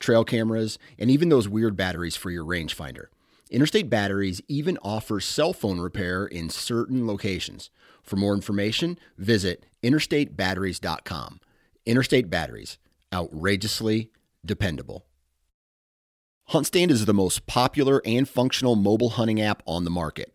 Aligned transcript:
trail 0.00 0.24
cameras, 0.24 0.78
and 0.98 1.10
even 1.10 1.28
those 1.28 1.48
weird 1.48 1.76
batteries 1.76 2.16
for 2.16 2.30
your 2.30 2.44
rangefinder. 2.44 3.06
Interstate 3.50 3.90
Batteries 3.90 4.40
even 4.48 4.78
offers 4.82 5.24
cell 5.24 5.52
phone 5.52 5.80
repair 5.80 6.24
in 6.24 6.50
certain 6.50 7.06
locations. 7.06 7.70
For 8.02 8.16
more 8.16 8.34
information, 8.34 8.98
visit 9.18 9.66
interstatebatteries.com. 9.82 11.40
Interstate 11.84 12.30
Batteries, 12.30 12.78
outrageously 13.12 14.10
dependable. 14.44 15.04
HuntStand 16.50 16.90
is 16.90 17.06
the 17.06 17.14
most 17.14 17.46
popular 17.46 18.02
and 18.04 18.28
functional 18.28 18.74
mobile 18.74 19.10
hunting 19.10 19.40
app 19.40 19.62
on 19.66 19.84
the 19.84 19.90
market. 19.90 20.34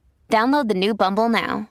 Download 0.31 0.69
the 0.69 0.73
new 0.73 0.93
Bumble 0.93 1.27
now. 1.27 1.67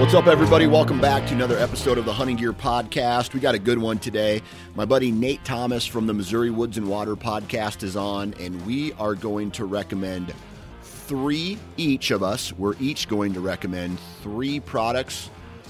What's 0.00 0.14
up, 0.14 0.26
everybody? 0.26 0.66
Welcome 0.66 0.98
back 1.02 1.26
to 1.26 1.34
another 1.34 1.58
episode 1.58 1.98
of 1.98 2.06
the 2.06 2.12
Hunting 2.14 2.36
Gear 2.36 2.54
Podcast. 2.54 3.34
We 3.34 3.40
got 3.40 3.54
a 3.54 3.58
good 3.58 3.76
one 3.76 3.98
today. 3.98 4.40
My 4.74 4.86
buddy 4.86 5.12
Nate 5.12 5.44
Thomas 5.44 5.84
from 5.84 6.06
the 6.06 6.14
Missouri 6.14 6.48
Woods 6.48 6.78
and 6.78 6.88
Water 6.88 7.14
Podcast 7.16 7.82
is 7.82 7.96
on, 7.96 8.32
and 8.40 8.64
we 8.64 8.94
are 8.94 9.14
going 9.14 9.50
to 9.50 9.66
recommend 9.66 10.32
three 10.80 11.58
each 11.76 12.10
of 12.10 12.22
us. 12.22 12.54
We're 12.54 12.76
each 12.80 13.08
going 13.08 13.34
to 13.34 13.40
recommend 13.40 13.98
three 14.22 14.60
products 14.60 15.28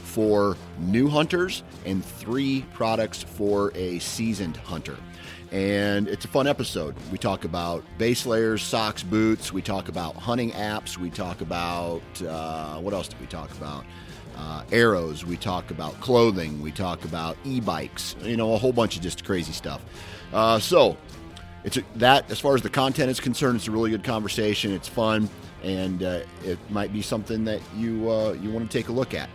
for 0.08 0.56
new 0.78 1.08
hunters 1.08 1.62
and 1.84 2.04
three 2.04 2.64
products 2.72 3.22
for 3.22 3.70
a 3.74 3.98
seasoned 3.98 4.56
hunter. 4.56 4.96
And 5.52 6.08
it's 6.08 6.24
a 6.24 6.28
fun 6.28 6.46
episode. 6.46 6.94
We 7.12 7.18
talk 7.18 7.44
about 7.44 7.84
base 7.96 8.26
layers, 8.26 8.62
socks, 8.62 9.02
boots. 9.02 9.52
We 9.52 9.62
talk 9.62 9.88
about 9.88 10.16
hunting 10.16 10.50
apps. 10.52 10.98
We 10.98 11.10
talk 11.10 11.40
about 11.40 12.02
uh, 12.22 12.78
what 12.78 12.92
else 12.94 13.08
did 13.08 13.20
we 13.20 13.26
talk 13.26 13.50
about? 13.52 13.84
Uh, 14.36 14.62
arrows. 14.72 15.24
We 15.24 15.36
talk 15.36 15.70
about 15.70 15.98
clothing. 16.00 16.60
We 16.62 16.70
talk 16.70 17.04
about 17.04 17.36
e-bikes. 17.44 18.14
You 18.22 18.36
know, 18.36 18.54
a 18.54 18.58
whole 18.58 18.72
bunch 18.72 18.96
of 18.96 19.02
just 19.02 19.24
crazy 19.24 19.52
stuff. 19.52 19.82
Uh, 20.32 20.58
so 20.58 20.96
it's 21.64 21.76
a, 21.76 21.82
that 21.96 22.30
as 22.30 22.38
far 22.40 22.54
as 22.54 22.62
the 22.62 22.70
content 22.70 23.10
is 23.10 23.20
concerned, 23.20 23.56
it's 23.56 23.68
a 23.68 23.70
really 23.70 23.90
good 23.90 24.04
conversation. 24.04 24.72
It's 24.72 24.88
fun, 24.88 25.28
and 25.62 26.02
uh, 26.02 26.20
it 26.44 26.58
might 26.70 26.92
be 26.92 27.02
something 27.02 27.44
that 27.44 27.60
you 27.76 28.10
uh, 28.10 28.32
you 28.32 28.50
want 28.50 28.70
to 28.70 28.78
take 28.78 28.88
a 28.88 28.92
look 28.92 29.14
at. 29.14 29.28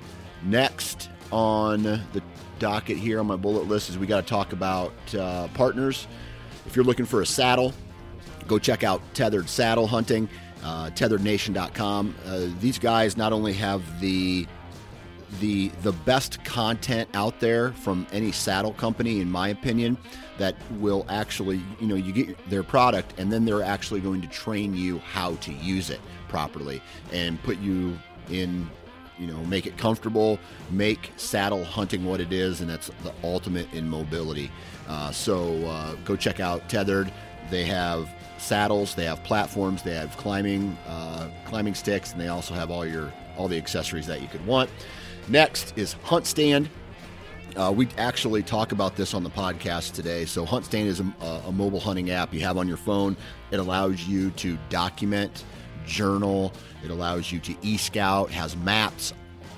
Next 0.45 1.09
on 1.31 1.83
the 1.83 2.23
docket 2.59 2.97
here 2.97 3.19
on 3.19 3.27
my 3.27 3.35
bullet 3.35 3.67
list 3.67 3.89
is 3.89 3.97
we 3.97 4.07
got 4.07 4.21
to 4.21 4.27
talk 4.27 4.53
about 4.53 4.93
uh, 5.15 5.47
partners. 5.49 6.07
If 6.65 6.75
you're 6.75 6.85
looking 6.85 7.05
for 7.05 7.21
a 7.21 7.25
saddle, 7.25 7.73
go 8.47 8.59
check 8.59 8.83
out 8.83 9.01
Tethered 9.13 9.49
Saddle 9.49 9.87
Hunting, 9.87 10.29
uh, 10.63 10.89
tetherednation.com. 10.91 12.15
Uh, 12.25 12.47
these 12.59 12.79
guys 12.79 13.17
not 13.17 13.33
only 13.33 13.53
have 13.53 13.99
the 13.99 14.47
the 15.39 15.69
the 15.81 15.91
best 15.91 16.43
content 16.43 17.09
out 17.15 17.39
there 17.39 17.71
from 17.71 18.05
any 18.11 18.31
saddle 18.31 18.73
company, 18.73 19.19
in 19.19 19.29
my 19.29 19.49
opinion, 19.49 19.97
that 20.37 20.55
will 20.73 21.05
actually 21.09 21.61
you 21.79 21.87
know 21.87 21.95
you 21.95 22.13
get 22.13 22.49
their 22.49 22.63
product 22.63 23.13
and 23.17 23.31
then 23.31 23.45
they're 23.45 23.63
actually 23.63 23.99
going 23.99 24.21
to 24.21 24.27
train 24.27 24.75
you 24.75 24.99
how 24.99 25.35
to 25.35 25.51
use 25.53 25.89
it 25.89 25.99
properly 26.27 26.81
and 27.11 27.41
put 27.43 27.57
you 27.59 27.97
in 28.29 28.69
you 29.19 29.27
know 29.27 29.37
make 29.45 29.65
it 29.65 29.77
comfortable 29.77 30.39
make 30.71 31.11
saddle 31.17 31.63
hunting 31.63 32.05
what 32.05 32.19
it 32.19 32.33
is 32.33 32.61
and 32.61 32.69
that's 32.69 32.89
the 33.03 33.13
ultimate 33.23 33.71
in 33.73 33.87
mobility 33.87 34.51
uh, 34.87 35.11
so 35.11 35.53
uh, 35.65 35.95
go 36.05 36.15
check 36.15 36.39
out 36.39 36.67
tethered 36.69 37.11
they 37.49 37.63
have 37.65 38.09
saddles 38.37 38.95
they 38.95 39.05
have 39.05 39.23
platforms 39.23 39.83
they 39.83 39.93
have 39.93 40.15
climbing 40.17 40.77
uh, 40.87 41.29
climbing 41.45 41.75
sticks 41.75 42.11
and 42.11 42.21
they 42.21 42.27
also 42.27 42.53
have 42.53 42.71
all 42.71 42.85
your 42.85 43.11
all 43.37 43.47
the 43.47 43.57
accessories 43.57 44.07
that 44.07 44.21
you 44.21 44.27
could 44.27 44.45
want 44.45 44.69
next 45.27 45.77
is 45.77 45.95
HuntStand 46.05 46.67
uh, 47.55 47.71
we 47.75 47.87
actually 47.97 48.41
talk 48.41 48.71
about 48.71 48.95
this 48.95 49.13
on 49.13 49.23
the 49.23 49.29
podcast 49.29 49.93
today. 49.93 50.25
So, 50.25 50.45
Hunt 50.45 50.65
Stand 50.65 50.87
is 50.87 50.99
a, 50.99 51.13
a, 51.45 51.51
mobile 51.51 51.79
hunting 51.79 52.09
app 52.09 52.33
you 52.33 52.39
have 52.41 52.57
on 52.57 52.67
your 52.67 52.77
phone. 52.77 53.15
It 53.51 53.59
allows 53.59 54.07
you 54.07 54.31
to 54.31 54.57
document, 54.69 55.45
journal, 55.85 56.53
it 56.83 56.91
allows 56.91 57.31
you 57.31 57.39
to 57.39 57.55
e 57.61 57.77
scout, 57.77 58.31
has 58.31 58.55
maps. 58.57 59.13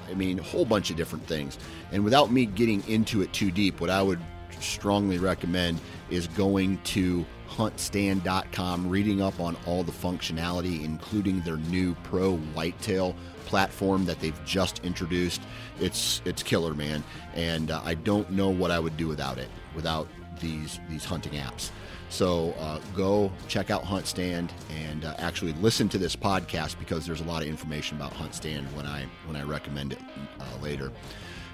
I 0.09 0.13
mean, 0.13 0.39
a 0.39 0.43
whole 0.43 0.65
bunch 0.65 0.89
of 0.89 0.97
different 0.97 1.25
things. 1.25 1.57
And 1.91 2.03
without 2.03 2.31
me 2.31 2.45
getting 2.45 2.87
into 2.87 3.21
it 3.21 3.33
too 3.33 3.51
deep, 3.51 3.81
what 3.81 3.89
I 3.89 4.01
would 4.01 4.19
strongly 4.59 5.17
recommend 5.17 5.79
is 6.09 6.27
going 6.27 6.79
to 6.83 7.25
huntstand.com, 7.49 8.89
reading 8.89 9.21
up 9.21 9.39
on 9.39 9.55
all 9.65 9.83
the 9.83 9.91
functionality, 9.91 10.83
including 10.83 11.41
their 11.41 11.57
new 11.57 11.95
Pro 12.03 12.35
Whitetail 12.37 13.15
platform 13.45 14.05
that 14.05 14.19
they've 14.19 14.45
just 14.45 14.83
introduced. 14.83 15.41
It's 15.79 16.21
it's 16.25 16.43
killer, 16.43 16.73
man, 16.73 17.03
and 17.33 17.71
uh, 17.71 17.81
I 17.83 17.93
don't 17.93 18.29
know 18.31 18.49
what 18.49 18.71
I 18.71 18.79
would 18.79 18.97
do 18.97 19.07
without 19.07 19.37
it, 19.37 19.49
without 19.75 20.07
these 20.39 20.79
these 20.89 21.05
hunting 21.05 21.33
apps. 21.33 21.71
So 22.09 22.51
uh, 22.59 22.79
go 22.95 23.31
check 23.47 23.69
out 23.69 23.83
Hunt 23.83 24.07
Stand 24.07 24.53
and 24.69 25.05
uh, 25.05 25.15
actually 25.17 25.53
listen 25.53 25.89
to 25.89 25.97
this 25.97 26.15
podcast 26.15 26.79
because 26.79 27.05
there's 27.05 27.21
a 27.21 27.25
lot 27.25 27.41
of 27.41 27.47
information 27.47 27.97
about 27.97 28.13
HuntStand 28.13 28.65
when 28.73 28.85
I 28.85 29.05
when 29.25 29.35
I 29.35 29.43
recommend 29.43 29.93
it 29.93 30.01
uh, 30.39 30.61
later. 30.61 30.91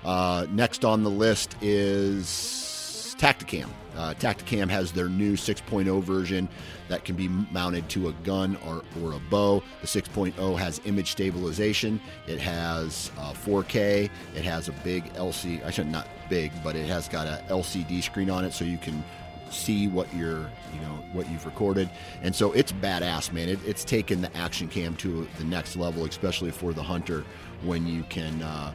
Uh, 0.04 0.48
next 0.52 0.84
on 0.84 1.04
the 1.04 1.10
list 1.10 1.56
is 1.62 3.16
Tactacam. 3.22 3.70
Uh, 3.96 4.16
Tactacam 4.16 4.68
has 4.70 4.92
their 4.92 5.08
new 5.08 5.34
6.0 5.34 6.02
version 6.02 6.50
that 6.88 7.06
can 7.06 7.16
be 7.16 7.28
mounted 7.28 7.88
to 7.90 8.08
a 8.08 8.14
gun 8.24 8.58
or, 8.66 8.82
or 9.02 9.14
a 9.14 9.20
bow. 9.30 9.62
The 9.82 9.88
6.0 9.88 10.58
has 10.58 10.82
image 10.86 11.12
stabilization. 11.12 12.02
It 12.28 12.40
has 12.40 13.12
uh, 13.20 13.34
4K. 13.34 14.10
It 14.36 14.44
has 14.44 14.70
a 14.70 14.72
big 14.84 15.14
LCD. 15.14 15.64
I 15.64 15.70
should 15.70 15.88
not 15.88 16.08
big, 16.30 16.52
but 16.64 16.76
it 16.76 16.88
has 16.88 17.08
got 17.08 17.28
a 17.28 17.44
LCD 17.50 18.02
screen 18.02 18.32
on 18.32 18.44
it, 18.44 18.54
so 18.54 18.66
you 18.66 18.80
can 18.80 19.04
see 19.52 19.88
what 19.88 20.14
you're, 20.14 20.50
you 20.74 20.80
know, 20.82 21.04
what 21.14 21.30
you've 21.30 21.46
recorded. 21.46 21.90
And 22.22 22.36
so 22.36 22.52
it's 22.54 22.72
badass, 22.72 23.32
man. 23.32 23.50
It, 23.50 23.60
it's 23.66 23.84
taken 23.84 24.22
the 24.22 24.36
action 24.38 24.68
cam 24.68 24.96
to 24.98 25.28
the 25.38 25.44
next 25.44 25.76
level, 25.76 26.06
especially 26.06 26.52
for 26.52 26.74
the 26.74 26.84
hunter 26.84 27.24
when 27.64 27.86
you 27.88 28.04
can, 28.04 28.42
uh, 28.42 28.74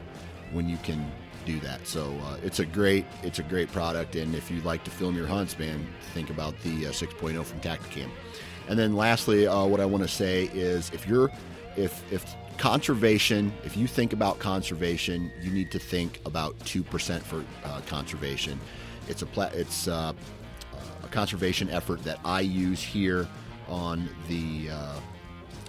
when 0.51 0.69
you 0.69 0.77
can 0.77 1.11
do 1.47 1.59
that. 1.61 1.87
So 1.87 2.13
uh, 2.25 2.37
it's 2.43 2.59
a 2.59 2.65
great 2.65 3.05
it's 3.23 3.39
a 3.39 3.43
great 3.43 3.71
product, 3.71 4.15
and 4.15 4.35
if 4.35 4.51
you'd 4.51 4.65
like 4.65 4.83
to 4.83 4.91
film 4.91 5.15
your 5.15 5.25
hunts, 5.25 5.57
man, 5.57 5.87
think 6.13 6.29
about 6.29 6.59
the 6.61 6.87
uh, 6.87 6.91
6.0 6.91 7.43
from 7.43 7.59
Tactacam. 7.61 8.09
And 8.67 8.77
then 8.77 8.95
lastly, 8.95 9.47
uh, 9.47 9.65
what 9.65 9.79
I 9.79 9.85
want 9.85 10.03
to 10.03 10.09
say 10.09 10.49
is 10.53 10.91
if 10.93 11.07
you're 11.07 11.31
if 11.77 12.03
if 12.11 12.35
conservation, 12.57 13.53
if 13.63 13.77
you 13.77 13.87
think 13.87 14.13
about 14.13 14.39
conservation, 14.39 15.31
you 15.41 15.51
need 15.51 15.71
to 15.71 15.79
think 15.79 16.19
about 16.25 16.59
two 16.65 16.83
percent 16.83 17.23
for 17.23 17.43
uh, 17.63 17.81
conservation. 17.87 18.59
It's 19.07 19.21
a 19.21 19.25
pla- 19.25 19.51
it's 19.53 19.87
uh, 19.87 20.13
a 21.07 21.11
conservation 21.11 21.69
effort 21.69 22.03
that 22.03 22.19
I 22.23 22.41
use 22.41 22.81
here 22.81 23.27
on 23.67 24.09
the 24.27 24.69
uh, 24.71 24.99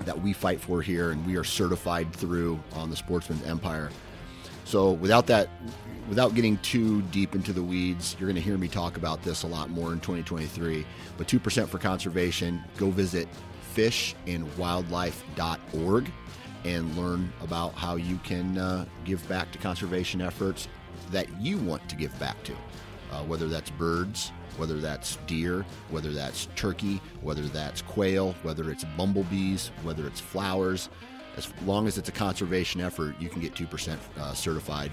that 0.05 0.21
we 0.21 0.33
fight 0.33 0.61
for 0.61 0.83
here, 0.83 1.11
and 1.11 1.27
we 1.27 1.37
are 1.37 1.45
certified 1.45 2.13
through 2.13 2.61
on 2.75 2.91
the 2.91 2.97
Sportsman 2.97 3.41
Empire. 3.45 3.91
So 4.65 4.93
without 4.93 5.27
that, 5.29 5.49
without 6.09 6.35
getting 6.35 6.59
too 6.59 7.03
deep 7.03 7.35
into 7.35 7.53
the 7.53 7.63
weeds, 7.63 8.17
you're 8.19 8.29
going 8.29 8.37
to 8.37 8.43
hear 8.43 8.59
me 8.59 8.69
talk 8.69 8.97
about 8.97 9.23
this 9.23 9.43
a 9.43 9.47
lot 9.47 9.71
more 9.71 9.93
in 9.93 10.01
2023. 10.01 10.87
But 11.17 11.27
2% 11.27 11.69
for 11.69 11.79
conservation, 11.79 12.63
go 12.77 12.91
visit 12.91 13.29
fishandwildlife.org 13.75 16.13
and 16.65 16.97
learn 16.97 17.33
about 17.41 17.75
how 17.75 17.97
you 17.97 18.19
can 18.19 18.59
uh, 18.59 18.85
give 19.05 19.27
back 19.29 19.51
to 19.53 19.59
conservation 19.59 20.21
efforts 20.21 20.69
that 21.11 21.27
you 21.41 21.59
want 21.59 21.89
to 21.89 21.97
give 21.97 22.17
back 22.19 22.43
to, 22.45 22.53
uh, 23.13 23.23
whether 23.25 23.49
that's 23.49 23.71
birds, 23.71 24.33
whether 24.59 24.79
that's 24.79 25.17
deer, 25.27 25.65
whether 25.91 26.13
that's 26.13 26.49
turkey, 26.57 27.01
whether 27.23 27.43
that's 27.43 27.83
quail, 27.83 28.35
whether 28.43 28.71
it's 28.71 28.85
bumblebees, 28.97 29.71
whether 29.83 30.07
it's 30.07 30.21
flowers 30.21 30.91
as 31.39 31.53
long 31.65 31.87
as 31.87 31.97
it's 31.97 32.09
a 32.09 32.13
conservation 32.13 32.81
effort, 32.81 33.15
you 33.21 33.29
can 33.29 33.41
get 33.41 33.55
2% 33.55 33.97
uh, 34.19 34.35
certified, 34.35 34.91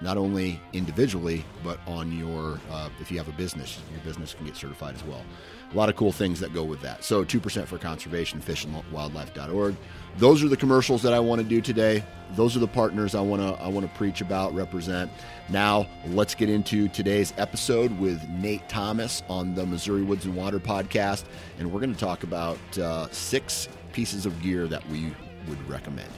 not 0.00 0.16
only 0.16 0.58
individually, 0.72 1.44
but 1.62 1.78
on 1.86 2.10
your, 2.18 2.58
uh, 2.70 2.88
if 2.98 3.10
you 3.10 3.18
have 3.18 3.28
a 3.28 3.32
business, 3.32 3.78
your 3.92 4.00
business 4.00 4.34
can 4.34 4.46
get 4.46 4.56
certified 4.56 4.94
as 4.94 5.04
well. 5.04 5.22
A 5.70 5.76
lot 5.76 5.90
of 5.90 5.96
cool 5.96 6.10
things 6.10 6.40
that 6.40 6.54
go 6.54 6.64
with 6.64 6.80
that. 6.80 7.04
So 7.04 7.24
2% 7.24 7.66
for 7.66 7.78
conservation, 7.78 8.40
fishandwildlife.org. 8.40 9.76
Those 10.18 10.44
are 10.44 10.48
the 10.48 10.56
commercials 10.56 11.02
that 11.02 11.12
I 11.12 11.20
want 11.20 11.40
to 11.40 11.46
do 11.46 11.60
today. 11.60 12.04
Those 12.34 12.56
are 12.56 12.60
the 12.60 12.68
partners 12.68 13.14
I 13.14 13.20
want 13.20 13.42
to 13.42 13.62
I 13.62 13.68
want 13.68 13.86
to 13.86 13.96
preach 13.96 14.20
about, 14.20 14.54
represent. 14.54 15.10
Now, 15.48 15.86
let's 16.06 16.34
get 16.34 16.48
into 16.48 16.88
today's 16.88 17.32
episode 17.38 17.98
with 17.98 18.26
Nate 18.28 18.68
Thomas 18.68 19.22
on 19.28 19.54
the 19.54 19.66
Missouri 19.66 20.02
Woods 20.02 20.24
and 20.24 20.34
Water 20.34 20.58
podcast, 20.58 21.24
and 21.58 21.70
we're 21.70 21.80
going 21.80 21.94
to 21.94 22.00
talk 22.00 22.22
about 22.22 22.58
uh, 22.78 23.08
six 23.10 23.68
pieces 23.92 24.26
of 24.26 24.40
gear 24.42 24.66
that 24.66 24.86
we 24.88 25.12
would 25.48 25.68
recommend. 25.68 26.10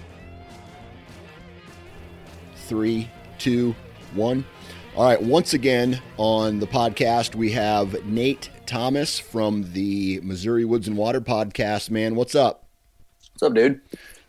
Three, 2.67 3.11
two, 3.39 3.75
one. 4.15 4.45
All 4.97 5.05
right, 5.05 5.21
once 5.21 5.55
again 5.55 6.01
on 6.17 6.61
the 6.61 6.67
podcast, 6.67 7.35
we 7.35 7.51
have 7.53 8.05
Nate 8.07 8.51
Thomas 8.67 9.19
from 9.19 9.73
the 9.73 10.21
Missouri 10.23 10.65
Woods 10.65 10.87
and 10.87 10.97
Water 10.97 11.21
podcast. 11.21 11.91
Man, 11.91 12.15
what's 12.15 12.37
up? 12.37 12.65
What's 13.35 13.43
up, 13.43 13.55
dude? 13.55 13.81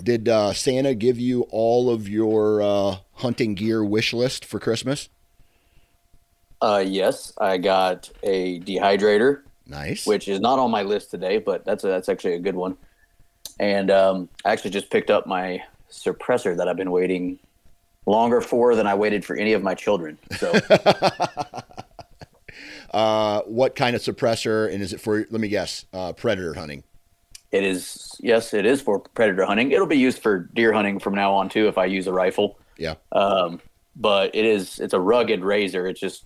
Did 0.03 0.27
uh, 0.27 0.51
Santa 0.53 0.95
give 0.95 1.19
you 1.19 1.43
all 1.51 1.91
of 1.91 2.09
your 2.09 2.59
uh, 2.63 2.97
hunting 3.13 3.53
gear 3.53 3.85
wish 3.85 4.13
list 4.13 4.43
for 4.43 4.59
Christmas? 4.59 5.09
Uh, 6.59 6.83
yes, 6.85 7.31
I 7.37 7.59
got 7.59 8.09
a 8.23 8.59
dehydrator. 8.61 9.43
Nice. 9.67 10.07
Which 10.07 10.27
is 10.27 10.39
not 10.39 10.57
on 10.57 10.71
my 10.71 10.81
list 10.81 11.11
today, 11.11 11.37
but 11.37 11.63
that's 11.65 11.83
a, 11.83 11.87
that's 11.87 12.09
actually 12.09 12.33
a 12.33 12.39
good 12.39 12.55
one. 12.55 12.77
And 13.59 13.91
um, 13.91 14.27
I 14.43 14.51
actually 14.51 14.71
just 14.71 14.89
picked 14.89 15.11
up 15.11 15.27
my 15.27 15.63
suppressor 15.91 16.57
that 16.57 16.67
I've 16.67 16.75
been 16.75 16.89
waiting 16.89 17.37
longer 18.07 18.41
for 18.41 18.73
than 18.75 18.87
I 18.87 18.95
waited 18.95 19.23
for 19.23 19.35
any 19.35 19.53
of 19.53 19.61
my 19.61 19.75
children. 19.75 20.17
So, 20.37 20.51
uh, 22.91 23.41
what 23.41 23.75
kind 23.75 23.95
of 23.95 24.01
suppressor? 24.01 24.73
And 24.73 24.81
is 24.81 24.93
it 24.93 24.99
for? 24.99 25.27
Let 25.29 25.41
me 25.41 25.47
guess. 25.47 25.85
Uh, 25.93 26.13
predator 26.13 26.55
hunting. 26.55 26.83
It 27.51 27.63
is. 27.63 28.11
Yes, 28.19 28.53
it 28.53 28.65
is 28.65 28.81
for 28.81 28.99
predator 28.99 29.45
hunting. 29.45 29.71
It'll 29.71 29.87
be 29.87 29.97
used 29.97 30.19
for 30.19 30.39
deer 30.53 30.73
hunting 30.73 30.99
from 30.99 31.15
now 31.15 31.33
on 31.33 31.49
too 31.49 31.67
if 31.67 31.77
I 31.77 31.85
use 31.85 32.07
a 32.07 32.13
rifle. 32.13 32.59
Yeah. 32.77 32.95
Um, 33.11 33.61
but 33.95 34.35
it 34.35 34.45
is. 34.45 34.79
It's 34.79 34.93
a 34.93 34.99
rugged 34.99 35.43
razor. 35.43 35.87
It's 35.87 35.99
just. 35.99 36.25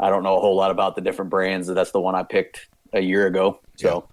I 0.00 0.10
don't 0.10 0.24
know 0.24 0.36
a 0.36 0.40
whole 0.40 0.56
lot 0.56 0.70
about 0.70 0.96
the 0.96 1.00
different 1.00 1.30
brands. 1.30 1.68
That's 1.68 1.92
the 1.92 2.00
one 2.00 2.14
I 2.14 2.24
picked 2.24 2.68
a 2.92 3.00
year 3.00 3.26
ago. 3.26 3.60
So. 3.76 4.08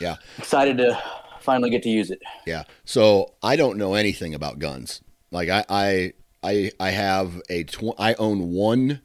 Yeah. 0.00 0.10
yeah. 0.10 0.16
Excited 0.38 0.78
to 0.78 1.02
finally 1.40 1.70
get 1.70 1.82
to 1.82 1.90
use 1.90 2.10
it. 2.10 2.22
Yeah. 2.46 2.64
So 2.84 3.34
I 3.42 3.56
don't 3.56 3.78
know 3.78 3.94
anything 3.94 4.34
about 4.34 4.58
guns. 4.58 5.00
Like 5.30 5.48
I 5.48 5.64
I 5.68 6.12
I, 6.42 6.70
I 6.80 6.90
have 6.90 7.40
a 7.48 7.64
tw- 7.64 7.98
I 7.98 8.14
own 8.14 8.52
one. 8.52 9.00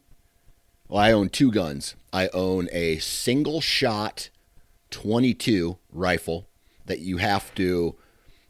Well, 0.88 1.00
I 1.00 1.12
own 1.12 1.30
two 1.30 1.52
guns. 1.52 1.96
I 2.14 2.30
own 2.30 2.70
a 2.72 2.98
single 3.00 3.62
shot 3.62 4.30
22 4.92 5.78
rifle 5.92 6.48
that 6.86 7.00
you 7.00 7.18
have 7.18 7.54
to 7.56 7.95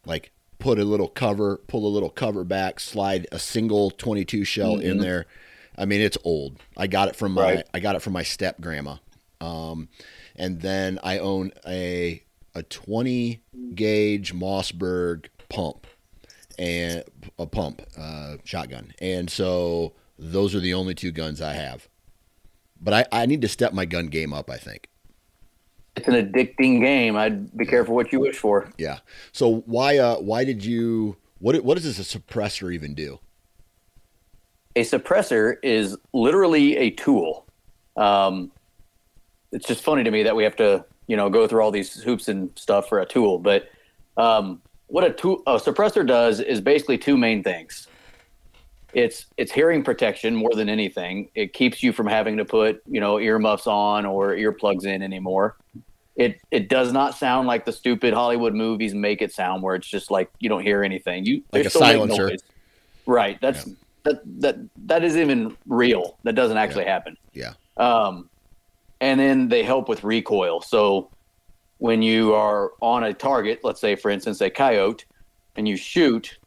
like 0.05 0.31
put 0.59 0.79
a 0.79 0.83
little 0.83 1.07
cover, 1.07 1.57
pull 1.67 1.85
a 1.85 1.89
little 1.89 2.09
cover 2.09 2.43
back, 2.43 2.79
slide 2.79 3.27
a 3.31 3.39
single 3.39 3.91
22 3.91 4.43
shell 4.43 4.75
mm-hmm. 4.75 4.87
in 4.87 4.97
there. 4.99 5.25
I 5.77 5.85
mean, 5.85 6.01
it's 6.01 6.17
old. 6.23 6.59
I 6.75 6.87
got 6.87 7.07
it 7.07 7.15
from 7.15 7.33
my 7.33 7.41
right. 7.41 7.67
I 7.73 7.79
got 7.79 7.95
it 7.95 8.01
from 8.01 8.13
my 8.13 8.23
step 8.23 8.59
grandma. 8.59 8.95
Um, 9.39 9.89
and 10.35 10.61
then 10.61 10.99
I 11.03 11.19
own 11.19 11.51
a 11.67 12.23
a 12.55 12.63
20 12.63 13.43
gauge 13.75 14.33
Mossberg 14.33 15.27
pump 15.47 15.85
and 16.57 17.03
a 17.37 17.45
pump 17.45 17.83
uh, 17.95 18.37
shotgun. 18.43 18.93
And 18.99 19.29
so 19.29 19.93
those 20.17 20.55
are 20.55 20.59
the 20.59 20.73
only 20.73 20.95
two 20.95 21.11
guns 21.11 21.39
I 21.39 21.53
have. 21.53 21.87
But 22.81 22.93
I, 22.93 23.21
I 23.23 23.25
need 23.27 23.41
to 23.41 23.47
step 23.47 23.73
my 23.73 23.85
gun 23.85 24.07
game 24.07 24.33
up, 24.33 24.49
I 24.49 24.57
think. 24.57 24.89
It's 25.97 26.07
an 26.07 26.13
addicting 26.13 26.79
game. 26.79 27.17
I'd 27.17 27.57
be 27.57 27.65
careful 27.65 27.95
what 27.95 28.13
you 28.13 28.19
wish 28.19 28.37
for. 28.37 28.69
Yeah. 28.77 28.99
So 29.31 29.61
why 29.65 29.97
uh 29.97 30.17
why 30.17 30.43
did 30.43 30.63
you 30.63 31.17
what 31.39 31.55
what 31.63 31.73
does 31.73 31.83
this 31.83 31.99
a 31.99 32.19
suppressor 32.19 32.71
even 32.71 32.93
do? 32.93 33.19
A 34.75 34.81
suppressor 34.81 35.55
is 35.63 35.97
literally 36.13 36.77
a 36.77 36.91
tool. 36.91 37.47
Um, 37.95 38.51
it's 39.51 39.65
just 39.65 39.83
funny 39.83 40.03
to 40.03 40.11
me 40.11 40.21
that 40.21 40.35
we 40.35 40.43
have 40.43 40.55
to 40.57 40.85
you 41.07 41.17
know 41.17 41.31
go 41.31 41.47
through 41.47 41.61
all 41.61 41.71
these 41.71 42.03
hoops 42.03 42.27
and 42.27 42.51
stuff 42.55 42.87
for 42.87 42.99
a 42.99 43.05
tool. 43.05 43.39
But 43.39 43.67
um, 44.17 44.61
what 44.85 45.03
a, 45.03 45.11
tool, 45.11 45.41
a 45.47 45.55
suppressor 45.55 46.05
does 46.05 46.39
is 46.39 46.61
basically 46.61 46.99
two 46.99 47.17
main 47.17 47.41
things. 47.41 47.87
It's 48.93 49.25
it's 49.37 49.51
hearing 49.51 49.83
protection 49.83 50.35
more 50.35 50.53
than 50.53 50.69
anything. 50.69 51.29
It 51.33 51.53
keeps 51.53 51.81
you 51.81 51.91
from 51.91 52.05
having 52.05 52.37
to 52.37 52.45
put 52.45 52.83
you 52.85 52.99
know 53.01 53.19
earmuffs 53.19 53.65
on 53.65 54.05
or 54.05 54.35
earplugs 54.35 54.85
in 54.85 55.01
anymore. 55.01 55.57
It 56.17 56.41
it 56.51 56.67
does 56.67 56.91
not 56.91 57.15
sound 57.15 57.47
like 57.47 57.63
the 57.63 57.71
stupid 57.71 58.13
Hollywood 58.13 58.53
movies 58.53 58.93
make 58.93 59.21
it 59.21 59.31
sound, 59.31 59.61
where 59.61 59.75
it's 59.75 59.87
just 59.87 60.09
like 60.09 60.29
you 60.39 60.49
don't 60.49 60.63
hear 60.63 60.83
anything. 60.83 61.25
You 61.25 61.43
like 61.53 61.65
a 61.65 61.69
silencer, 61.69 62.31
right? 63.05 63.39
That's 63.39 63.67
yeah. 63.67 63.73
that 64.03 64.41
that 64.41 64.55
that 64.87 65.03
is 65.03 65.15
even 65.15 65.55
real. 65.67 66.17
That 66.23 66.33
doesn't 66.33 66.57
actually 66.57 66.85
yeah. 66.85 66.93
happen. 66.93 67.17
Yeah. 67.33 67.53
Um, 67.77 68.29
and 68.99 69.19
then 69.19 69.47
they 69.47 69.63
help 69.63 69.87
with 69.87 70.03
recoil. 70.03 70.61
So 70.61 71.11
when 71.77 72.01
you 72.01 72.33
are 72.33 72.71
on 72.81 73.03
a 73.03 73.13
target, 73.13 73.59
let's 73.63 73.79
say 73.79 73.95
for 73.95 74.09
instance 74.09 74.41
a 74.41 74.49
coyote, 74.49 75.05
and 75.55 75.67
you 75.67 75.77
shoot, 75.77 76.37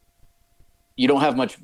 you 0.97 1.07
don't 1.07 1.21
have 1.21 1.37
much 1.37 1.57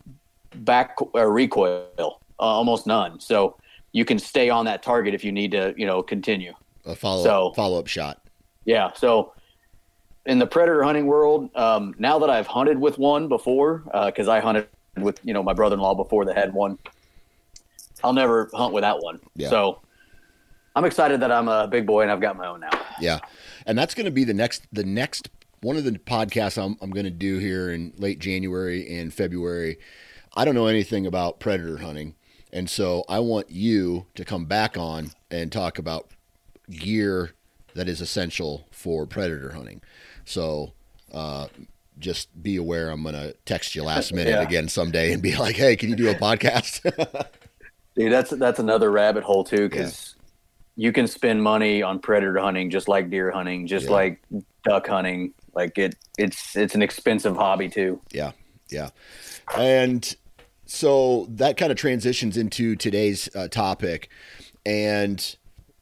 back 0.56 0.98
uh, 1.14 1.26
recoil, 1.26 1.90
uh, 2.00 2.12
almost 2.42 2.88
none. 2.88 3.20
So 3.20 3.58
you 3.92 4.06
can 4.06 4.20
stay 4.20 4.50
on 4.50 4.66
that 4.66 4.84
target 4.84 5.14
if 5.14 5.24
you 5.24 5.32
need 5.32 5.52
to, 5.52 5.74
you 5.78 5.86
know, 5.86 6.02
continue. 6.02 6.54
A 6.88 6.96
follow 6.96 7.24
so, 7.24 7.54
follow 7.54 7.78
up 7.80 7.88
shot. 7.88 8.22
Yeah. 8.66 8.92
So 8.94 9.34
in 10.26 10.40
the 10.40 10.48
predator 10.48 10.84
hunting 10.84 11.06
world, 11.06 11.50
um, 11.56 11.94
now 12.00 12.20
that 12.20 12.30
I've 12.30 12.48
hunted 12.48 12.80
with 12.80 12.98
one 12.98 13.28
before, 13.28 13.84
because 14.06 14.28
uh, 14.28 14.32
I 14.32 14.40
hunted 14.40 14.68
with 14.98 15.20
you 15.24 15.34
know 15.34 15.44
my 15.44 15.54
brother 15.54 15.76
in 15.76 15.80
law 15.80 15.94
before 15.94 16.26
that 16.26 16.36
had 16.36 16.54
one, 16.54 16.80
I'll 18.04 18.14
never 18.14 18.50
hunt 18.54 18.74
without 18.74 19.04
one. 19.04 19.20
Yeah. 19.36 19.50
So 19.50 19.82
I'm 20.76 20.86
excited 20.86 21.20
that 21.22 21.32
I'm 21.32 21.48
a 21.48 21.68
big 21.68 21.86
boy 21.86 22.02
and 22.02 22.12
I've 22.12 22.22
got 22.22 22.38
my 22.38 22.48
own 22.48 22.62
now. 22.62 22.70
Yeah, 23.00 23.20
and 23.66 23.78
that's 23.78 23.94
going 23.94 24.06
to 24.06 24.12
be 24.12 24.24
the 24.24 24.34
next 24.34 24.68
the 24.72 24.84
next 24.84 25.30
one 25.62 25.78
of 25.78 25.84
the 25.84 25.92
podcasts 25.92 26.62
I'm, 26.62 26.78
I'm 26.82 26.92
going 26.92 27.06
to 27.06 27.12
do 27.12 27.38
here 27.40 27.72
in 27.72 27.94
late 27.98 28.20
January 28.20 28.98
and 29.00 29.14
February. 29.14 29.78
I 30.36 30.46
don't 30.46 30.54
know 30.54 30.68
anything 30.68 31.08
about 31.08 31.40
predator 31.40 31.78
hunting, 31.78 32.14
And 32.54 32.70
so 32.70 33.04
I 33.10 33.20
want 33.20 33.50
you 33.50 34.06
to 34.14 34.24
come 34.24 34.46
back 34.46 34.78
on 34.78 35.12
and 35.32 35.52
talk 35.52 35.80
about 35.80 36.12
gear 36.70 37.32
that 37.76 37.88
is 37.88 38.02
essential 38.02 38.68
for 38.72 39.06
predator 39.06 39.52
hunting. 39.52 39.82
So 40.26 40.74
uh, 41.14 41.48
just 42.00 42.30
be 42.42 42.56
aware 42.58 42.90
I'm 42.90 43.04
going 43.04 43.16
to 43.16 43.34
text 43.46 43.76
you 43.76 43.84
last 43.84 44.14
minute 44.14 44.32
Yeah. 44.32 44.42
again 44.42 44.68
someday 44.68 45.14
and 45.14 45.22
be 45.22 45.36
like, 45.36 45.56
hey, 45.56 45.76
can 45.76 45.90
you 45.90 45.96
do 45.96 46.10
a 46.10 46.16
podcast? 46.16 46.82
Dude, 47.96 48.12
that's 48.12 48.30
that's 48.32 48.60
another 48.60 48.92
rabbit 48.92 49.24
hole 49.24 49.44
too, 49.44 49.68
because 49.70 50.16
you 50.76 50.92
can 50.92 51.08
spend 51.08 51.42
money 51.42 51.82
on 51.82 51.98
predator 51.98 52.38
hunting 52.40 52.70
just 52.70 52.88
like 52.88 53.10
deer 53.10 53.32
hunting, 53.32 53.66
just 53.66 53.86
Yeah. 53.86 53.92
like 53.92 54.22
duck 54.64 54.88
hunting. 54.88 55.34
Like 55.56 55.78
it, 55.80 55.96
it's 56.20 56.56
it's 56.56 56.76
an 56.76 56.84
expensive 56.84 57.36
hobby 57.36 57.70
too. 57.70 58.00
Yeah, 58.12 58.34
yeah. 58.70 58.90
And 59.58 60.16
so 60.66 61.26
that 61.32 61.58
kind 61.58 61.72
of 61.72 61.78
transitions 61.80 62.38
into 62.38 62.76
today's 62.76 63.28
uh, 63.36 63.48
topic 63.48 64.10
and 64.64 65.36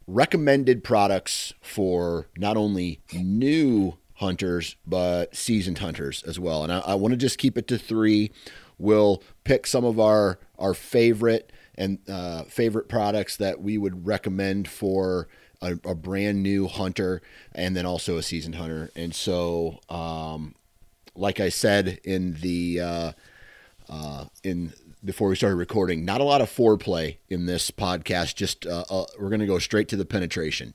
recommended 0.08 0.84
products 0.84 1.54
for 1.62 2.28
not 2.38 2.58
only 2.58 3.00
new 3.14 3.98
hunters 4.16 4.76
but 4.86 5.36
seasoned 5.36 5.80
hunters 5.80 6.24
as 6.24 6.40
well. 6.40 6.64
And 6.64 6.72
I, 6.72 6.80
I 6.80 6.96
want 6.96 7.12
to 7.12 7.18
just 7.18 7.38
keep 7.38 7.58
it 7.58 7.68
to 7.68 7.78
three. 7.78 8.32
We'll 8.78 9.24
pick 9.44 9.68
some 9.68 9.86
of 9.86 10.00
our 10.00 10.40
our 10.58 10.74
favorite 10.74 11.52
and 11.78 12.00
uh, 12.08 12.44
favorite 12.44 12.88
products 12.88 13.36
that 13.38 13.62
we 13.62 13.78
would 13.78 14.06
recommend 14.06 14.68
for 14.68 15.28
a, 15.62 15.74
a 15.84 15.96
brand 15.96 16.42
new 16.42 16.68
hunter 16.68 17.22
and 17.54 17.76
then 17.76 17.86
also 17.86 18.18
a 18.18 18.24
seasoned 18.24 18.56
hunter. 18.56 18.92
And 18.96 19.14
so, 19.14 19.80
um, 19.90 20.56
like 21.16 21.40
I 21.40 21.50
said 21.50 22.00
in 22.04 22.36
the 22.42 22.80
uh, 22.80 23.12
uh, 23.90 24.26
in 24.44 24.74
before 25.06 25.30
we 25.30 25.36
started 25.36 25.56
recording, 25.56 26.04
not 26.04 26.20
a 26.20 26.24
lot 26.24 26.42
of 26.42 26.50
foreplay 26.50 27.18
in 27.30 27.46
this 27.46 27.70
podcast. 27.72 28.36
Just 28.36 28.66
uh, 28.66 28.84
uh, 28.90 29.06
we're 29.20 29.30
going 29.30 29.40
to 29.40 29.46
go 29.46 29.60
straight 29.60 29.88
to 29.90 29.96
the 29.96 30.06
penetration, 30.06 30.74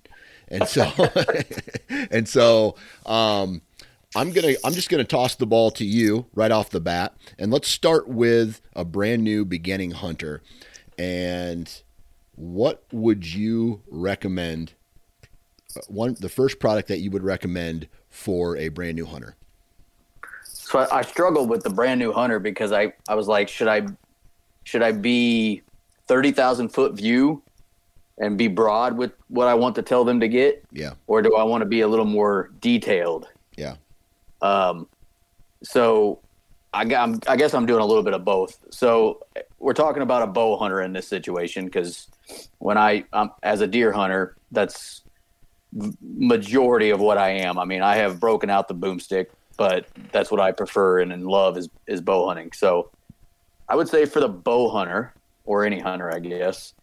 and 0.49 0.67
so 0.67 0.91
and 2.11 2.29
so 2.29 2.77
um, 3.05 3.61
I'm 4.15 4.33
gonna 4.33 4.55
I'm 4.65 4.73
just 4.73 4.89
gonna 4.89 5.05
toss 5.05 5.35
the 5.35 5.47
ball 5.47 5.71
to 5.73 5.85
you 5.85 6.27
right 6.35 6.51
off 6.51 6.71
the 6.71 6.81
bat, 6.81 7.15
and 7.39 7.53
let's 7.53 7.69
start 7.69 8.09
with 8.09 8.61
a 8.75 8.85
brand 8.85 9.25
new 9.25 9.45
beginning 9.45 9.91
hunter. 9.91 10.43
And 10.97 11.71
what 12.37 12.85
would 12.93 13.27
you 13.27 13.83
recommend? 13.91 14.73
uh, 15.77 15.81
One 15.89 16.17
the 16.19 16.29
first 16.29 16.59
product 16.61 16.89
that 16.89 16.99
you 16.99 17.11
would 17.11 17.25
recommend 17.25 17.89
for 18.09 18.57
a 18.57 18.69
brand 18.69 18.97
new 18.97 19.07
hunter. 19.07 19.35
So 20.45 20.79
I, 20.79 20.99
I 20.99 21.03
struggled 21.03 21.49
with 21.49 21.65
the 21.65 21.71
brand 21.71 21.99
new 21.99 22.13
hunter 22.13 22.39
because 22.39 22.71
I 22.71 22.93
I 23.09 23.15
was 23.15 23.27
like, 23.27 23.49
should 23.49 23.69
I 23.69 23.87
should 24.65 24.83
I 24.83 24.93
be 24.93 25.63
thirty 26.07 26.33
thousand 26.33 26.69
foot 26.71 26.95
view 26.95 27.43
and 28.19 28.37
be 28.37 28.49
broad 28.49 28.97
with 28.97 29.13
what 29.29 29.49
I 29.49 29.55
want 29.55 29.75
to 29.77 29.83
tell 29.83 30.05
them 30.05 30.21
to 30.21 30.29
get, 30.29 30.63
Yeah, 30.73 30.93
or 31.07 31.23
do 31.23 31.37
I 31.37 31.43
want 31.43 31.63
to 31.63 31.67
be 31.67 31.81
a 31.81 31.89
little 31.89 32.05
more 32.05 32.51
detailed? 32.61 33.27
yeah, 33.57 33.77
Um, 34.43 34.87
so 35.63 36.21
I, 36.75 36.83
I'm, 36.95 37.19
I 37.27 37.37
guess 37.37 37.55
I'm 37.55 37.65
doing 37.67 37.81
a 37.81 37.87
little 37.87 38.03
bit 38.03 38.13
of 38.13 38.25
both. 38.25 38.59
So 38.71 39.23
we're 39.59 39.73
talking 39.75 40.03
about 40.03 40.23
a 40.23 40.27
bow 40.27 40.57
hunter 40.59 40.83
in 40.83 40.93
this 40.93 41.09
situation 41.09 41.65
because 41.65 42.09
when 42.59 42.77
I, 42.79 43.05
um, 43.15 43.31
as 43.43 43.61
a 43.63 43.67
deer 43.67 43.91
hunter, 43.91 44.37
that's 44.53 45.03
majority 46.03 46.91
of 46.91 47.01
what 47.01 47.19
I 47.19 47.31
am. 47.31 47.59
I 47.59 47.65
mean, 47.65 47.83
I 47.83 47.97
have 47.97 48.21
broken 48.21 48.51
out 48.51 48.69
the 48.69 48.75
boomstick, 48.75 49.27
but 49.57 49.87
that's 50.13 50.31
what 50.31 50.41
I 50.41 50.53
prefer 50.53 51.01
and, 51.01 51.13
and 51.13 51.27
love 51.27 51.57
is, 51.57 51.69
is 51.87 52.01
bow 52.01 52.27
hunting. 52.29 52.53
So 52.53 52.91
I 53.71 53.77
would 53.77 53.89
say 53.89 54.05
for 54.05 54.19
the 54.19 54.29
bow 54.29 54.69
hunter 54.69 55.15
or 55.45 55.65
any 55.65 55.79
hunter, 55.79 56.13
I 56.13 56.19
guess, 56.19 56.75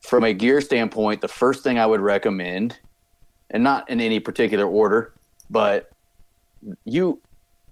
from 0.00 0.24
a 0.24 0.32
gear 0.32 0.62
standpoint, 0.62 1.20
the 1.20 1.28
first 1.28 1.62
thing 1.62 1.78
I 1.78 1.84
would 1.84 2.00
recommend, 2.00 2.78
and 3.50 3.62
not 3.62 3.88
in 3.90 4.00
any 4.00 4.18
particular 4.18 4.64
order, 4.64 5.12
but 5.50 5.90
you 6.86 7.20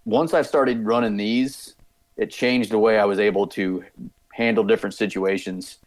once 0.04 0.34
I've 0.34 0.46
started 0.46 0.84
running 0.84 1.16
these, 1.16 1.74
it 2.18 2.30
changed 2.30 2.70
the 2.70 2.78
way 2.78 2.98
I 2.98 3.04
was 3.06 3.18
able 3.18 3.46
to 3.48 3.82
handle 4.34 4.62
different 4.62 4.94
situations. 4.94 5.78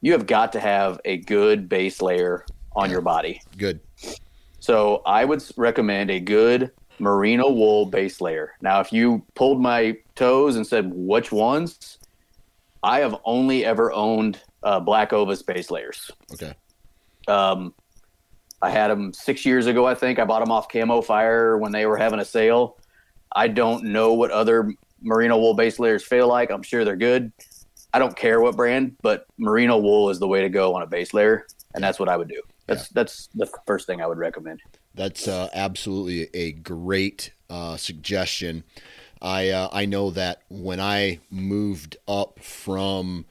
You 0.00 0.12
have 0.12 0.26
got 0.26 0.52
to 0.52 0.60
have 0.60 0.98
a 1.04 1.18
good 1.18 1.68
base 1.68 2.00
layer 2.00 2.46
on 2.74 2.90
your 2.90 3.02
body. 3.02 3.42
good. 3.58 3.80
So 4.60 5.02
I 5.04 5.24
would 5.24 5.42
recommend 5.56 6.10
a 6.10 6.20
good 6.20 6.70
merino 7.00 7.50
wool 7.50 7.86
base 7.86 8.20
layer. 8.20 8.52
Now, 8.60 8.80
if 8.80 8.92
you 8.92 9.24
pulled 9.34 9.60
my 9.60 9.96
toes 10.14 10.56
and 10.56 10.66
said 10.66 10.90
which 10.94 11.32
ones, 11.32 11.98
I 12.82 13.00
have 13.00 13.16
only 13.24 13.64
ever 13.64 13.92
owned 13.92 14.40
uh, 14.62 14.80
Black 14.80 15.12
Ovis 15.12 15.42
base 15.42 15.70
layers. 15.70 16.10
Okay, 16.32 16.54
Um, 17.26 17.74
I 18.60 18.70
had 18.70 18.88
them 18.88 19.12
six 19.12 19.44
years 19.46 19.66
ago, 19.66 19.86
I 19.86 19.94
think. 19.94 20.18
I 20.18 20.24
bought 20.24 20.40
them 20.40 20.50
off 20.50 20.68
Camo 20.68 21.00
Fire 21.00 21.56
when 21.56 21.72
they 21.72 21.86
were 21.86 21.96
having 21.96 22.18
a 22.20 22.24
sale. 22.24 22.76
I 23.34 23.48
don't 23.48 23.84
know 23.84 24.14
what 24.14 24.30
other 24.30 24.72
merino 25.00 25.38
wool 25.38 25.54
base 25.54 25.78
layers 25.78 26.04
feel 26.04 26.26
like. 26.28 26.50
I'm 26.50 26.62
sure 26.62 26.84
they're 26.84 26.96
good. 26.96 27.32
I 27.92 27.98
don't 27.98 28.16
care 28.16 28.40
what 28.40 28.56
brand, 28.56 28.96
but 29.02 29.26
merino 29.38 29.78
wool 29.78 30.10
is 30.10 30.18
the 30.18 30.28
way 30.28 30.42
to 30.42 30.48
go 30.48 30.74
on 30.74 30.82
a 30.82 30.86
base 30.86 31.14
layer, 31.14 31.46
and 31.74 31.82
that's 31.82 31.98
what 31.98 32.08
I 32.08 32.16
would 32.16 32.28
do. 32.28 32.42
That's 32.66 32.88
that's 32.90 33.28
the 33.34 33.46
first 33.66 33.86
thing 33.86 34.02
I 34.02 34.06
would 34.06 34.18
recommend. 34.18 34.60
That's 34.98 35.28
uh, 35.28 35.48
absolutely 35.54 36.28
a 36.34 36.50
great 36.50 37.30
uh, 37.48 37.76
suggestion. 37.76 38.64
I 39.22 39.50
uh, 39.50 39.68
I 39.72 39.86
know 39.86 40.10
that 40.10 40.42
when 40.48 40.80
I 40.80 41.20
moved 41.30 41.96
up 42.08 42.40
from 42.40 43.24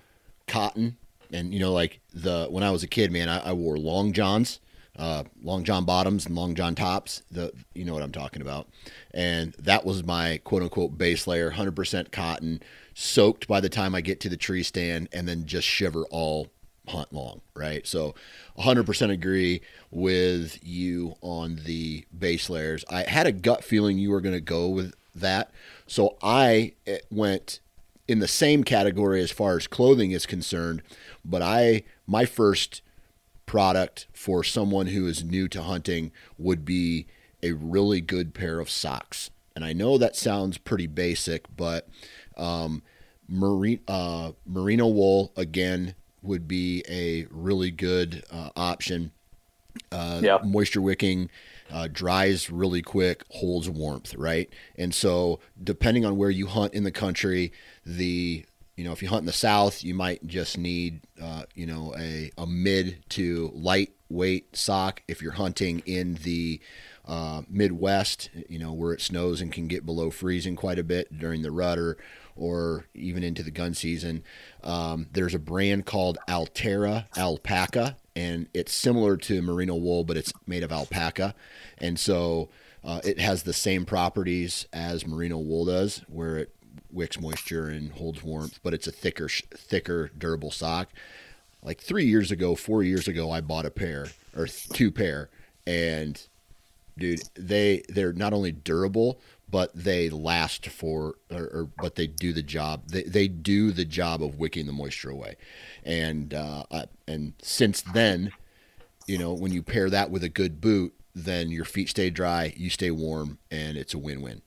cotton, 0.47 0.95
and 1.29 1.53
you 1.53 1.59
know, 1.59 1.73
like 1.73 1.99
the 2.13 2.47
when 2.49 2.63
I 2.63 2.71
was 2.71 2.83
a 2.83 2.87
kid, 2.87 3.11
man, 3.11 3.27
I, 3.27 3.49
I 3.49 3.51
wore 3.51 3.77
long 3.77 4.13
johns, 4.13 4.61
uh, 4.95 5.25
long 5.43 5.65
john 5.65 5.83
bottoms 5.83 6.25
and 6.25 6.35
long 6.35 6.55
john 6.55 6.73
tops. 6.73 7.23
The 7.29 7.51
you 7.73 7.83
know 7.83 7.93
what 7.93 8.01
I'm 8.01 8.13
talking 8.13 8.41
about, 8.41 8.69
and 9.13 9.53
that 9.59 9.83
was 9.83 10.05
my 10.05 10.39
quote 10.45 10.63
unquote 10.63 10.97
base 10.97 11.27
layer, 11.27 11.51
100% 11.51 12.13
cotton, 12.13 12.61
soaked 12.93 13.45
by 13.45 13.59
the 13.59 13.67
time 13.67 13.93
I 13.93 13.99
get 13.99 14.21
to 14.21 14.29
the 14.29 14.37
tree 14.37 14.63
stand, 14.63 15.09
and 15.11 15.27
then 15.27 15.45
just 15.45 15.67
shiver 15.67 16.05
all 16.11 16.47
hunt 16.87 17.13
long, 17.13 17.41
right? 17.53 17.85
So 17.85 18.15
100% 18.57 19.11
agree 19.11 19.61
with 19.91 20.59
you 20.63 21.15
on 21.21 21.61
the 21.65 22.05
base 22.17 22.49
layers. 22.49 22.83
I 22.89 23.03
had 23.03 23.27
a 23.27 23.31
gut 23.31 23.63
feeling 23.63 23.97
you 23.97 24.11
were 24.11 24.21
going 24.21 24.35
to 24.35 24.41
go 24.41 24.67
with 24.69 24.93
that. 25.15 25.51
So 25.85 26.17
I 26.21 26.73
eh, 26.85 26.99
went 27.09 27.59
in 28.07 28.19
the 28.19 28.27
same 28.27 28.63
category 28.63 29.21
as 29.21 29.31
far 29.31 29.57
as 29.57 29.67
clothing 29.67 30.11
is 30.11 30.25
concerned, 30.25 30.81
but 31.25 31.41
I 31.41 31.83
my 32.05 32.25
first 32.25 32.81
product 33.45 34.07
for 34.13 34.43
someone 34.43 34.87
who 34.87 35.07
is 35.07 35.23
new 35.23 35.47
to 35.49 35.63
hunting 35.63 36.11
would 36.37 36.65
be 36.65 37.07
a 37.43 37.51
really 37.53 38.01
good 38.01 38.33
pair 38.33 38.59
of 38.59 38.69
socks. 38.69 39.29
And 39.55 39.65
I 39.65 39.73
know 39.73 39.97
that 39.97 40.15
sounds 40.15 40.57
pretty 40.57 40.87
basic, 40.87 41.45
but 41.55 41.89
um, 42.35 42.83
marine, 43.27 43.79
uh, 43.87 44.33
merino 44.45 44.87
wool 44.87 45.31
again 45.35 45.95
would 46.21 46.47
be 46.47 46.83
a 46.89 47.25
really 47.29 47.71
good 47.71 48.23
uh, 48.31 48.49
option. 48.55 49.11
Uh, 49.91 50.21
Yeah. 50.23 50.39
Moisture 50.43 50.81
wicking, 50.81 51.29
uh, 51.71 51.87
dries 51.91 52.49
really 52.49 52.81
quick, 52.81 53.23
holds 53.29 53.69
warmth, 53.69 54.15
right? 54.15 54.49
And 54.77 54.93
so, 54.93 55.39
depending 55.63 56.05
on 56.05 56.17
where 56.17 56.29
you 56.31 56.47
hunt 56.47 56.73
in 56.73 56.83
the 56.83 56.91
country, 56.91 57.51
the 57.85 58.45
you 58.75 58.83
know 58.83 58.91
if 58.91 59.01
you 59.01 59.09
hunt 59.09 59.21
in 59.21 59.25
the 59.25 59.33
south, 59.33 59.83
you 59.83 59.93
might 59.93 60.25
just 60.27 60.57
need 60.57 61.01
uh, 61.21 61.43
you 61.53 61.65
know 61.65 61.93
a, 61.97 62.31
a 62.37 62.47
mid 62.47 63.03
to 63.09 63.51
lightweight 63.53 64.55
sock. 64.55 65.03
If 65.07 65.21
you're 65.21 65.33
hunting 65.33 65.83
in 65.85 66.15
the 66.23 66.59
uh, 67.05 67.43
Midwest, 67.49 68.29
you 68.49 68.59
know 68.59 68.73
where 68.73 68.93
it 68.93 69.01
snows 69.01 69.41
and 69.41 69.51
can 69.51 69.67
get 69.67 69.85
below 69.85 70.09
freezing 70.09 70.55
quite 70.55 70.79
a 70.79 70.83
bit 70.83 71.17
during 71.19 71.41
the 71.43 71.51
rut 71.51 71.77
or, 71.77 71.97
or 72.37 72.85
even 72.93 73.23
into 73.23 73.43
the 73.43 73.51
gun 73.51 73.73
season. 73.73 74.23
Um, 74.63 75.07
there's 75.11 75.35
a 75.35 75.39
brand 75.39 75.85
called 75.85 76.17
Altera 76.29 77.07
Alpaca, 77.17 77.97
and 78.15 78.47
it's 78.53 78.73
similar 78.73 79.17
to 79.17 79.41
merino 79.41 79.75
wool, 79.75 80.03
but 80.03 80.17
it's 80.17 80.33
made 80.45 80.63
of 80.63 80.71
alpaca, 80.71 81.35
and 81.77 81.99
so 81.99 82.49
uh, 82.83 83.01
it 83.03 83.19
has 83.19 83.43
the 83.43 83.53
same 83.53 83.85
properties 83.85 84.65
as 84.71 85.05
merino 85.05 85.37
wool 85.37 85.65
does, 85.65 86.01
where 86.07 86.37
it 86.37 86.55
wicks 86.91 87.19
moisture 87.19 87.67
and 87.67 87.91
holds 87.93 88.23
warmth, 88.23 88.59
but 88.63 88.73
it's 88.73 88.87
a 88.87 88.91
thicker, 88.91 89.29
thicker, 89.29 90.09
durable 90.17 90.51
sock. 90.51 90.89
Like 91.63 91.81
three 91.81 92.05
years 92.05 92.31
ago, 92.31 92.55
four 92.55 92.83
years 92.83 93.07
ago, 93.07 93.29
I 93.31 93.41
bought 93.41 93.65
a 93.65 93.71
pair 93.71 94.07
or 94.35 94.47
two 94.47 94.91
pair, 94.91 95.29
and 95.65 96.21
dude, 96.97 97.21
they 97.35 97.83
they're 97.89 98.13
not 98.13 98.33
only 98.33 98.51
durable, 98.51 99.19
but 99.49 99.71
they 99.73 100.09
last 100.09 100.67
for, 100.67 101.15
or, 101.31 101.43
or 101.43 101.69
but 101.81 101.95
they 101.95 102.07
do 102.07 102.33
the 102.33 102.43
job. 102.43 102.87
They 102.87 103.03
they 103.03 103.27
do 103.27 103.71
the 103.71 103.85
job 103.85 104.21
of 104.21 104.39
wicking 104.39 104.65
the 104.65 104.73
moisture 104.73 105.09
away, 105.09 105.35
and 105.83 106.33
uh, 106.33 106.63
I, 106.71 106.85
and 107.07 107.33
since 107.41 107.81
then, 107.81 108.31
you 109.07 109.17
know, 109.17 109.33
when 109.33 109.53
you 109.53 109.63
pair 109.63 109.89
that 109.89 110.11
with 110.11 110.23
a 110.23 110.29
good 110.29 110.59
boot, 110.59 110.93
then 111.15 111.49
your 111.49 111.65
feet 111.65 111.89
stay 111.89 112.09
dry, 112.09 112.53
you 112.57 112.69
stay 112.69 112.91
warm, 112.91 113.39
and 113.49 113.77
it's 113.77 113.93
a 113.93 113.97
win-win. 113.97 114.41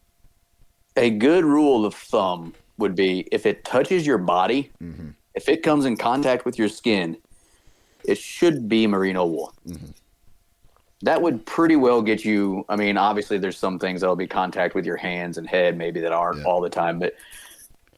A 0.96 1.10
good 1.10 1.44
rule 1.44 1.86
of 1.86 1.94
thumb 1.94 2.54
would 2.78 2.94
be 2.94 3.26
if 3.32 3.46
it 3.46 3.64
touches 3.64 4.06
your 4.06 4.18
body, 4.18 4.70
if 5.34 5.48
it 5.48 5.62
comes 5.62 5.84
in 5.84 5.96
contact 5.96 6.44
with 6.44 6.58
your 6.58 6.68
skin, 6.68 7.16
it 8.04 8.18
should 8.18 8.68
be 8.68 8.86
merino 8.86 9.24
wool. 9.24 9.54
Mm-hmm. 9.66 9.86
That 11.02 11.22
would 11.22 11.46
pretty 11.46 11.76
well 11.76 12.02
get 12.02 12.24
you. 12.24 12.64
I 12.68 12.76
mean, 12.76 12.96
obviously, 12.98 13.38
there's 13.38 13.56
some 13.56 13.78
things 13.78 14.00
that'll 14.02 14.16
be 14.16 14.26
contact 14.26 14.74
with 14.74 14.84
your 14.84 14.96
hands 14.98 15.38
and 15.38 15.48
head, 15.48 15.78
maybe 15.78 16.00
that 16.00 16.12
aren't 16.12 16.38
Yeah. 16.40 16.44
all 16.44 16.60
the 16.60 16.68
time. 16.68 16.98
But 16.98 17.14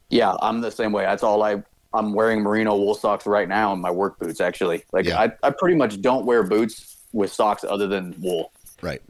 yeah, 0.09 0.35
I'm 0.40 0.61
the 0.61 0.71
same 0.71 0.92
way. 0.92 1.04
That's 1.04 1.23
all 1.23 1.42
I. 1.42 1.62
I'm 1.94 2.14
wearing 2.14 2.40
merino 2.40 2.75
wool 2.76 2.94
socks 2.94 3.26
right 3.26 3.47
now 3.49 3.73
in 3.75 3.80
my 3.80 3.90
work 3.90 4.18
boots. 4.18 4.40
Actually, 4.40 4.85
like 4.92 5.04
Yeah. 5.06 5.21
I, 5.21 5.32
I 5.42 5.50
pretty 5.50 5.76
much 5.76 6.00
don't 6.00 6.25
wear 6.25 6.42
boots 6.42 6.97
with 7.12 7.30
socks 7.30 7.64
other 7.68 7.87
than 7.87 8.14
wool. 8.18 8.50
Right. 8.80 9.02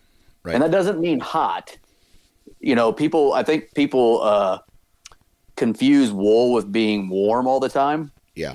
Right. 0.42 0.54
And 0.54 0.64
that 0.64 0.72
doesn't 0.72 0.98
mean 0.98 1.20
hot. 1.20 1.76
You 2.58 2.74
know, 2.74 2.92
people. 2.92 3.34
I 3.34 3.42
think 3.44 3.72
people 3.74 4.22
uh, 4.22 4.58
confuse 5.56 6.10
wool 6.12 6.52
with 6.52 6.72
being 6.72 7.08
warm 7.08 7.46
all 7.46 7.60
the 7.60 7.68
time. 7.68 8.10
Yeah. 8.34 8.54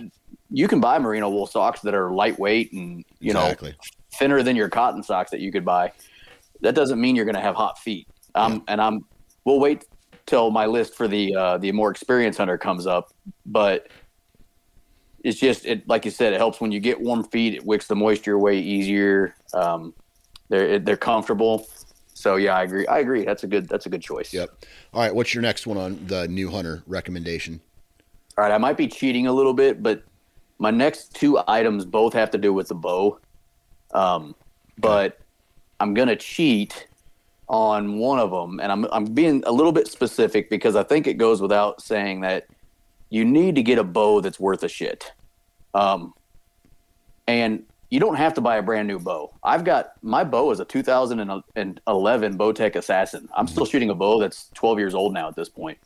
You 0.50 0.68
can 0.68 0.80
buy 0.82 0.98
merino 1.00 1.30
wool 1.30 1.48
socks 1.48 1.82
that 1.82 1.94
are 1.94 2.12
lightweight 2.12 2.74
and 2.74 3.06
you 3.20 3.32
exactly. 3.32 3.72
know 3.72 3.76
thinner 4.18 4.44
than 4.44 4.56
your 4.56 4.70
cotton 4.70 5.04
socks 5.04 5.32
that 5.32 5.40
you 5.40 5.52
could 5.52 5.66
buy. 5.66 5.92
That 6.62 6.76
doesn't 6.76 7.00
mean 7.00 7.16
you're 7.16 7.26
going 7.26 7.36
to 7.36 7.42
have 7.42 7.56
hot 7.56 7.80
feet. 7.80 8.08
Um, 8.36 8.64
And 8.68 8.82
I'm. 8.82 9.06
We'll 9.46 9.60
wait 9.60 9.86
till 10.26 10.52
my 10.52 10.66
list 10.66 10.96
for 10.96 11.08
the 11.08 11.36
uh, 11.36 11.58
the 11.58 11.72
more 11.72 11.90
experienced 11.92 12.40
hunter 12.40 12.58
comes 12.58 12.88
up, 12.88 13.14
but. 13.46 13.88
It's 15.24 15.40
just 15.40 15.66
it, 15.66 15.86
like 15.90 16.06
you 16.06 16.12
said. 16.12 16.32
It 16.32 16.38
helps 16.38 16.62
when 16.62 16.72
you 16.72 16.80
get 16.80 17.02
warm 17.02 17.24
feet. 17.26 17.56
It 17.56 17.66
wicks 17.66 17.88
the 17.88 17.96
moisture 17.96 18.36
away 18.36 18.60
easier. 18.60 19.36
Um, 19.54 19.94
they're 20.48 20.80
they're 20.80 20.96
comfortable. 20.96 21.68
So 22.14 22.38
yeah, 22.38 22.56
I 22.56 22.64
agree. 22.64 22.88
I 22.88 23.00
agree. 23.00 23.26
That's 23.26 23.44
a 23.44 23.48
good 23.48 23.68
that's 23.68 23.88
a 23.88 23.90
good 23.90 24.02
choice. 24.02 24.32
Yep. 24.34 24.66
All 24.94 25.02
right. 25.02 25.14
What's 25.14 25.34
your 25.34 25.42
next 25.42 25.68
one 25.68 25.78
on 25.78 26.00
the 26.08 26.28
new 26.30 26.50
hunter 26.50 26.84
recommendation? 26.88 27.60
All 28.38 28.44
right, 28.44 28.54
I 28.54 28.58
might 28.58 28.78
be 28.78 28.88
cheating 28.88 29.28
a 29.28 29.34
little 29.34 29.54
bit, 29.54 29.82
but 29.82 30.04
my 30.60 30.72
next 30.72 31.16
two 31.16 31.40
items 31.48 31.84
both 31.84 32.14
have 32.14 32.30
to 32.32 32.38
do 32.38 32.54
with 32.54 32.68
the 32.68 32.76
bow. 32.76 33.20
Um, 33.94 34.36
but 34.78 35.20
I'm 35.80 35.94
gonna 35.94 36.16
cheat 36.16 36.88
on 37.48 37.98
one 37.98 38.20
of 38.20 38.32
them, 38.32 38.60
and 38.60 38.72
I'm 38.72 38.86
I'm 38.92 39.06
being 39.06 39.44
a 39.46 39.52
little 39.52 39.72
bit 39.72 39.88
specific 39.88 40.50
because 40.50 40.76
I 40.76 40.84
think 40.84 41.08
it 41.08 41.16
goes 41.16 41.42
without 41.42 41.82
saying 41.82 42.22
that 42.22 42.48
you 43.10 43.24
need 43.24 43.56
to 43.56 43.64
get 43.64 43.78
a 43.78 43.84
bow 43.84 44.22
that's 44.22 44.40
worth 44.40 44.64
a 44.64 44.70
shit. 44.70 45.12
Um, 45.74 46.14
and 47.28 47.64
you 47.90 48.00
don't 48.00 48.16
have 48.16 48.34
to 48.34 48.42
buy 48.42 48.58
a 48.58 48.62
brand 48.62 48.88
new 48.88 49.00
bow. 49.00 49.34
I've 49.44 49.64
got 49.64 49.92
my 50.02 50.24
bow 50.24 50.52
is 50.52 50.60
a 50.60 50.66
2011 50.66 52.38
Bowtech 52.38 52.76
Assassin. 52.76 53.30
I'm 53.36 53.48
still 53.48 53.66
shooting 53.66 53.90
a 53.90 53.96
bow 53.96 54.20
that's 54.20 54.50
12 54.56 54.80
years 54.80 54.94
old 54.94 55.14
now 55.14 55.28
at 55.30 55.36
this 55.36 55.50
point. 55.50 55.78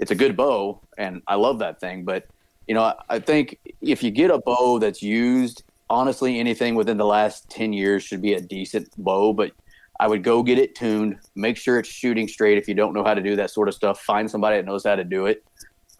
It's 0.00 0.10
a 0.10 0.14
good 0.14 0.36
bow, 0.36 0.80
and 0.98 1.22
I 1.28 1.36
love 1.36 1.60
that 1.60 1.80
thing. 1.80 2.04
But 2.04 2.26
you 2.66 2.74
know, 2.74 2.82
I, 2.82 2.94
I 3.08 3.18
think 3.20 3.58
if 3.80 4.02
you 4.02 4.10
get 4.10 4.30
a 4.30 4.38
bow 4.38 4.78
that's 4.78 5.02
used, 5.02 5.62
honestly, 5.90 6.38
anything 6.38 6.74
within 6.74 6.96
the 6.96 7.06
last 7.06 7.48
10 7.50 7.72
years 7.72 8.02
should 8.02 8.22
be 8.22 8.34
a 8.34 8.40
decent 8.40 8.88
bow. 8.96 9.32
But 9.32 9.52
I 9.98 10.08
would 10.08 10.22
go 10.22 10.42
get 10.42 10.58
it 10.58 10.74
tuned, 10.74 11.18
make 11.34 11.56
sure 11.56 11.78
it's 11.78 11.88
shooting 11.88 12.28
straight. 12.28 12.58
If 12.58 12.68
you 12.68 12.74
don't 12.74 12.94
know 12.94 13.04
how 13.04 13.14
to 13.14 13.22
do 13.22 13.36
that 13.36 13.50
sort 13.50 13.68
of 13.68 13.74
stuff, 13.74 14.00
find 14.00 14.30
somebody 14.30 14.56
that 14.56 14.64
knows 14.64 14.84
how 14.84 14.96
to 14.96 15.04
do 15.04 15.26
it. 15.26 15.44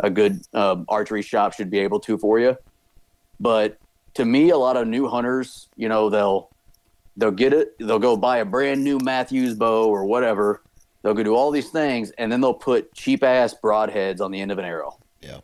A 0.00 0.10
good 0.10 0.42
um, 0.52 0.84
archery 0.88 1.22
shop 1.22 1.52
should 1.52 1.70
be 1.70 1.78
able 1.78 2.00
to 2.00 2.18
for 2.18 2.40
you. 2.40 2.56
But 3.38 3.78
to 4.14 4.24
me, 4.24 4.50
a 4.50 4.56
lot 4.56 4.76
of 4.76 4.88
new 4.88 5.06
hunters, 5.08 5.68
you 5.76 5.88
know, 5.88 6.10
they'll 6.10 6.50
they'll 7.16 7.30
get 7.30 7.52
it, 7.52 7.78
they'll 7.78 8.00
go 8.00 8.16
buy 8.16 8.38
a 8.38 8.44
brand 8.44 8.82
new 8.82 8.98
Mathews 8.98 9.54
bow 9.54 9.88
or 9.88 10.04
whatever. 10.04 10.62
They'll 11.02 11.14
go 11.14 11.22
do 11.22 11.34
all 11.34 11.50
these 11.50 11.70
things, 11.70 12.10
and 12.12 12.32
then 12.32 12.40
they'll 12.40 12.54
put 12.54 12.92
cheap 12.94 13.22
ass 13.22 13.54
broadheads 13.62 14.20
on 14.20 14.30
the 14.30 14.40
end 14.40 14.50
of 14.50 14.58
an 14.58 14.64
arrow. 14.64 14.98
Yeah. 15.20 15.40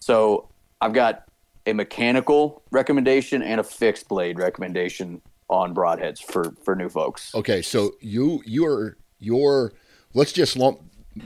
So 0.00 0.48
I've 0.80 0.94
got 0.94 1.29
a 1.70 1.74
mechanical 1.74 2.62
recommendation 2.70 3.42
and 3.42 3.60
a 3.60 3.64
fixed 3.64 4.08
blade 4.08 4.38
recommendation 4.38 5.22
on 5.48 5.74
broadheads 5.74 6.22
for 6.22 6.54
for 6.64 6.76
new 6.76 6.88
folks. 6.88 7.34
Okay. 7.34 7.62
So 7.62 7.92
you 8.00 8.42
you're 8.44 8.96
your 9.18 9.72
let's 10.14 10.32
just 10.32 10.56
lump. 10.56 10.80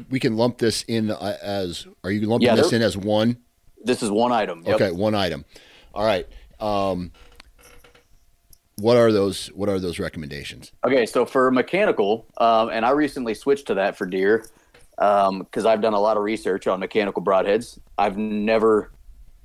We 0.09 0.19
can 0.19 0.37
lump 0.37 0.59
this 0.59 0.83
in 0.85 1.11
uh, 1.11 1.37
as. 1.43 1.87
Are 2.05 2.11
you 2.11 2.27
lumping 2.27 2.47
Yeah, 2.47 2.57
this 2.57 2.73
in 2.73 2.83
as 2.83 2.97
one? 2.97 3.37
This 3.83 4.03
is 4.03 4.11
one 4.11 4.33
item. 4.33 4.63
Yep. 4.65 4.75
Okay, 4.77 4.91
one 4.91 5.15
item. 5.15 5.45
All 5.93 6.07
right. 6.07 6.27
Um, 6.59 7.13
what 8.77 8.97
are 8.97 9.13
those? 9.13 9.49
What 9.49 9.69
are 9.69 9.79
those 9.79 9.99
recommendations? 9.99 10.73
Okay, 10.87 11.05
so 11.07 11.27
for 11.27 11.51
mechanical, 11.51 12.27
um, 12.39 12.71
and 12.71 12.85
I 12.85 12.91
recently 12.91 13.35
switched 13.35 13.67
to 13.67 13.75
that 13.75 13.97
for 13.97 14.07
deer 14.07 14.47
because 14.97 15.67
I've 15.67 15.83
done 15.83 15.93
a 15.93 16.01
lot 16.01 16.17
of 16.17 16.23
research 16.23 16.67
on 16.67 16.81
mechanical 16.81 17.23
broadheads. 17.23 17.79
I've 17.99 18.17
never 18.17 18.91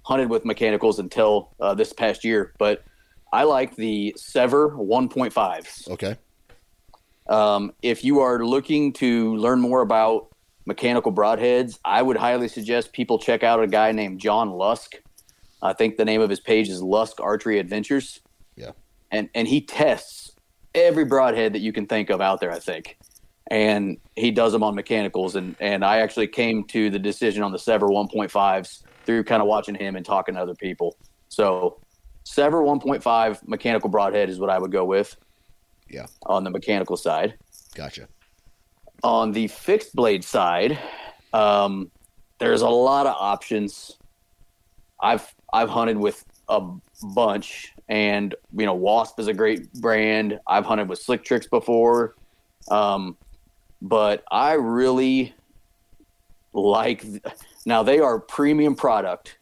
hunted 0.10 0.28
with 0.28 0.44
mechanicals 0.44 0.98
until 0.98 1.52
uh, 1.60 1.76
this 1.76 1.94
past 1.94 2.26
year, 2.26 2.52
but 2.58 2.84
I 3.32 3.44
like 3.44 3.76
the 3.76 4.16
SEVR 4.18 4.74
1.5s. 4.76 5.88
Okay. 5.92 6.16
Um, 7.28 7.74
if 7.84 8.04
you 8.04 8.20
are 8.22 8.44
looking 8.44 8.92
to 8.94 9.36
learn 9.36 9.62
more 9.62 9.82
about 9.82 10.30
mechanical 10.66 11.14
broadheads, 11.14 11.78
I 11.86 12.02
would 12.02 12.18
highly 12.18 12.48
suggest 12.48 12.92
people 12.92 13.20
check 13.20 13.44
out 13.44 13.62
a 13.62 13.68
guy 13.68 13.92
named 13.92 14.20
John 14.20 14.50
Lusk. 14.50 14.96
I 15.62 15.74
think 15.74 15.98
the 15.98 16.06
name 16.06 16.22
of 16.22 16.30
his 16.30 16.40
page 16.40 16.70
is 16.70 16.82
Lusk 16.82 17.22
Archery 17.22 17.60
Adventures. 17.60 18.20
Yeah. 18.56 18.72
And 19.12 19.30
and 19.36 19.48
he 19.48 19.62
tests 19.62 20.32
every 20.74 21.06
broadhead 21.06 21.54
that 21.54 21.60
you 21.60 21.72
can 21.72 21.86
think 21.86 22.10
of 22.10 22.20
out 22.20 22.40
there, 22.40 22.52
I 22.52 22.60
think. 22.60 22.98
And 23.52 23.98
he 24.16 24.32
does 24.32 24.54
them 24.54 24.64
on 24.64 24.74
mechanicals 24.74 25.36
and 25.36 25.56
and 25.60 25.86
I 25.86 26.00
actually 26.00 26.28
came 26.28 26.64
to 26.66 26.90
the 26.90 27.00
decision 27.00 27.44
on 27.44 27.52
the 27.52 27.60
SEVR 27.60 27.90
1.5s 27.90 28.84
through 29.10 29.24
kind 29.24 29.42
of 29.42 29.48
watching 29.48 29.74
him 29.74 29.96
and 29.96 30.06
talking 30.06 30.36
to 30.36 30.40
other 30.40 30.54
people. 30.54 30.96
So 31.30 31.80
SEVR 32.26 32.62
1.5 32.80 33.48
mechanical 33.48 33.90
broadhead 33.90 34.30
is 34.30 34.40
what 34.40 34.52
I 34.52 34.60
would 34.60 34.72
go 34.72 34.86
with 34.86 35.18
Yeah. 35.90 36.06
on 36.28 36.44
the 36.44 36.52
mechanical 36.52 36.96
side 36.96 37.34
Gotcha. 37.74 38.08
on 39.04 39.32
the 39.32 39.48
fixed 39.48 39.96
blade 39.96 40.24
side, 40.24 40.78
um, 41.34 41.90
there's 42.38 42.62
a 42.62 42.70
lot 42.70 43.08
of 43.08 43.16
options. 43.20 43.98
I've 45.02 45.34
I've 45.52 45.70
hunted 45.70 45.98
with 45.98 46.24
a 46.48 46.62
bunch, 47.16 47.74
and 47.88 48.36
you 48.56 48.66
know, 48.68 48.76
Wasp 48.76 49.20
is 49.20 49.28
a 49.28 49.34
great 49.34 49.74
brand. 49.74 50.40
I've 50.46 50.66
hunted 50.66 50.88
with 50.88 51.00
Slick 51.00 51.24
Tricks 51.24 51.48
before, 51.48 52.16
um, 52.70 53.18
but 53.82 54.24
I 54.32 54.54
really 54.54 55.34
like. 56.54 57.04
Now 57.66 57.84
they 57.84 58.00
are 58.00 58.20
premium 58.20 58.76
product, 58.76 59.38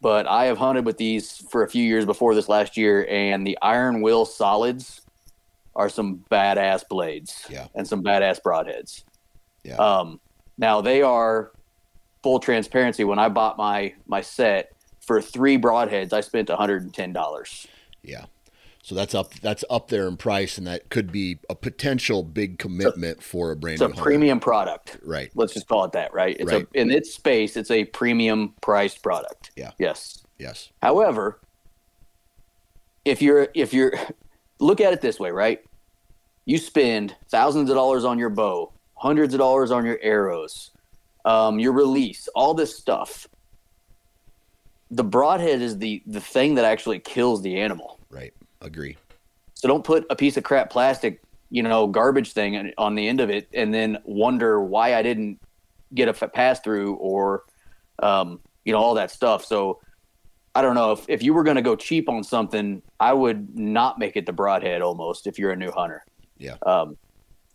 but 0.00 0.26
I 0.26 0.44
have 0.44 0.58
hunted 0.58 0.84
with 0.84 0.98
these 0.98 1.38
for 1.50 1.62
a 1.64 1.68
few 1.68 1.82
years 1.84 2.04
before 2.04 2.34
this 2.34 2.48
last 2.48 2.76
year, 2.76 3.06
and 3.08 3.46
the 3.46 3.58
Iron 3.62 4.02
Will 4.02 4.24
Solids 4.24 5.00
are 5.76 5.88
some 5.88 6.24
badass 6.30 6.86
blades 6.88 7.46
Yeah. 7.50 7.66
and 7.74 7.86
some 7.86 8.02
badass 8.02 8.40
broadheads. 8.40 9.02
Yeah. 9.64 9.76
Um, 9.76 10.20
now 10.58 10.80
they 10.80 11.02
are 11.02 11.52
full 12.22 12.38
transparency. 12.38 13.02
When 13.04 13.18
I 13.18 13.28
bought 13.28 13.56
my 13.56 13.94
my 14.06 14.20
set 14.20 14.70
for 15.00 15.20
three 15.20 15.58
broadheads, 15.58 16.12
I 16.12 16.20
spent 16.20 16.48
one 16.48 16.58
hundred 16.58 16.82
and 16.82 16.94
ten 16.94 17.12
dollars. 17.12 17.66
Yeah. 18.02 18.26
So 18.84 18.94
that's 18.94 19.14
up. 19.14 19.32
That's 19.36 19.64
up 19.70 19.88
there 19.88 20.06
in 20.06 20.18
price, 20.18 20.58
and 20.58 20.66
that 20.66 20.90
could 20.90 21.10
be 21.10 21.38
a 21.48 21.54
potential 21.54 22.22
big 22.22 22.58
commitment 22.58 23.22
for 23.22 23.50
a 23.50 23.56
brand 23.56 23.76
It's 23.76 23.80
a 23.80 23.86
hunter. 23.86 24.02
premium 24.02 24.40
product. 24.40 24.98
Right. 25.02 25.30
Let's 25.34 25.54
just 25.54 25.66
call 25.66 25.84
it 25.84 25.92
that, 25.92 26.12
right? 26.12 26.36
It's 26.38 26.52
Right. 26.52 26.66
a 26.74 26.78
in 26.78 26.90
its 26.90 27.14
space, 27.14 27.56
it's 27.56 27.70
a 27.70 27.86
premium 27.86 28.52
priced 28.60 29.02
product. 29.02 29.52
Yeah. 29.56 29.70
Yes. 29.78 30.22
Yes. 30.38 30.70
However, 30.82 31.40
if 33.06 33.22
you're 33.22 33.48
if 33.54 33.72
you're 33.72 33.94
look 34.60 34.82
at 34.82 34.92
it 34.92 35.00
this 35.00 35.18
way, 35.18 35.30
right? 35.30 35.64
You 36.44 36.58
spend 36.58 37.16
thousands 37.30 37.70
of 37.70 37.76
dollars 37.76 38.04
on 38.04 38.18
your 38.18 38.28
bow, 38.28 38.70
hundreds 38.96 39.32
of 39.32 39.38
dollars 39.38 39.70
on 39.70 39.86
your 39.86 39.98
arrows, 40.02 40.72
um, 41.24 41.58
your 41.58 41.72
release, 41.72 42.28
all 42.34 42.52
this 42.52 42.76
stuff. 42.76 43.26
The 44.90 45.04
broadhead 45.04 45.62
is 45.62 45.78
the 45.78 46.02
the 46.06 46.20
thing 46.20 46.56
that 46.56 46.66
actually 46.66 46.98
kills 46.98 47.40
the 47.40 47.58
animal. 47.60 47.98
Right. 48.10 48.34
Agree. 48.64 48.96
So 49.54 49.68
don't 49.68 49.84
put 49.84 50.06
a 50.10 50.16
piece 50.16 50.36
of 50.36 50.42
crap 50.42 50.70
plastic, 50.70 51.20
you 51.50 51.62
know, 51.62 51.86
garbage 51.86 52.32
thing 52.32 52.72
on- 52.78 52.94
the 52.94 53.06
end 53.06 53.20
of 53.20 53.30
it, 53.30 53.48
and 53.54 53.72
then 53.72 53.98
wonder 54.04 54.60
why 54.60 54.94
I 54.94 55.02
didn't 55.02 55.40
get 55.94 56.08
a 56.08 56.28
pass 56.28 56.60
through 56.60 56.94
or, 56.94 57.44
um, 58.02 58.40
you 58.64 58.72
know, 58.72 58.78
all 58.78 58.94
that 58.94 59.10
stuff. 59.10 59.44
So 59.44 59.80
I 60.54 60.62
don't 60.62 60.74
know 60.74 60.92
if 60.92 61.04
if 61.08 61.22
you 61.22 61.34
were 61.34 61.44
going 61.44 61.56
to 61.56 61.62
go 61.62 61.76
cheap 61.76 62.08
on 62.08 62.24
something, 62.24 62.82
I 62.98 63.12
would 63.12 63.58
not 63.58 63.98
make 63.98 64.16
it 64.16 64.26
the 64.26 64.32
broadhead 64.32 64.82
almost 64.82 65.26
if 65.26 65.38
you're 65.38 65.52
a 65.52 65.56
new 65.56 65.70
hunter. 65.70 66.04
Yeah. 66.38 66.56
Um, 66.64 66.96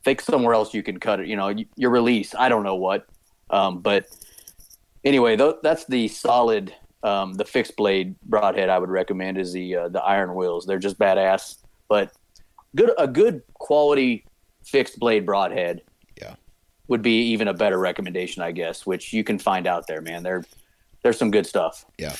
think 0.04 0.22
somewhere 0.22 0.54
else 0.54 0.74
you 0.74 0.84
can 0.84 1.00
cut 1.00 1.19
it. 1.19 1.28
You 1.28 1.36
know, 1.36 1.48
y- 1.48 1.65
your 1.76 1.91
release. 1.91 2.34
I 2.38 2.50
don't 2.50 2.63
know 2.63 2.76
what, 2.76 3.06
um, 3.50 3.80
but 3.80 4.06
anyway, 5.04 5.36
th- 5.36 5.56
that's 5.63 5.86
the 5.86 6.08
solid. 6.08 6.74
Um, 7.04 7.34
the 7.34 7.46
fixed 7.46 7.76
blade 7.78 8.16
broadhead 8.24 8.70
I 8.70 8.78
would 8.78 8.90
recommend 8.90 9.38
is 9.38 9.54
the 9.54 9.76
uh, 9.76 9.90
the 9.90 10.02
Iron 10.02 10.36
Wills. 10.36 10.66
They're 10.66 10.80
just 10.80 11.00
badass, 11.00 11.58
but 11.88 12.12
good 12.76 12.92
a 12.98 13.08
good 13.08 13.42
quality 13.54 14.26
fixed 14.64 15.00
blade 15.00 15.26
broadhead. 15.26 15.82
Yeah. 16.20 16.36
would 16.88 17.02
be 17.02 17.22
even 17.32 17.48
a 17.48 17.54
better 17.54 17.80
recommendation, 17.80 18.44
I 18.44 18.52
guess. 18.52 18.86
Which 18.86 19.14
you 19.14 19.24
can 19.24 19.40
find 19.40 19.66
out 19.66 19.88
there, 19.88 20.02
man. 20.02 20.24
They're 20.24 20.44
there's 21.04 21.18
some 21.18 21.32
good 21.32 21.46
stuff. 21.46 21.86
Yeah. 21.98 22.16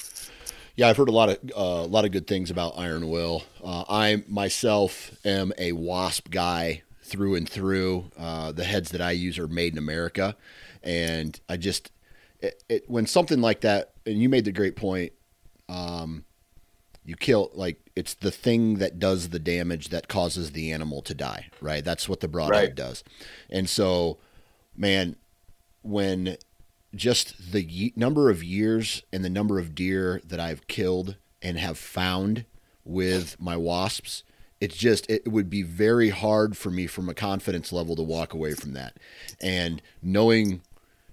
Yeah, 0.76 0.88
I've 0.88 0.96
heard 0.96 1.10
a 1.10 1.14
lot 1.14 1.28
of 1.28 1.38
uh, 1.58 1.84
a 1.84 1.92
lot 1.92 2.06
of 2.06 2.12
good 2.12 2.26
things 2.26 2.50
about 2.50 2.78
Iron 2.78 3.10
Will. 3.10 3.44
Uh, 3.62 3.84
I 3.90 4.24
myself 4.30 5.12
am 5.26 5.52
a 5.58 5.74
wasp 5.74 6.30
guy 6.30 6.84
through 7.04 7.36
and 7.36 7.50
through. 7.50 8.10
Uh, 8.18 8.54
the 8.54 8.64
heads 8.64 8.92
that 8.92 9.02
I 9.02 9.12
use 9.12 9.38
are 9.38 9.48
made 9.48 9.74
in 9.74 9.78
America, 9.78 10.38
and 10.82 11.38
I 11.50 11.58
just 11.58 11.92
it, 12.40 12.64
it, 12.70 12.90
when 12.90 13.08
something 13.08 13.42
like 13.42 13.62
that, 13.62 13.92
and 14.10 14.22
you 14.22 14.30
made 14.30 14.46
the 14.46 14.52
great 14.52 14.76
point. 14.76 15.14
Um, 15.68 16.26
you 17.06 17.16
kill 17.16 17.52
like 17.54 17.80
it's 17.96 18.14
the 18.14 18.32
thing 18.32 18.76
that 18.76 19.00
does 19.00 19.30
the 19.30 19.40
damage 19.40 19.90
that 19.90 20.08
causes 20.08 20.52
the 20.52 20.72
animal 20.72 21.02
to 21.04 21.14
die, 21.14 21.48
right? 21.62 21.84
That's 21.84 22.10
what 22.10 22.20
the 22.20 22.28
broadhead 22.28 22.54
right. 22.54 22.76
does, 22.76 23.04
and 23.50 23.70
so, 23.70 24.18
man, 24.76 25.16
when 25.82 26.38
just 26.96 27.52
the 27.52 27.94
number 27.96 28.30
of 28.30 28.44
years 28.44 29.04
and 29.14 29.24
the 29.24 29.30
number 29.30 29.60
of 29.60 29.76
deer 29.76 30.22
that 30.26 30.40
I've 30.40 30.68
killed 30.68 31.16
and 31.42 31.58
have 31.58 31.78
found 31.78 32.46
with 32.84 33.40
my 33.40 33.56
wasps, 33.56 34.24
it's 34.60 34.76
just 34.76 35.10
it 35.10 35.28
would 35.28 35.50
be 35.50 35.64
very 35.64 36.10
hard 36.10 36.58
for 36.58 36.70
me 36.70 36.88
from 36.88 37.08
a 37.08 37.14
confidence 37.14 37.72
level 37.72 37.96
to 37.96 38.02
walk 38.02 38.34
away 38.34 38.54
from 38.54 38.74
that. 38.74 38.98
And 39.42 39.82
knowing 40.02 40.62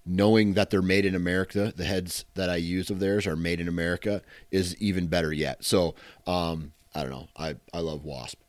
knowing 0.06 0.54
that 0.54 0.70
they're 0.70 0.82
made 0.82 1.04
in 1.04 1.14
America, 1.14 1.72
the 1.76 1.84
heads 1.84 2.24
that 2.34 2.48
I 2.48 2.56
use 2.56 2.90
of 2.90 3.00
theirs 3.00 3.26
are 3.26 3.36
made 3.36 3.60
in 3.60 3.68
America 3.68 4.22
is 4.50 4.76
even 4.76 5.08
better 5.08 5.32
yet. 5.32 5.64
So, 5.64 5.94
um, 6.26 6.72
I 6.94 7.02
don't 7.02 7.10
know. 7.10 7.28
I 7.36 7.56
I 7.74 7.80
love 7.80 8.04
wasp. 8.04 8.40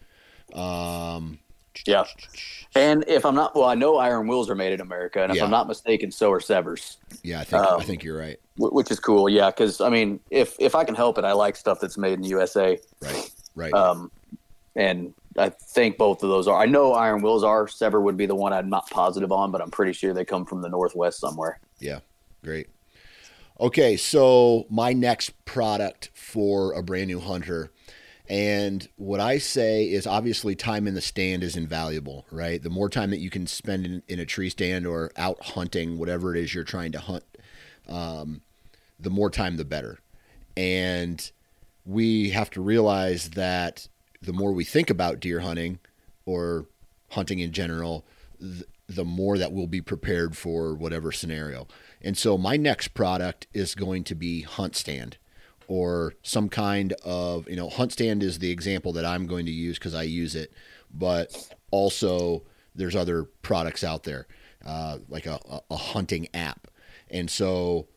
Um, 0.53 1.39
yeah. 1.85 2.05
And 2.75 3.03
if 3.07 3.25
I'm 3.25 3.35
not, 3.35 3.55
well, 3.55 3.65
I 3.65 3.75
know 3.75 3.97
Iron 3.97 4.27
Wills 4.27 4.49
are 4.49 4.55
made 4.55 4.73
in 4.73 4.81
America, 4.81 5.21
and 5.21 5.31
if 5.31 5.37
yeah. 5.37 5.43
I'm 5.43 5.51
not 5.51 5.67
mistaken, 5.67 6.11
so 6.11 6.31
are 6.31 6.39
SEVRs. 6.39 6.97
Yeah, 7.23 7.39
I 7.39 7.43
think 7.43 7.63
um, 7.63 7.79
I 7.79 7.83
think 7.83 8.03
you're 8.03 8.17
right. 8.17 8.39
Which 8.57 8.89
is 8.89 8.99
cool, 8.99 9.29
yeah. 9.29 9.49
Because 9.49 9.81
I 9.81 9.89
mean, 9.89 10.19
if 10.31 10.55
if 10.59 10.75
I 10.75 10.83
can 10.83 10.95
help 10.95 11.17
it, 11.17 11.25
I 11.25 11.33
like 11.33 11.55
stuff 11.55 11.79
that's 11.79 11.97
made 11.97 12.13
in 12.13 12.21
the 12.21 12.29
USA. 12.29 12.79
Right. 13.01 13.31
Right. 13.55 13.73
Um, 13.73 14.11
and 14.75 15.13
I 15.37 15.49
think 15.49 15.97
both 15.97 16.23
of 16.23 16.29
those 16.29 16.47
are. 16.47 16.59
I 16.59 16.65
know 16.65 16.93
Iron 16.93 17.21
Wills 17.21 17.43
are. 17.43 17.67
SEVR 17.67 18.01
would 18.01 18.17
be 18.17 18.25
the 18.25 18.35
one 18.35 18.53
I'm 18.53 18.69
not 18.69 18.89
positive 18.89 19.31
on, 19.31 19.51
but 19.51 19.61
I'm 19.61 19.71
pretty 19.71 19.93
sure 19.93 20.13
they 20.13 20.25
come 20.25 20.45
from 20.45 20.61
the 20.61 20.69
Northwest 20.69 21.19
somewhere. 21.19 21.59
Yeah. 21.79 21.99
Great. 22.43 22.67
Okay, 23.59 23.97
so 23.97 24.65
my 24.69 24.93
next 24.93 25.33
product 25.45 26.11
for 26.13 26.73
a 26.73 26.83
brand 26.83 27.07
new 27.07 27.19
hunter 27.19 27.71
and 28.29 28.87
what 28.97 29.21
I 29.21 29.37
say 29.37 29.85
is 29.85 30.05
obviously 30.05 30.53
time 30.53 30.85
in 30.87 30.95
the 30.95 31.01
stand 31.01 31.43
is 31.43 31.55
invaluable, 31.55 32.25
right? 32.29 32.61
The 32.61 32.69
more 32.69 32.89
time 32.89 33.09
that 33.11 33.19
you 33.19 33.29
can 33.29 33.47
spend 33.47 33.85
in, 33.85 34.03
in 34.07 34.19
a 34.19 34.25
tree 34.25 34.49
stand 34.49 34.85
or 34.85 35.11
out 35.15 35.41
hunting, 35.41 35.97
whatever 35.97 36.35
it 36.35 36.43
is 36.43 36.53
you're 36.53 36.65
trying 36.65 36.91
to 36.91 36.99
hunt, 36.99 37.23
um, 37.87 38.41
the 38.99 39.09
more 39.09 39.29
time, 39.29 39.55
the 39.55 39.63
better. 39.63 39.99
And 40.57 41.31
we 41.85 42.31
have 42.31 42.49
to 42.51 42.61
realize 42.61 43.29
that 43.31 43.87
the 44.21 44.33
more 44.33 44.51
we 44.51 44.63
think 44.63 44.89
about 44.89 45.19
deer 45.19 45.41
hunting 45.41 45.79
or 46.25 46.67
hunting 47.09 47.39
in 47.39 47.51
general, 47.51 48.05
th- 48.39 48.63
the 48.87 49.05
more 49.05 49.37
that 49.37 49.51
we'll 49.51 49.67
be 49.67 49.81
prepared 49.81 50.35
for 50.35 50.73
whatever 50.73 51.11
scenario. 51.11 51.67
And 52.01 52.17
so 52.17 52.37
my 52.37 52.57
next 52.57 52.89
product 52.89 53.47
is 53.53 53.75
going 53.75 54.03
to 54.05 54.15
be 54.15 54.41
Hunt 54.41 54.75
Stand 54.75 55.17
or 55.67 56.13
some 56.21 56.47
kind 56.47 56.93
of, 57.03 57.49
you 57.49 57.55
know, 57.55 57.69
Hunt 57.69 57.91
Stand 57.91 58.23
is 58.23 58.39
the 58.39 58.51
example 58.51 58.93
that 58.93 59.05
I'm 59.05 59.27
going 59.27 59.45
to 59.45 59.51
use 59.51 59.77
because 59.77 59.93
I 59.93 60.03
use 60.03 60.35
it, 60.35 60.53
but 60.93 61.55
also 61.71 62.43
there's 62.73 62.95
other 62.95 63.23
products 63.23 63.83
out 63.83 64.03
there, 64.03 64.27
uh, 64.65 64.99
like 65.09 65.25
a, 65.25 65.39
a 65.69 65.75
hunting 65.75 66.27
app. 66.33 66.67
And 67.09 67.29
so 67.29 67.87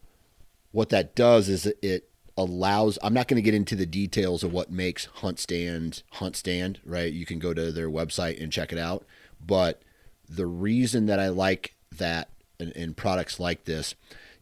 what 0.73 0.89
that 0.89 1.15
does 1.15 1.49
is 1.49 1.67
it 1.83 2.10
allows 2.37 2.99
I'm 3.03 3.15
not 3.15 3.29
going 3.29 3.37
to 3.37 3.43
get 3.43 3.55
into 3.55 3.77
the 3.77 3.87
details 3.87 4.43
of 4.43 4.53
what 4.53 4.71
makes 4.71 5.07
Hunt 5.07 5.39
Stand 5.39 6.03
Hunt 6.13 6.37
Stand, 6.37 6.81
right? 6.85 7.13
You 7.13 7.27
can 7.27 7.39
go 7.39 7.55
to 7.55 7.73
their 7.73 7.91
website 7.91 8.43
and 8.43 8.53
check 8.53 8.73
it 8.73 8.79
out. 8.79 9.05
But 9.45 9.83
the 10.29 10.47
reason 10.47 11.07
that 11.07 11.19
I 11.19 11.29
like 11.29 11.75
that 11.97 12.31
and, 12.59 12.97
products 12.97 13.41
like 13.41 13.65
this 13.65 13.95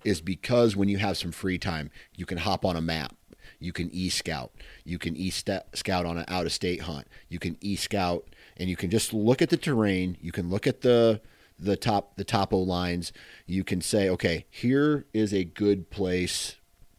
is 0.05 0.21
because 0.21 0.77
when 0.77 0.89
you 0.89 0.99
have 0.99 1.17
some 1.17 1.33
free 1.33 1.59
time, 1.59 1.91
you 2.17 2.27
can 2.27 2.39
hop 2.39 2.65
on 2.65 2.77
a 2.77 2.81
map 2.81 3.15
you 3.59 3.73
can 3.73 3.91
e 3.93 4.09
scout. 4.09 4.53
You 4.85 4.99
can 4.99 5.17
e 5.17 5.31
scout 5.31 6.07
on 6.07 6.19
an 6.19 6.25
out 6.29 6.47
of 6.47 6.53
state 6.53 6.83
hunt. 6.83 7.07
You 7.29 7.39
can 7.39 7.57
e 7.61 7.77
scout 7.77 8.27
and 8.57 8.69
you 8.69 8.77
can 8.77 8.91
just 8.91 9.13
look 9.13 9.43
at 9.43 9.51
the 9.51 9.57
terrain. 9.57 10.17
You 10.21 10.33
can 10.33 10.51
look 10.51 10.67
at 10.67 10.83
the 10.83 11.21
the 11.59 11.77
top 11.77 12.17
the 12.17 12.25
topo 12.25 12.59
lines. 12.59 13.13
You 13.47 13.65
can 13.65 13.81
say, 13.81 14.09
okay, 14.09 14.47
here 14.49 15.07
is 15.13 15.35
a 15.35 15.45
good 15.45 15.91
place 15.91 16.57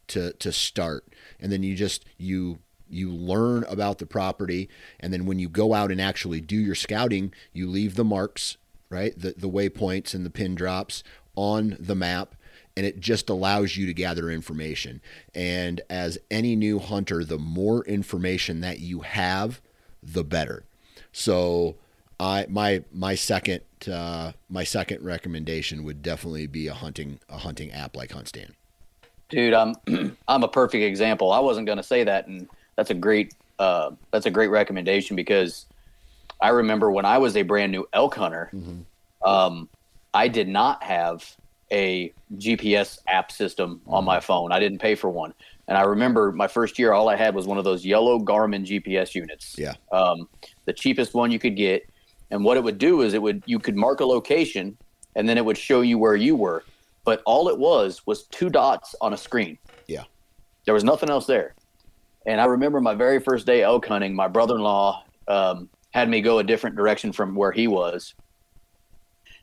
to 0.10 0.34
to 0.34 0.52
start. 0.52 1.06
And 1.40 1.52
then 1.52 1.64
you 1.64 1.76
just 1.76 2.06
you 2.18 2.60
you 2.90 3.12
learn 3.12 3.64
about 3.66 4.00
the 4.00 4.06
property 4.06 4.68
and 5.00 5.14
then 5.14 5.26
when 5.26 5.38
you 5.40 5.48
go 5.48 5.74
out 5.74 5.92
and 5.92 6.02
actually 6.02 6.42
do 6.42 6.56
your 6.56 6.76
scouting, 6.76 7.32
you 7.54 7.70
leave 7.70 7.96
the 7.96 8.04
marks, 8.04 8.58
right? 8.90 9.18
The 9.18 9.36
the 9.38 9.50
waypoints 9.50 10.14
and 10.14 10.26
the 10.26 10.30
pin 10.30 10.56
drops 10.56 11.04
on 11.36 11.78
the 11.80 11.96
map 11.96 12.36
and 12.76 12.86
it 12.86 13.00
just 13.00 13.30
allows 13.30 13.76
you 13.76 13.86
to 13.86 13.94
gather 13.94 14.30
information. 14.30 15.02
And 15.36 15.82
as 15.90 16.18
any 16.32 16.56
new 16.56 16.80
hunter, 16.80 17.26
the 17.26 17.38
more 17.38 17.84
information 17.84 18.62
that 18.62 18.80
you 18.80 19.02
have, 19.02 19.60
the 20.02 20.24
better. 20.24 20.64
So, 21.12 21.76
I 22.20 22.46
my 22.50 22.84
my 22.92 23.16
second 23.16 23.62
uh, 23.92 24.34
my 24.50 24.64
second 24.64 25.04
recommendation 25.04 25.84
would 25.84 26.02
definitely 26.02 26.48
be 26.48 26.68
a 26.68 26.74
hunting 26.74 27.20
a 27.30 27.40
hunting 27.40 27.72
app 27.72 27.96
like 27.96 28.12
HuntStand. 28.12 28.52
Dude, 29.30 29.54
I'm 29.54 29.76
I'm 30.28 30.44
a 30.44 30.48
perfect 30.48 30.84
example. 30.84 31.32
I 31.32 31.40
wasn't 31.40 31.66
going 31.66 31.78
to 31.78 31.84
say 31.84 32.04
that, 32.04 32.28
and 32.28 32.48
that's 32.76 32.90
a 32.90 32.96
great 32.96 33.34
uh, 33.60 33.92
that's 34.12 34.26
a 34.26 34.32
great 34.32 34.48
recommendation 34.48 35.16
because 35.16 35.66
I 36.42 36.50
remember 36.50 36.92
when 36.92 37.06
I 37.06 37.18
was 37.18 37.36
a 37.36 37.44
brand 37.44 37.72
new 37.72 37.88
elk 37.94 38.16
hunter, 38.16 38.50
mm-hmm. 38.54 39.30
um, 39.30 39.70
I 40.14 40.28
did 40.28 40.48
not 40.48 40.84
have 40.84 41.36
a 41.72 42.12
GPS 42.38 43.00
app 43.08 43.32
system 43.32 43.82
on 43.88 44.04
my 44.04 44.20
phone. 44.20 44.52
I 44.52 44.60
didn't 44.60 44.80
pay 44.80 44.96
for 44.96 45.10
one. 45.10 45.34
And 45.68 45.78
I 45.78 45.84
remember 45.84 46.32
my 46.32 46.48
first 46.48 46.80
year, 46.80 46.94
all 46.94 47.10
I 47.10 47.16
had 47.16 47.36
was 47.36 47.46
one 47.46 47.60
of 47.60 47.64
those 47.64 47.86
yellow 47.86 48.20
Garmin 48.20 48.66
GPS 48.66 49.14
units. 49.14 49.56
Yeah. 49.58 49.74
Um, 49.92 50.28
the 50.66 50.74
cheapest 50.74 51.14
one 51.14 51.32
you 51.32 51.38
could 51.38 51.56
get. 51.56 51.88
And 52.32 52.44
what 52.44 52.58
it 52.58 52.64
would 52.64 52.78
do 52.78 53.02
is 53.02 53.14
it 53.14 53.22
would 53.22 53.44
you 53.46 53.60
could 53.60 53.76
mark 53.76 54.00
a 54.00 54.06
location 54.06 54.78
and 55.16 55.28
then 55.28 55.38
it 55.38 55.46
would 55.46 55.58
show 55.58 55.82
you 55.82 55.98
where 55.98 56.16
you 56.16 56.36
were. 56.36 56.64
But 57.10 57.24
all 57.26 57.50
it 57.50 57.58
was 57.58 58.06
was 58.06 58.26
two 58.28 58.50
dots 58.50 58.94
on 59.02 59.14
a 59.14 59.18
screen. 59.18 59.58
Yeah. 59.88 60.04
There 60.66 60.76
was 60.76 60.84
nothing 60.84 61.10
else 61.10 61.26
there. 61.26 61.56
And 62.28 62.40
I 62.40 62.46
remember 62.46 62.80
my 62.80 62.94
very 62.94 63.20
first 63.20 63.48
day 63.48 63.64
elk 63.64 63.88
hunting, 63.88 64.16
my 64.16 64.28
brother 64.28 64.56
in 64.56 64.62
law 64.62 65.04
um, 65.28 65.70
had 65.92 66.08
me 66.08 66.22
go 66.22 66.38
a 66.38 66.44
different 66.44 66.76
direction 66.76 67.12
from 67.12 67.34
where 67.34 67.52
he 67.52 67.68
was 67.68 68.14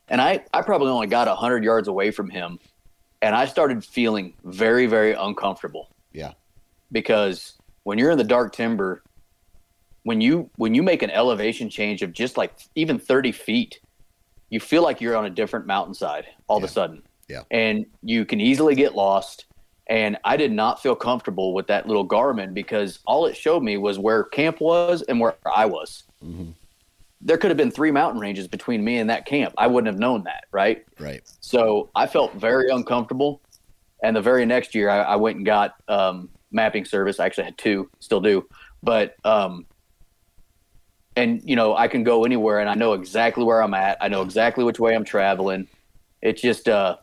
and 0.09 0.21
I, 0.21 0.45
I 0.53 0.61
probably 0.61 0.89
only 0.89 1.07
got 1.07 1.27
100 1.27 1.63
yards 1.63 1.87
away 1.87 2.11
from 2.11 2.29
him. 2.29 2.59
And 3.21 3.35
I 3.35 3.45
started 3.45 3.83
feeling 3.83 4.33
very, 4.43 4.85
very 4.85 5.13
uncomfortable. 5.13 5.89
Yeah. 6.13 6.33
Because 6.91 7.57
when 7.83 7.97
you're 7.97 8.11
in 8.11 8.17
the 8.17 8.23
dark 8.23 8.53
timber, 8.53 9.03
when 10.03 10.21
you 10.21 10.49
when 10.55 10.73
you 10.73 10.83
make 10.83 11.01
an 11.03 11.09
elevation 11.09 11.69
change 11.69 12.01
of 12.01 12.13
just 12.13 12.37
like 12.37 12.53
even 12.75 12.99
30 12.99 13.31
feet, 13.33 13.79
you 14.49 14.59
feel 14.59 14.83
like 14.83 15.01
you're 15.01 15.17
on 15.17 15.25
a 15.25 15.29
different 15.29 15.65
mountainside 15.65 16.25
all 16.47 16.59
yeah. 16.59 16.63
of 16.63 16.69
a 16.69 16.73
sudden. 16.73 17.03
Yeah. 17.27 17.43
And 17.51 17.85
you 18.03 18.25
can 18.25 18.39
easily 18.39 18.75
get 18.75 18.95
lost. 18.95 19.45
And 19.89 20.17
I 20.25 20.35
did 20.35 20.51
not 20.51 20.81
feel 20.81 20.95
comfortable 20.95 21.53
with 21.53 21.67
that 21.67 21.87
little 21.87 22.07
Garmin 22.07 22.53
because 22.53 22.99
all 23.05 23.25
it 23.25 23.37
showed 23.37 23.63
me 23.63 23.77
was 23.77 23.97
where 23.97 24.25
camp 24.25 24.59
was 24.59 25.01
and 25.03 25.19
where 25.19 25.35
I 25.45 25.65
was. 25.65 26.03
Mm-hmm 26.23 26.51
there 27.21 27.37
could 27.37 27.49
have 27.49 27.57
been 27.57 27.71
three 27.71 27.91
mountain 27.91 28.19
ranges 28.19 28.47
between 28.47 28.83
me 28.83 28.97
and 28.97 29.09
that 29.09 29.25
camp. 29.25 29.53
I 29.57 29.67
wouldn't 29.67 29.91
have 29.91 29.99
known 29.99 30.23
that, 30.25 30.45
right? 30.51 30.85
Right. 30.99 31.21
So 31.41 31.89
I 31.95 32.07
felt 32.07 32.33
very 32.33 32.69
uncomfortable. 32.69 33.41
And 34.03 34.15
the 34.15 34.21
very 34.21 34.45
next 34.45 34.75
year, 34.75 34.89
I, 34.89 34.99
I 34.99 35.15
went 35.15 35.37
and 35.37 35.45
got 35.45 35.75
um, 35.87 36.29
mapping 36.51 36.85
service. 36.85 37.19
I 37.19 37.25
actually 37.25 37.45
had 37.45 37.57
two, 37.57 37.89
still 37.99 38.21
do. 38.21 38.47
But, 38.83 39.15
um, 39.25 39.65
and, 41.15 41.41
you 41.43 41.55
know, 41.55 41.75
I 41.75 41.87
can 41.87 42.03
go 42.03 42.23
anywhere 42.23 42.59
and 42.59 42.69
I 42.69 42.75
know 42.75 42.93
exactly 42.93 43.43
where 43.43 43.63
I'm 43.63 43.73
at. 43.73 43.97
I 43.99 44.07
know 44.07 44.21
exactly 44.21 44.63
which 44.63 44.79
way 44.79 44.95
I'm 44.95 45.03
traveling. 45.03 45.67
It's 46.21 46.41
just, 46.41 46.69
uh, 46.69 46.97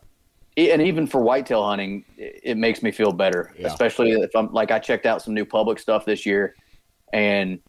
and 0.57 0.81
even 0.81 1.05
for 1.07 1.21
whitetail 1.21 1.65
hunting, 1.65 2.05
it 2.17 2.57
makes 2.57 2.81
me 2.81 2.91
feel 2.91 3.11
better, 3.11 3.53
yeah. 3.57 3.67
especially 3.67 4.11
if 4.11 4.35
I'm 4.35 4.51
like, 4.53 4.71
I 4.71 4.79
checked 4.79 5.05
out 5.05 5.21
some 5.21 5.33
new 5.33 5.45
public 5.45 5.79
stuff 5.79 6.05
this 6.05 6.25
year 6.25 6.55
and 7.13 7.59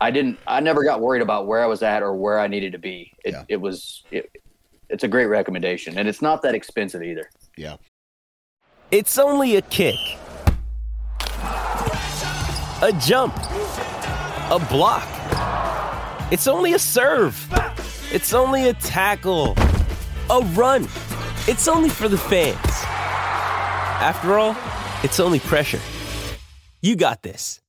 I 0.00 0.10
didn't. 0.10 0.38
I 0.46 0.60
never 0.60 0.84
got 0.84 1.00
worried 1.00 1.22
about 1.22 1.46
where 1.46 1.62
I 1.62 1.66
was 1.66 1.82
at 1.82 2.02
or 2.02 2.14
where 2.14 2.38
I 2.38 2.48
needed 2.48 2.72
to 2.72 2.78
be. 2.78 3.12
It, 3.24 3.32
yeah. 3.32 3.44
it 3.48 3.56
was. 3.56 4.04
It, 4.10 4.30
it's 4.88 5.04
a 5.04 5.08
great 5.08 5.26
recommendation, 5.26 5.98
and 5.98 6.06
it's 6.08 6.22
not 6.22 6.42
that 6.42 6.54
expensive 6.54 7.02
either. 7.02 7.28
Yeah. 7.56 7.76
It's 8.90 9.18
only 9.18 9.56
a 9.56 9.62
kick, 9.62 9.96
a 11.30 12.92
jump, 13.00 13.34
a 13.36 14.64
block. 14.70 15.08
It's 16.30 16.46
only 16.46 16.74
a 16.74 16.78
serve. 16.78 17.36
It's 18.12 18.32
only 18.32 18.68
a 18.68 18.74
tackle, 18.74 19.54
a 20.30 20.40
run. 20.54 20.86
It's 21.48 21.68
only 21.68 21.88
for 21.88 22.08
the 22.08 22.18
fans. 22.18 22.56
After 24.02 24.36
all, 24.36 24.56
it's 25.04 25.20
only 25.20 25.38
pressure. 25.38 25.80
You 26.82 26.96
got 26.96 27.22
this. 27.22 27.60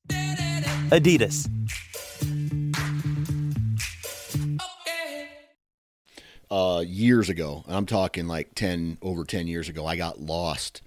Adidas. 0.90 1.48
uh, 6.50 6.82
years 6.86 7.28
ago, 7.28 7.64
I'm 7.68 7.86
talking 7.86 8.26
like 8.26 8.54
10, 8.54 8.98
over 9.02 9.24
10 9.24 9.46
years 9.46 9.68
ago, 9.68 9.86
I 9.86 9.96
got 9.96 10.20
lost 10.20 10.82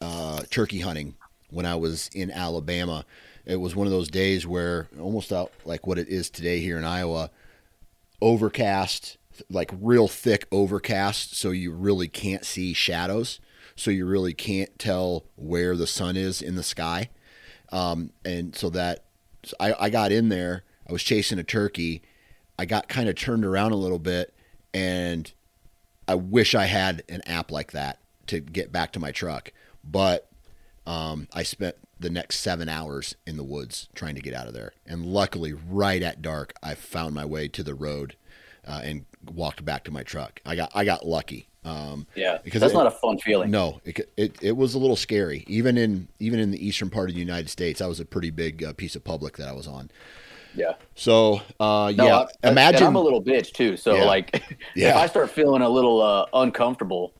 uh, 0.00 0.42
turkey 0.50 0.80
hunting 0.80 1.16
when 1.50 1.66
I 1.66 1.74
was 1.74 2.08
in 2.14 2.30
Alabama. 2.30 3.04
It 3.44 3.56
was 3.56 3.76
one 3.76 3.86
of 3.86 3.92
those 3.92 4.08
days 4.08 4.46
where 4.46 4.88
almost 4.98 5.32
out 5.32 5.52
like 5.64 5.86
what 5.86 5.98
it 5.98 6.08
is 6.08 6.30
today 6.30 6.60
here 6.60 6.78
in 6.78 6.84
Iowa, 6.84 7.30
overcast, 8.22 9.18
like 9.50 9.70
real 9.80 10.08
thick 10.08 10.46
overcast, 10.50 11.36
so 11.36 11.50
you 11.50 11.72
really 11.72 12.08
can't 12.08 12.44
see 12.44 12.72
shadows. 12.72 13.40
So 13.76 13.90
you 13.90 14.06
really 14.06 14.34
can't 14.34 14.78
tell 14.78 15.24
where 15.36 15.76
the 15.76 15.86
sun 15.86 16.16
is 16.16 16.40
in 16.40 16.54
the 16.54 16.62
sky. 16.62 17.10
Um, 17.72 18.12
and 18.24 18.54
so 18.54 18.70
that 18.70 19.04
I, 19.58 19.74
I 19.78 19.90
got 19.90 20.12
in 20.12 20.28
there, 20.28 20.62
I 20.88 20.92
was 20.92 21.02
chasing 21.02 21.40
a 21.40 21.44
turkey. 21.44 22.02
I 22.56 22.66
got 22.66 22.88
kind 22.88 23.08
of 23.08 23.16
turned 23.16 23.44
around 23.44 23.72
a 23.72 23.76
little 23.76 23.98
bit 23.98 24.32
and 24.72 25.32
I 26.06 26.14
wish 26.14 26.54
I 26.54 26.64
had 26.64 27.02
an 27.08 27.22
app 27.26 27.50
like 27.50 27.72
that 27.72 27.98
to 28.26 28.40
get 28.40 28.72
back 28.72 28.92
to 28.92 29.00
my 29.00 29.12
truck. 29.12 29.52
But 29.82 30.28
um, 30.86 31.28
I 31.32 31.42
spent 31.42 31.76
the 31.98 32.10
next 32.10 32.40
seven 32.40 32.68
hours 32.68 33.14
in 33.26 33.36
the 33.36 33.44
woods 33.44 33.88
trying 33.94 34.14
to 34.16 34.20
get 34.20 34.34
out 34.34 34.46
of 34.46 34.52
there, 34.52 34.72
and 34.86 35.06
luckily, 35.06 35.52
right 35.52 36.02
at 36.02 36.20
dark, 36.20 36.52
I 36.62 36.74
found 36.74 37.14
my 37.14 37.24
way 37.24 37.48
to 37.48 37.62
the 37.62 37.74
road 37.74 38.16
uh, 38.66 38.80
and 38.82 39.04
walked 39.30 39.64
back 39.64 39.84
to 39.84 39.90
my 39.90 40.02
truck. 40.02 40.40
I 40.44 40.56
got 40.56 40.70
I 40.74 40.84
got 40.84 41.06
lucky. 41.06 41.48
Um, 41.64 42.06
yeah, 42.14 42.38
because 42.44 42.60
that's 42.60 42.74
it, 42.74 42.76
not 42.76 42.86
a 42.86 42.90
fun 42.90 43.18
feeling. 43.18 43.50
No, 43.50 43.80
it, 43.84 44.10
it, 44.18 44.36
it 44.42 44.56
was 44.56 44.74
a 44.74 44.78
little 44.78 44.96
scary. 44.96 45.44
Even 45.46 45.78
in 45.78 46.08
even 46.18 46.38
in 46.38 46.50
the 46.50 46.66
eastern 46.66 46.90
part 46.90 47.08
of 47.08 47.14
the 47.14 47.20
United 47.20 47.48
States, 47.48 47.78
that 47.78 47.88
was 47.88 48.00
a 48.00 48.04
pretty 48.04 48.30
big 48.30 48.62
uh, 48.62 48.72
piece 48.74 48.94
of 48.96 49.02
public 49.04 49.38
that 49.38 49.48
I 49.48 49.52
was 49.52 49.66
on. 49.66 49.90
Yeah. 50.54 50.74
So, 50.94 51.40
uh, 51.58 51.92
no, 51.96 52.06
yeah, 52.06 52.26
I, 52.44 52.50
imagine 52.50 52.86
I'm 52.86 52.96
a 52.96 53.00
little 53.00 53.22
bitch 53.22 53.52
too. 53.52 53.76
So, 53.76 53.96
yeah. 53.96 54.04
like, 54.04 54.42
yeah. 54.76 54.90
if 54.90 54.96
I 54.96 55.06
start 55.06 55.30
feeling 55.30 55.62
a 55.62 55.68
little 55.68 56.00
uh, 56.00 56.26
uncomfortable, 56.32 57.12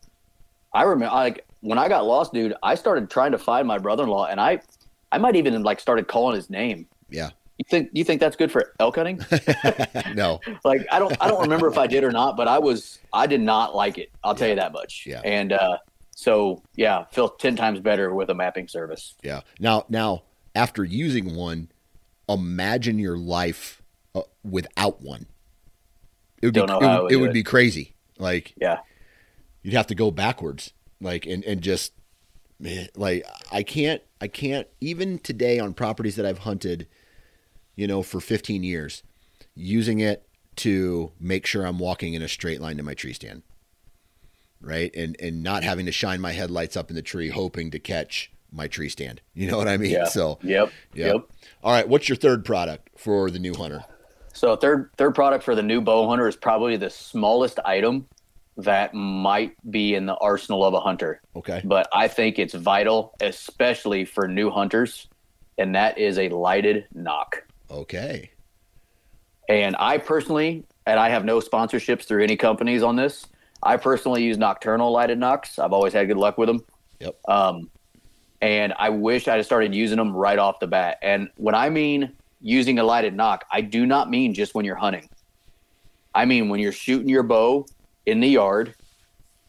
I 0.73 0.83
remember 0.83 1.14
like 1.14 1.45
when 1.61 1.79
I 1.79 1.88
got 1.88 2.05
lost, 2.05 2.33
dude. 2.33 2.55
I 2.62 2.75
started 2.75 3.11
trying 3.11 3.33
to 3.33 3.38
find 3.38 3.67
my 3.67 3.79
brother-in-law, 3.79 4.27
and 4.27 4.40
I, 4.40 4.61
I 5.11 5.19
might 5.19 5.37
even 5.37 5.62
like 5.62 5.81
started 5.81 6.07
calling 6.07 6.37
his 6.37 6.51
name. 6.51 6.87
Yeah. 7.09 7.31
You 7.59 7.64
think 7.69 7.90
you 7.93 8.05
think 8.05 8.21
that's 8.21 8.37
good 8.37 8.51
for 8.51 8.75
elk 8.81 8.97
hunting? 8.97 9.21
no. 10.14 10.40
like 10.64 10.87
I 10.90 10.99
don't 10.99 11.17
I 11.21 11.29
don't 11.29 11.43
remember 11.43 11.69
if 11.69 11.79
I 11.79 11.87
did 11.87 12.03
or 12.03 12.11
not, 12.11 12.37
but 12.37 12.49
I 12.49 12.59
was 12.59 12.99
I 13.12 13.27
did 13.27 13.40
not 13.40 13.77
like 13.77 13.99
it. 13.99 14.11
I'll 14.25 14.33
yeah. 14.33 14.38
tell 14.38 14.49
you 14.49 14.57
that 14.57 14.73
much. 14.73 15.05
Yeah. 15.07 15.21
And 15.25 15.53
uh, 15.53 15.79
so 16.17 16.62
yeah, 16.75 17.05
feel 17.12 17.29
ten 17.29 17.55
times 17.55 17.81
better 17.81 18.12
with 18.12 18.31
a 18.31 18.35
mapping 18.35 18.67
service. 18.67 19.14
Yeah. 19.23 19.43
Now 19.61 19.85
now 19.88 20.25
after 20.55 20.85
using 20.85 21.37
one, 21.37 21.71
imagine 22.29 22.99
your 22.99 23.17
life 23.17 23.83
uh, 24.14 24.23
without 24.43 25.01
one. 25.03 25.27
It 26.43 26.47
would 26.49 26.55
Don't 26.55 26.81
be 26.81 26.87
it, 26.87 27.03
would, 27.03 27.12
it 27.12 27.17
would 27.17 27.33
be 27.33 27.43
crazy. 27.43 27.95
Like 28.19 28.55
yeah, 28.61 28.81
you'd 29.62 29.75
have 29.75 29.87
to 29.88 29.95
go 29.95 30.11
backwards. 30.11 30.73
Like 31.01 31.27
and 31.27 31.45
and 31.45 31.61
just 31.61 31.93
man, 32.59 32.88
like 32.97 33.25
I 33.51 33.62
can't 33.62 34.03
I 34.21 34.29
can't 34.29 34.67
even 34.81 35.19
today 35.19 35.59
on 35.59 35.75
properties 35.75 36.17
that 36.17 36.27
I've 36.27 36.38
hunted, 36.38 36.87
you 37.76 37.87
know, 37.87 38.02
for 38.02 38.20
15 38.20 38.62
years, 38.62 39.02
using 39.54 40.00
it 40.00 40.26
to 40.56 41.12
make 41.18 41.46
sure 41.46 41.66
I'm 41.66 41.78
walking 41.78 42.14
in 42.14 42.22
a 42.22 42.28
straight 42.28 42.60
line 42.60 42.76
to 42.76 42.82
my 42.82 42.94
tree 42.94 43.12
stand. 43.12 43.42
Right? 44.60 44.94
And 44.96 45.16
and 45.20 45.42
not 45.42 45.62
having 45.62 45.87
to 45.87 45.92
shine 45.92 46.20
my 46.20 46.32
headlights 46.32 46.76
up 46.76 46.88
in 46.88 46.96
the 46.96 47.02
tree 47.02 47.28
hoping 47.28 47.70
to 47.72 47.78
catch 47.78 48.32
my 48.50 48.66
tree 48.68 48.88
stand. 48.88 49.20
You 49.34 49.50
know 49.50 49.58
what 49.58 49.68
I 49.68 49.76
mean? 49.76 49.90
Yeah. 49.90 50.04
So 50.04 50.38
yep, 50.42 50.72
yep. 50.94 51.16
All 51.62 51.72
right. 51.72 51.88
What's 51.88 52.08
your 52.08 52.16
third 52.16 52.44
product 52.44 52.88
for 52.96 53.30
the 53.30 53.38
new 53.38 53.52
hunter? 53.52 53.84
So 54.32 54.56
third 54.56 54.90
third 54.96 55.14
product 55.14 55.44
for 55.44 55.54
the 55.54 55.62
new 55.62 55.80
bow 55.80 56.08
hunter 56.08 56.28
is 56.28 56.37
probably 56.37 56.76
the 56.76 56.88
smallest 56.88 57.58
item 57.64 58.06
that 58.56 58.94
might 58.94 59.54
be 59.70 59.94
in 59.94 60.06
the 60.06 60.14
arsenal 60.14 60.64
of 60.64 60.74
a 60.74 60.80
hunter. 60.80 61.20
Okay. 61.34 61.60
But 61.64 61.88
I 61.92 62.08
think 62.08 62.38
it's 62.38 62.54
vital, 62.54 63.14
especially 63.20 64.04
for 64.04 64.28
new 64.28 64.50
hunters, 64.50 65.08
and 65.58 65.74
that 65.74 65.98
is 65.98 66.18
a 66.18 66.28
lighted 66.28 66.87
nock. 66.94 67.44
Okay. 67.74 68.30
And 69.48 69.76
I 69.78 69.98
personally, 69.98 70.64
and 70.87 70.98
I 70.98 71.08
have 71.08 71.24
no 71.24 71.40
sponsorships 71.40 72.04
through 72.04 72.22
any 72.22 72.37
companies 72.37 72.82
on 72.82 72.96
this. 72.96 73.26
I 73.62 73.76
personally 73.76 74.22
use 74.22 74.37
Nockturnal 74.37 74.92
lighted 74.92 75.18
nocks. 75.18 75.58
I've 75.58 75.72
always 75.72 75.92
had 75.92 76.06
good 76.06 76.16
luck 76.16 76.38
with 76.38 76.48
them. 76.48 76.64
Yep. 77.00 77.18
Um, 77.28 77.70
and 78.40 78.74
I 78.78 78.90
wish 78.90 79.26
I'd 79.26 79.44
started 79.44 79.74
using 79.74 79.96
them 79.96 80.14
right 80.14 80.38
off 80.38 80.60
the 80.60 80.66
bat. 80.66 80.98
And 81.02 81.30
when 81.37 81.54
I 81.54 81.68
mean 81.68 82.12
using 82.40 82.78
a 82.78 82.84
lighted 82.84 83.14
nock, 83.14 83.44
I 83.50 83.60
do 83.60 83.87
not 83.87 84.10
mean 84.10 84.34
just 84.34 84.54
when 84.54 84.64
you're 84.64 84.76
hunting. 84.76 85.08
I 86.14 86.26
mean 86.26 86.48
when 86.48 86.60
you're 86.60 86.72
shooting 86.72 87.08
your 87.08 87.22
bow 87.22 87.66
in 88.06 88.20
the 88.20 88.28
yard, 88.28 88.74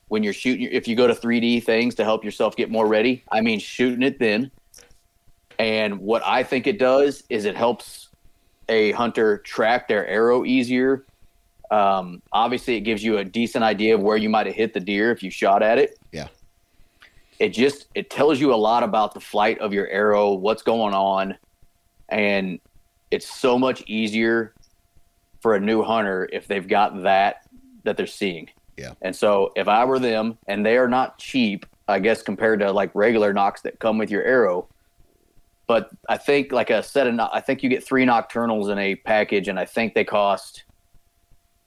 when 0.08 0.24
you're 0.24 0.34
shooting, 0.34 0.70
if 0.72 0.88
you 0.88 0.96
go 0.96 1.08
to 1.08 1.14
3D 1.14 1.64
things 1.64 1.96
to 1.96 2.04
help 2.04 2.24
yourself 2.24 2.56
get 2.56 2.72
more 2.72 2.88
ready, 2.88 3.24
I 3.32 3.42
mean 3.42 3.60
shooting 3.60 4.02
it 4.02 4.18
then. 4.18 4.50
And 5.60 6.00
what 6.00 6.26
I 6.26 6.44
think 6.44 6.68
it 6.68 6.80
does 6.80 7.24
is 7.30 7.46
it 7.46 7.56
helps 7.56 8.05
a 8.70 8.92
hunter 8.92 9.40
track 9.40 9.88
their 9.88 10.08
arrow 10.08 10.46
easier. 10.46 11.06
Um, 11.72 12.22
obviously, 12.32 12.76
it 12.76 12.82
gives 12.82 13.04
you 13.04 13.18
a 13.18 13.24
decent 13.24 13.64
idea 13.64 13.96
of 13.96 14.02
where 14.02 14.18
you 14.18 14.30
might 14.30 14.46
have 14.46 14.56
hit 14.56 14.74
the 14.74 14.80
deer 14.80 15.12
if 15.12 15.24
you 15.24 15.30
shot 15.30 15.64
at 15.64 15.78
it. 15.78 15.98
Yeah 16.12 16.28
it 17.40 17.50
just 17.50 17.88
it 17.96 18.10
tells 18.10 18.40
you 18.40 18.54
a 18.54 18.56
lot 18.56 18.84
about 18.84 19.14
the 19.14 19.20
flight 19.20 19.60
of 19.60 19.74
your 19.74 19.88
arrow, 19.88 20.34
what's 20.34 20.62
going 20.62 20.94
on, 20.94 21.38
and 22.10 22.60
it's 23.12 23.28
so 23.28 23.60
much 23.60 23.84
easier 23.88 24.54
for 25.42 25.56
a 25.56 25.60
new 25.60 25.84
hunter 25.84 26.28
if 26.32 26.48
they've 26.48 26.68
got 26.68 27.04
that 27.04 27.48
that 27.84 27.98
they're 27.98 28.08
seeing. 28.08 28.50
Yeah. 28.78 28.94
And 29.02 29.16
so 29.16 29.52
if 29.56 29.68
I 29.68 29.86
were 29.86 30.00
them, 30.00 30.38
and 30.48 30.66
they 30.66 30.78
are 30.78 30.88
not 30.88 31.18
cheap, 31.18 31.66
I 31.88 32.00
guess 32.00 32.22
compared 32.22 32.60
to 32.60 32.72
like 32.72 32.92
regular 32.94 33.34
nocks 33.34 33.62
that 33.62 33.80
come 33.80 33.98
with 33.98 34.10
your 34.10 34.24
arrow. 34.24 34.68
But 35.68 35.90
I 36.08 36.18
think 36.18 36.52
like 36.52 36.70
a 36.70 36.84
set 36.84 37.08
of 37.08 37.20
I 37.20 37.42
think 37.42 37.64
you 37.64 37.70
get 37.70 37.84
three 37.84 38.06
Nockturnals 38.06 38.72
in 38.72 38.78
a 38.78 38.96
package, 38.96 39.48
and 39.48 39.60
I 39.60 39.66
think 39.66 39.94
they 39.94 40.04
cost 40.04 40.64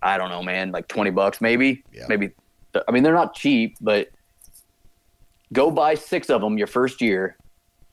I 0.02 0.16
don't 0.16 0.30
know, 0.30 0.42
man, 0.42 0.70
like 0.70 0.88
twenty 0.88 1.10
bucks 1.10 1.40
maybe, 1.40 1.82
yeah. 1.92 2.06
maybe. 2.08 2.30
I 2.86 2.92
mean, 2.92 3.02
they're 3.02 3.14
not 3.14 3.34
cheap, 3.34 3.76
but 3.80 4.10
go 5.52 5.70
buy 5.70 5.94
six 5.94 6.30
of 6.30 6.40
them 6.40 6.58
your 6.58 6.66
first 6.66 7.00
year. 7.00 7.36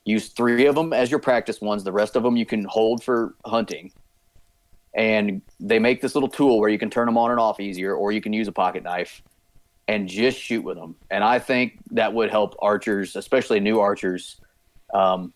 Use 0.04 0.28
three 0.28 0.66
of 0.66 0.76
them 0.76 0.92
as 0.92 1.10
your 1.10 1.18
practice 1.18 1.60
ones. 1.60 1.82
The 1.82 1.92
rest 1.92 2.14
of 2.14 2.22
them 2.22 2.36
you 2.36 2.46
can 2.46 2.64
hold 2.64 3.02
for 3.02 3.34
hunting. 3.44 3.92
And 4.94 5.42
they 5.58 5.78
make 5.78 6.00
this 6.00 6.14
little 6.14 6.28
tool 6.28 6.60
where 6.60 6.70
you 6.70 6.78
can 6.78 6.90
turn 6.90 7.06
them 7.06 7.18
on 7.18 7.32
and 7.32 7.40
off 7.40 7.58
easier, 7.58 7.94
or 7.94 8.12
you 8.12 8.20
can 8.20 8.32
use 8.32 8.46
a 8.46 8.52
pocket 8.52 8.84
knife 8.84 9.22
and 9.88 10.08
just 10.08 10.38
shoot 10.38 10.62
with 10.62 10.76
them. 10.76 10.94
And 11.10 11.24
I 11.24 11.38
think 11.38 11.78
that 11.90 12.12
would 12.12 12.30
help 12.30 12.54
archers, 12.60 13.16
especially 13.16 13.58
new 13.60 13.80
archers. 13.80 14.40
Um, 14.94 15.32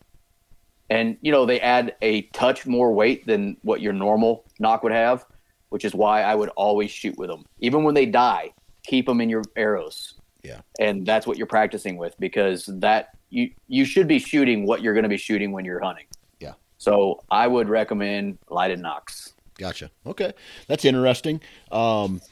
and 0.90 1.16
you 1.22 1.32
know 1.32 1.46
they 1.46 1.60
add 1.60 1.94
a 2.02 2.22
touch 2.32 2.66
more 2.66 2.92
weight 2.92 3.26
than 3.26 3.56
what 3.62 3.80
your 3.80 3.92
normal 3.92 4.44
nock 4.58 4.82
would 4.82 4.92
have, 4.92 5.24
which 5.70 5.84
is 5.84 5.94
why 5.94 6.22
I 6.22 6.34
would 6.34 6.50
always 6.50 6.90
shoot 6.90 7.16
with 7.16 7.30
them, 7.30 7.46
even 7.60 7.84
when 7.84 7.94
they 7.94 8.06
die. 8.06 8.52
Keep 8.82 9.06
them 9.06 9.20
in 9.20 9.28
your 9.28 9.42
arrows 9.56 10.14
yeah. 10.42 10.60
And 10.78 11.06
that's 11.06 11.26
what 11.26 11.36
you're 11.36 11.46
practicing 11.46 11.96
with 11.96 12.18
because 12.18 12.66
that 12.66 13.10
you 13.30 13.50
you 13.68 13.84
should 13.84 14.08
be 14.08 14.18
shooting 14.18 14.66
what 14.66 14.82
you're 14.82 14.94
going 14.94 15.04
to 15.04 15.08
be 15.08 15.16
shooting 15.16 15.52
when 15.52 15.64
you're 15.64 15.80
hunting. 15.80 16.06
Yeah. 16.40 16.54
So 16.78 17.22
I 17.30 17.46
would 17.46 17.68
recommend 17.68 18.38
lighted 18.48 18.80
nocks. 18.80 19.34
Gotcha. 19.58 19.90
Okay, 20.06 20.32
that's 20.68 20.84
interesting. 20.84 21.40
Um, 21.70 22.22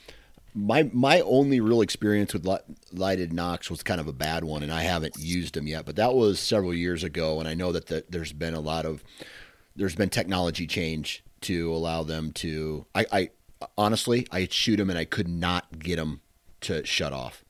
my 0.59 0.90
my 0.92 1.21
only 1.21 1.61
real 1.61 1.81
experience 1.81 2.33
with 2.33 2.47
lighted 2.92 3.33
nocks 3.33 3.71
was 3.71 3.83
kind 3.83 4.01
of 4.01 4.09
a 4.09 4.12
bad 4.12 4.42
one, 4.42 4.62
and 4.62 4.73
I 4.73 4.83
haven't 4.83 5.16
used 5.18 5.55
them 5.55 5.66
yet. 5.68 5.87
But 5.87 5.97
that 5.97 6.14
was 6.14 6.40
several 6.40 6.75
years 6.75 7.05
ago, 7.05 7.38
and 7.38 7.49
I 7.49 7.55
know 7.55 7.71
that 7.73 7.87
the, 7.87 8.05
there's 8.09 8.33
been 8.33 8.55
a 8.55 8.61
lot 8.61 8.85
of 8.85 9.05
there's 9.77 9.94
been 9.94 10.11
technology 10.11 10.66
change 10.66 11.23
to 11.42 11.73
allow 11.73 12.03
them 12.03 12.33
to. 12.33 12.87
I, 12.94 13.07
I 13.12 13.31
honestly 13.77 14.27
I 14.33 14.49
shoot 14.51 14.77
them 14.77 14.90
and 14.90 14.99
I 14.99 15.05
could 15.05 15.29
not 15.29 15.79
get 15.79 15.97
them 15.97 16.21
to 16.62 16.85
shut 16.85 17.12
off. 17.12 17.44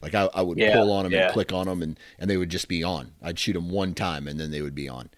Like 0.00 0.14
I, 0.14 0.30
I 0.34 0.40
would 0.40 0.58
yeah, 0.58 0.74
pull 0.74 0.90
on 0.92 1.04
them 1.04 1.12
yeah. 1.12 1.24
and 1.24 1.32
click 1.32 1.52
on 1.52 1.66
them, 1.66 1.82
and 1.82 1.98
and 2.18 2.30
they 2.30 2.38
would 2.38 2.50
just 2.50 2.68
be 2.68 2.82
on. 2.82 3.12
I'd 3.22 3.38
shoot 3.38 3.52
them 3.52 3.68
one 3.68 3.94
time, 3.94 4.26
and 4.26 4.40
then 4.40 4.50
they 4.50 4.62
would 4.62 4.74
be 4.74 4.88
on. 4.88 5.10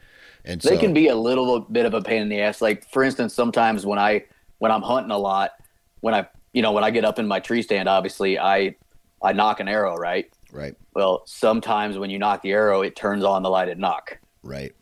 And 0.45 0.61
they 0.61 0.75
so, 0.75 0.81
can 0.81 0.93
be 0.93 1.09
a 1.09 1.17
little 1.17 1.61
bit 1.61 1.87
of 1.87 1.95
a 1.95 2.03
pain 2.03 2.23
in 2.23 2.29
the 2.29 2.41
ass. 2.41 2.61
Like 2.61 2.91
for 2.91 3.05
instance, 3.05 3.35
sometimes 3.35 3.87
when 3.87 4.01
I 4.01 4.25
when 4.59 4.73
I'm 4.73 4.83
hunting 4.83 5.13
a 5.13 5.19
lot, 5.19 5.53
when 6.01 6.15
I 6.15 6.27
you 6.57 6.63
know 6.63 6.73
when 6.73 6.85
I 6.85 6.91
get 6.91 7.05
up 7.05 7.19
in 7.19 7.29
my 7.29 7.39
tree 7.39 7.61
stand, 7.61 7.87
obviously 7.87 8.39
I 8.39 8.77
I 9.23 9.35
nock 9.35 9.61
an 9.61 9.69
arrow, 9.69 9.95
right? 9.95 10.33
Right. 10.51 10.75
Well, 10.95 11.23
sometimes 11.27 11.99
when 11.99 12.09
you 12.09 12.19
nock 12.19 12.41
the 12.41 12.53
arrow, 12.53 12.81
it 12.81 12.97
turns 12.97 13.25
on 13.25 13.43
the 13.43 13.51
lighted 13.51 13.79
nock. 13.79 14.19
Right. 14.43 14.75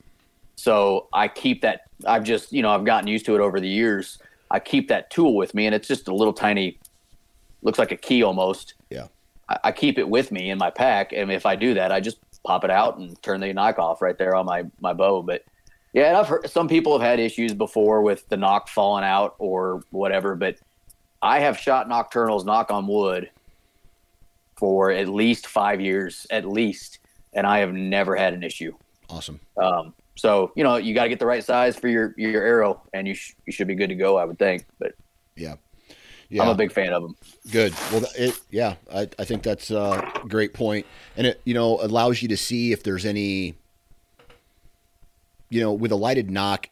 So 0.55 1.09
I 1.13 1.27
keep 1.27 1.63
that. 1.63 1.87
I've 2.07 2.23
just 2.23 2.53
you 2.53 2.63
know 2.63 2.71
I've 2.71 2.85
gotten 2.85 3.09
used 3.09 3.27
to 3.27 3.35
it 3.35 3.41
over 3.41 3.59
the 3.59 3.69
years. 3.69 4.19
I 4.53 4.61
keep 4.61 4.87
that 4.87 5.11
tool 5.11 5.35
with 5.35 5.53
me, 5.53 5.67
and 5.67 5.75
it's 5.75 5.89
just 5.89 6.07
a 6.07 6.15
little 6.15 6.33
tiny, 6.33 6.79
looks 7.63 7.81
like 7.81 7.91
a 7.91 7.97
key 7.97 8.23
almost. 8.23 8.75
Yeah. 8.89 9.09
I, 9.63 9.73
keep 9.73 9.99
it 9.99 10.09
with 10.09 10.33
me 10.33 10.49
in 10.49 10.57
my 10.57 10.71
pack, 10.71 11.13
and 11.13 11.31
if 11.31 11.45
I 11.45 11.55
do 11.55 11.75
that, 11.75 11.93
I 11.93 12.01
just 12.01 12.19
pop 12.45 12.65
it 12.65 12.71
out 12.71 12.97
and 12.99 13.21
turn 13.23 13.41
the 13.41 13.53
nock 13.53 13.79
off 13.79 14.01
right 14.01 14.17
there 14.17 14.37
on 14.37 14.47
my 14.47 14.65
my 14.81 14.93
bow. 14.93 15.23
But 15.23 15.45
yeah, 15.93 16.07
and 16.07 16.17
I've 16.17 16.29
heard 16.29 16.49
some 16.49 16.69
people 16.69 16.93
have 16.93 17.07
had 17.07 17.19
issues 17.19 17.53
before 17.53 18.01
with 18.01 18.29
the 18.29 18.37
nock 18.37 18.69
falling 18.69 19.05
out 19.05 19.35
or 19.39 19.83
whatever. 19.91 20.37
But 20.37 20.59
I 21.25 21.41
have 21.41 21.59
shot 21.59 21.89
Nockturnals, 21.89 22.45
knock 22.45 22.71
on 22.71 22.87
wood, 22.87 23.31
for 24.57 24.91
at 24.91 25.09
least 25.09 25.47
five 25.47 25.81
years, 25.81 26.27
at 26.31 26.45
least, 26.45 26.99
and 27.33 27.47
I 27.47 27.59
have 27.61 27.73
never 27.73 28.15
had 28.15 28.35
an 28.35 28.43
issue. 28.43 28.75
Awesome. 29.09 29.41
Um, 29.57 29.95
so 30.17 30.53
you 30.55 30.63
know 30.63 30.77
you 30.77 30.95
got 30.95 31.05
to 31.05 31.09
get 31.09 31.19
the 31.19 31.27
right 31.27 31.43
size 31.43 31.77
for 31.77 31.89
your 31.89 32.15
your 32.19 32.43
arrow, 32.43 32.83
and 32.93 33.09
you 33.09 33.15
sh- 33.15 33.35
you 33.47 33.53
should 33.53 33.67
be 33.67 33.75
good 33.75 33.89
to 33.89 33.95
go. 33.95 34.19
I 34.19 34.25
would 34.25 34.39
think, 34.39 34.67
but 34.79 34.95
Yeah. 35.35 36.43
I'm 36.43 36.49
a 36.49 36.55
big 36.55 36.73
fan 36.73 36.93
of 36.93 37.03
them. 37.03 37.17
Good. 37.53 37.73
Well, 37.93 38.05
it, 38.19 38.41
yeah, 38.51 38.75
I, 38.93 39.09
I 39.19 39.25
think 39.25 39.45
that's 39.45 39.71
a 39.71 40.11
great 40.27 40.53
point, 40.53 40.85
and 41.17 41.29
it 41.29 41.41
you 41.45 41.55
know 41.55 41.81
allows 41.81 42.23
you 42.23 42.29
to 42.29 42.37
see 42.37 42.73
if 42.73 42.83
there's 42.83 43.05
any, 43.07 43.55
you 45.49 45.61
know, 45.61 45.73
with 45.73 45.93
a 45.93 45.97
lighted 45.97 46.31
nock, 46.31 46.69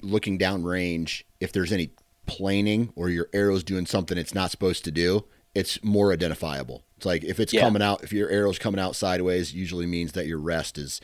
looking 0.00 0.38
down 0.38 0.62
range, 0.62 1.24
if 1.40 1.52
there's 1.52 1.72
any 1.72 1.90
planing 2.30 2.92
or 2.96 3.08
your 3.08 3.28
arrow's 3.32 3.62
doing 3.64 3.86
something 3.86 4.16
it's 4.16 4.34
not 4.34 4.50
supposed 4.50 4.84
to 4.84 4.90
do, 4.90 5.24
it's 5.54 5.82
more 5.82 6.12
identifiable. 6.12 6.84
It's 6.96 7.06
like 7.06 7.24
if 7.24 7.40
it's 7.40 7.52
Yeah. 7.52 7.62
coming 7.62 7.82
out, 7.82 8.02
if 8.04 8.12
your 8.12 8.28
arrow's 8.30 8.58
coming 8.58 8.80
out 8.80 8.94
sideways, 8.96 9.52
usually 9.54 9.86
means 9.86 10.12
that 10.12 10.26
your 10.26 10.38
rest 10.38 10.78
is 10.78 11.00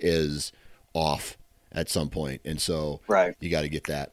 is 0.00 0.52
off 0.94 1.36
at 1.72 1.88
some 1.88 2.08
point, 2.08 2.40
and 2.44 2.60
so 2.60 3.00
Right. 3.08 3.34
you 3.40 3.50
got 3.50 3.62
to 3.62 3.68
get 3.68 3.84
that. 3.84 4.12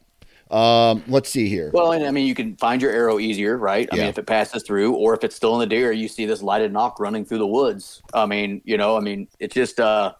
Um, 0.49 1.03
let's 1.07 1.29
see 1.29 1.47
here. 1.49 1.71
Well, 1.73 1.91
and 1.93 2.05
I 2.05 2.11
mean, 2.11 2.27
you 2.27 2.35
can 2.35 2.55
find 2.57 2.81
your 2.81 2.91
arrow 2.91 3.19
easier, 3.19 3.57
right? 3.57 3.89
I 3.91 3.95
Yeah. 3.95 4.03
mean, 4.03 4.09
if 4.09 4.17
it 4.17 4.27
passes 4.27 4.63
through, 4.63 4.93
or 4.93 5.13
if 5.15 5.23
it's 5.23 5.35
still 5.35 5.53
in 5.55 5.59
the 5.67 5.75
deer, 5.75 5.91
you 5.91 6.07
see 6.07 6.25
this 6.25 6.41
lighted 6.43 6.71
nock 6.71 6.99
running 6.99 7.25
through 7.25 7.39
the 7.39 7.47
woods. 7.47 8.03
I 8.13 8.25
mean, 8.27 8.61
you 8.65 8.77
know, 8.77 8.95
I 8.95 8.99
mean, 8.99 9.27
it's 9.39 9.55
just 9.55 9.79
uh, 9.79 10.13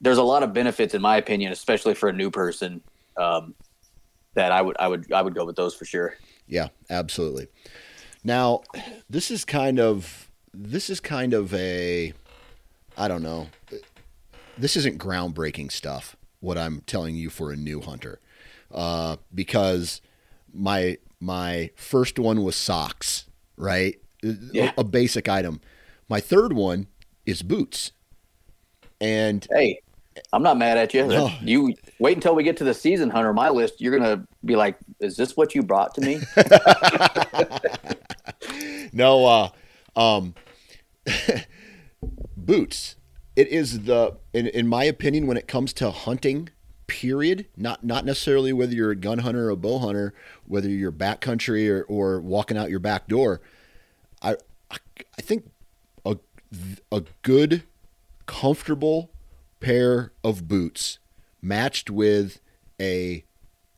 there's 0.00 0.18
a 0.18 0.22
lot 0.22 0.42
of 0.42 0.52
benefits, 0.52 0.94
in 0.94 1.00
my 1.00 1.16
opinion, 1.16 1.52
especially 1.52 1.94
for 1.94 2.08
a 2.08 2.12
new 2.12 2.30
person. 2.30 2.82
Um, 3.16 3.54
that 4.34 4.52
I 4.52 4.62
would, 4.62 4.76
I 4.78 4.88
would, 4.88 5.12
I 5.12 5.22
would 5.22 5.34
go 5.34 5.44
with 5.44 5.56
those 5.56 5.74
for 5.74 5.84
sure. 5.84 6.16
Yeah, 6.46 6.68
absolutely. 6.90 7.48
Now, 8.24 8.62
this 9.10 9.30
is 9.30 9.44
kind 9.44 9.80
of 9.80 10.30
this 10.54 10.90
is 10.90 11.00
kind 11.00 11.34
of 11.34 11.52
a 11.54 12.12
I 12.96 13.08
don't 13.08 13.22
know. 13.22 13.48
This 14.58 14.76
isn't 14.76 14.98
groundbreaking 14.98 15.72
stuff 15.72 16.16
what 16.40 16.58
I'm 16.58 16.82
telling 16.82 17.16
you 17.16 17.30
for 17.30 17.50
a 17.50 17.56
new 17.56 17.80
hunter. 17.80 18.20
Uh, 18.70 19.16
because 19.34 20.00
my 20.52 20.98
my 21.20 21.70
first 21.74 22.18
one 22.18 22.42
was 22.42 22.56
socks, 22.56 23.26
right? 23.56 23.98
Yeah. 24.22 24.72
A, 24.76 24.80
a 24.80 24.84
basic 24.84 25.28
item. 25.28 25.60
My 26.08 26.20
third 26.20 26.52
one 26.52 26.88
is 27.26 27.42
boots. 27.42 27.92
And 29.00 29.46
Hey, 29.50 29.80
I'm 30.32 30.42
not 30.42 30.58
mad 30.58 30.78
at 30.78 30.94
you. 30.94 31.06
No. 31.06 31.30
You 31.40 31.74
wait 31.98 32.16
until 32.16 32.34
we 32.34 32.42
get 32.42 32.56
to 32.58 32.64
the 32.64 32.74
season 32.74 33.10
hunter 33.10 33.32
my 33.32 33.48
list. 33.48 33.80
You're 33.80 33.98
gonna 33.98 34.26
be 34.44 34.56
like, 34.56 34.78
"Is 35.00 35.16
this 35.16 35.36
what 35.36 35.54
you 35.54 35.62
brought 35.62 35.94
to 35.94 36.00
me?" 36.00 36.20
no 38.92 39.26
uh 39.26 39.48
um 39.96 40.34
boots 42.36 42.96
it 43.36 43.48
is 43.48 43.84
the 43.84 44.16
in, 44.32 44.46
in 44.48 44.66
my 44.66 44.84
opinion 44.84 45.26
when 45.26 45.36
it 45.36 45.48
comes 45.48 45.72
to 45.72 45.90
hunting 45.90 46.48
period 46.86 47.46
not 47.56 47.84
not 47.84 48.04
necessarily 48.04 48.52
whether 48.52 48.74
you're 48.74 48.90
a 48.90 48.96
gun 48.96 49.18
hunter 49.18 49.46
or 49.46 49.50
a 49.50 49.56
bow 49.56 49.78
hunter 49.78 50.12
whether 50.46 50.68
you're 50.68 50.92
backcountry 50.92 51.70
or, 51.70 51.84
or 51.84 52.20
walking 52.20 52.56
out 52.56 52.70
your 52.70 52.80
back 52.80 53.08
door 53.08 53.40
i 54.20 54.32
i, 54.70 54.76
I 55.18 55.22
think 55.22 55.50
a 56.04 56.18
a 56.90 57.02
good 57.22 57.62
comfortable 58.26 59.10
pair 59.62 60.12
of 60.22 60.48
boots 60.48 60.98
matched 61.40 61.88
with 61.90 62.40
a 62.80 63.24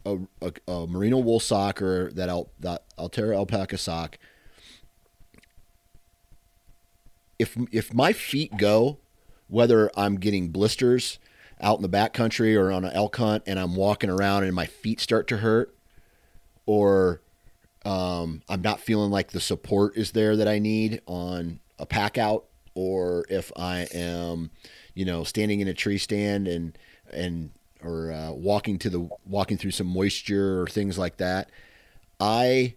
a, 0.07 0.19
a, 0.43 0.53
a 0.71 0.87
merino 0.87 1.19
wool 1.19 1.41
sock 1.41 1.81
or 1.81 2.11
that, 2.13 2.29
Al, 2.29 2.51
that 2.61 2.85
Altera 2.99 3.37
alpaca 3.37 3.79
sock. 3.79 4.19
If 7.39 7.57
if 7.73 7.93
my 7.93 8.13
feet 8.13 8.57
go, 8.57 8.99
whether 9.49 9.91
I'm 9.97 10.17
getting 10.17 10.49
blisters 10.49 11.19
out 11.61 11.79
in 11.79 11.83
the 11.83 11.89
backcountry 11.89 12.59
or 12.59 12.71
on 12.71 12.85
an 12.85 12.93
elk 12.93 13.17
hunt, 13.17 13.45
and 13.47 13.59
I'm 13.59 13.77
walking 13.77 14.11
around 14.11 14.45
and 14.45 14.55
my 14.55 14.67
feet 14.67 15.01
start 15.01 15.27
to 15.29 15.39
hurt, 15.39 15.75
or 16.67 17.21
um, 17.85 18.43
I'm 18.49 18.63
not 18.63 18.81
feeling 18.81 19.11
like 19.11 19.31
the 19.31 19.41
support 19.41 19.97
is 19.97 20.13
there 20.13 20.37
that 20.37 20.49
I 20.49 20.59
need 20.59 21.01
on 21.07 21.61
a 21.79 21.87
pack 21.87 22.19
out, 22.19 22.45
or 22.75 23.25
if 23.29 23.51
I 23.57 23.89
am, 23.93 24.51
you 24.95 25.05
know, 25.05 25.25
standing 25.25 25.61
in 25.61 25.69
a 25.69 25.75
tree 25.75 25.99
stand 25.99 26.49
and 26.49 26.77
and 27.13 27.51
or 27.83 28.11
uh, 28.13 28.31
walking 28.33 28.79
to 28.79 28.91
the 28.91 29.09
walking 29.27 29.59
through 29.59 29.73
some 29.73 29.87
moisture 29.87 30.63
or 30.63 30.67
things 30.67 30.99
like 30.99 31.19
that, 31.19 31.51
I 32.21 32.75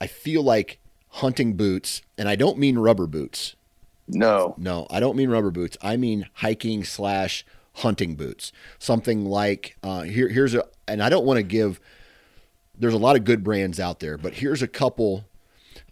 I 0.00 0.06
feel 0.06 0.42
like 0.42 0.78
hunting 1.08 1.54
boots, 1.56 2.02
and 2.18 2.28
I 2.28 2.36
don't 2.36 2.58
mean 2.58 2.78
rubber 2.78 3.06
boots. 3.06 3.54
no. 4.08 4.54
No, 4.58 4.86
I 4.90 5.00
don't 5.00 5.16
mean 5.16 5.30
rubber 5.30 5.50
boots. 5.50 5.76
I 5.80 5.96
mean 5.96 6.28
hiking 6.34 6.84
slash 6.84 7.44
hunting 7.78 8.14
boots. 8.16 8.52
Something 8.78 9.24
like 9.24 9.76
uh, 9.82 10.02
here. 10.02 10.28
Here's 10.28 10.54
a, 10.54 10.64
and 10.86 11.02
I 11.02 11.08
don't 11.08 11.24
want 11.24 11.38
to 11.38 11.42
give. 11.42 11.80
There's 12.76 12.94
a 12.94 12.98
lot 12.98 13.16
of 13.16 13.24
good 13.24 13.44
brands 13.44 13.78
out 13.78 14.00
there, 14.00 14.18
but 14.18 14.34
here's 14.34 14.62
a 14.62 14.68
couple. 14.68 15.24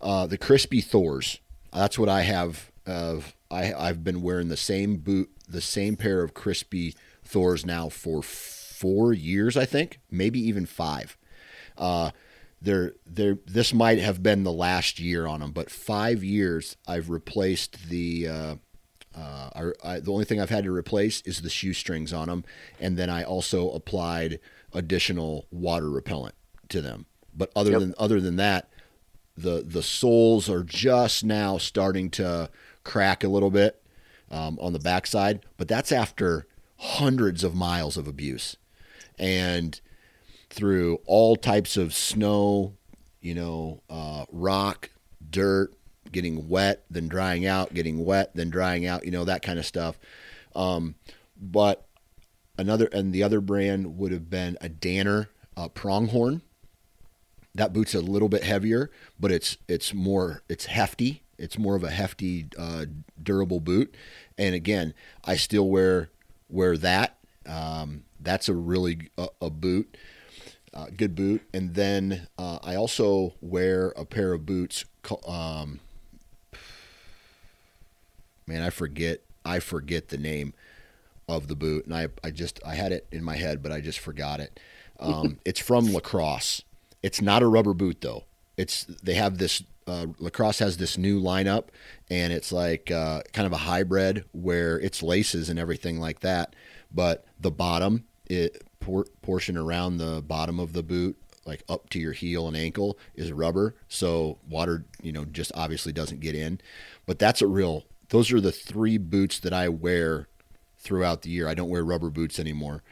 Uh, 0.01 0.27
the 0.27 0.37
Crispi 0.39 0.83
Thors. 0.83 1.39
That's 1.73 1.99
what 1.99 2.09
I 2.09 2.23
have. 2.23 2.71
Of 2.85 3.35
I 3.53 3.73
I've 3.89 4.03
been 4.03 4.23
wearing 4.23 4.49
the 4.49 4.57
same 4.57 4.97
boot, 4.97 5.31
the 5.49 5.61
same 5.61 5.97
pair 5.97 6.23
of 6.23 6.35
Crispi 6.35 6.95
Thors 7.25 7.65
now 7.67 7.89
for 7.89 8.23
four 8.23 9.13
years, 9.13 9.57
I 9.57 9.65
think, 9.65 10.01
maybe 10.11 10.41
even 10.41 10.67
five. 10.67 11.17
Uh, 11.79 12.11
they're, 12.61 12.95
they're, 13.07 13.39
this 13.47 13.75
might 13.75 13.99
have 13.99 14.23
been 14.23 14.45
the 14.45 14.53
last 14.53 15.01
year 15.01 15.27
on 15.27 15.41
them, 15.41 15.53
but 15.53 15.71
five 15.71 16.23
years 16.25 16.77
I've 16.87 17.11
replaced 17.11 17.89
the. 17.89 18.29
Uh, 18.29 18.55
uh, 19.15 19.51
I, 19.85 19.95
I, 19.95 20.01
the 20.01 20.11
only 20.11 20.25
thing 20.25 20.41
I've 20.41 20.49
had 20.49 20.65
to 20.65 20.73
replace 20.75 21.21
is 21.23 21.43
the 21.43 21.51
shoestrings 21.51 22.13
on 22.15 22.29
them, 22.29 22.45
and 22.81 22.97
then 22.97 23.11
I 23.11 23.25
also 23.25 23.71
applied 23.73 24.41
additional 24.73 25.47
water 25.51 25.91
repellent 25.91 26.35
to 26.71 26.81
them. 26.81 27.07
But 27.35 27.53
other 27.55 27.73
Yep. 27.73 27.81
than 27.81 27.95
other 27.99 28.21
than 28.21 28.37
that, 28.37 28.71
the 29.37 29.63
the 29.67 29.83
soles 29.83 30.49
are 30.49 30.63
just 30.63 31.25
now 31.25 31.59
starting 31.59 32.11
to 32.11 32.49
crack 32.85 33.25
a 33.25 33.29
little 33.29 33.51
bit 33.51 33.83
um, 34.31 34.59
on 34.61 34.73
the 34.73 34.79
backside. 34.79 35.45
But 35.57 35.69
that's 35.69 35.93
after 35.93 36.47
hundreds 36.79 37.45
of 37.45 37.55
miles 37.55 37.97
of 37.97 38.09
abuse, 38.09 38.57
and 39.19 39.81
through 40.51 41.01
all 41.07 41.37
types 41.37 41.77
of 41.77 41.95
snow, 41.95 42.75
you 43.21 43.35
know, 43.35 43.83
uh, 43.89 44.27
rock, 44.31 44.91
dirt, 45.31 45.73
getting 46.13 46.49
wet, 46.49 46.85
then 46.91 47.09
drying 47.09 47.47
out, 47.47 47.75
getting 47.75 48.05
wet, 48.05 48.33
then 48.35 48.51
drying 48.51 48.87
out, 48.87 49.05
you 49.05 49.11
know, 49.11 49.25
that 49.25 49.43
kind 49.43 49.59
of 49.59 49.67
stuff. 49.67 49.99
Um, 50.55 50.95
but 51.41 51.87
another, 52.59 52.87
and 52.93 53.13
the 53.13 53.23
other 53.23 53.41
brand 53.41 53.97
would 53.99 54.13
have 54.13 54.29
been 54.29 54.59
a 54.61 54.69
Danner 54.69 55.31
uh, 55.57 55.69
pronghorn. 55.69 56.43
That 57.55 57.73
boot's 57.73 57.95
a 57.95 58.01
little 58.01 58.29
bit 58.29 58.45
heavier, 58.45 58.91
but 59.21 59.31
it's 59.31 59.59
it's 59.69 59.93
more 59.93 60.43
it's 60.49 60.67
hefty. 60.67 61.23
It's 61.43 61.59
more 61.59 61.77
of 61.77 61.85
a 61.85 61.91
hefty, 61.91 62.47
uh, 62.59 62.87
durable 63.23 63.61
boot. 63.61 63.95
And 64.39 64.55
again, 64.55 64.95
I 65.25 65.37
still 65.37 65.69
wear 65.69 66.11
wear 66.49 66.77
that. 66.79 67.19
Um, 67.47 68.05
that's 68.21 68.49
a 68.49 68.55
really 68.55 69.11
a, 69.19 69.29
a 69.41 69.51
boot 69.51 69.97
uh, 70.75 70.87
good 70.97 71.15
boot. 71.15 71.43
And 71.53 71.75
then 71.75 72.29
uh, 72.39 72.59
I 72.63 72.75
also 72.75 73.35
wear 73.41 73.89
a 73.91 74.05
pair 74.05 74.33
of 74.33 74.47
boots. 74.47 74.85
Um, 75.27 75.81
man, 78.47 78.63
I 78.63 78.71
forget. 78.71 79.21
I 79.45 79.59
forget 79.59 80.09
the 80.09 80.19
name 80.19 80.55
of 81.29 81.49
the 81.49 81.57
boot, 81.57 81.85
and 81.87 81.95
I 81.95 82.09
I 82.23 82.31
just 82.31 82.61
I 82.65 82.77
had 82.77 82.93
it 82.93 83.07
in 83.11 83.25
my 83.25 83.37
head, 83.37 83.63
but 83.63 83.73
I 83.73 83.81
just 83.81 83.99
forgot 83.99 84.39
it. 84.39 84.61
Um, 85.01 85.39
it's 85.45 85.61
from 85.61 85.93
Lacrosse. 85.93 86.63
It's 87.03 87.21
not 87.21 87.43
a 87.43 87.49
rubber 87.49 87.75
boot 87.75 88.01
though. 88.01 88.25
It's 88.57 88.85
they 88.85 89.15
have 89.15 89.39
this. 89.39 89.63
Uh, 89.87 90.07
Lacrosse 90.19 90.59
has 90.61 90.77
this 90.77 90.97
new 90.97 91.21
lineup, 91.21 91.65
and 92.11 92.33
it's 92.33 92.53
like 92.53 92.91
uh, 92.91 93.23
kind 93.33 93.47
of 93.47 93.53
a 93.53 93.59
hybrid 93.59 94.25
where 94.33 94.79
it's 94.79 95.03
laces 95.03 95.49
and 95.49 95.59
everything 95.59 95.99
like 95.99 96.21
that, 96.21 96.55
but 96.95 97.25
the 97.41 97.51
bottom 97.51 98.05
it 98.27 98.63
por- 98.81 99.07
portion 99.23 99.57
around 99.57 99.99
the 99.99 100.23
bottom 100.27 100.59
of 100.61 100.73
the 100.73 100.83
boot 100.83 101.17
like 101.45 101.65
up 101.69 101.91
to 101.91 101.99
your 101.99 102.13
heel 102.13 102.47
and 102.47 102.57
ankle 102.57 102.97
is 103.17 103.33
rubber. 103.33 103.75
So 103.89 104.39
water 104.49 104.85
you 105.03 105.11
know 105.13 105.25
just 105.25 105.51
obviously 105.55 105.93
doesn't 105.93 106.21
get 106.21 106.35
in. 106.37 106.61
But 107.05 107.19
that's 107.19 107.43
a 107.43 107.47
real 107.49 107.85
those 108.11 108.31
are 108.33 108.41
the 108.41 108.53
three 108.53 108.97
boots 108.99 109.39
that 109.41 109.53
i 109.53 109.69
wear 109.69 110.29
throughout 110.79 111.23
the 111.23 111.31
year. 111.31 111.49
I 111.49 111.55
don't 111.55 111.69
wear 111.69 111.85
rubber 111.85 112.11
boots 112.11 112.39
anymore. 112.39 112.83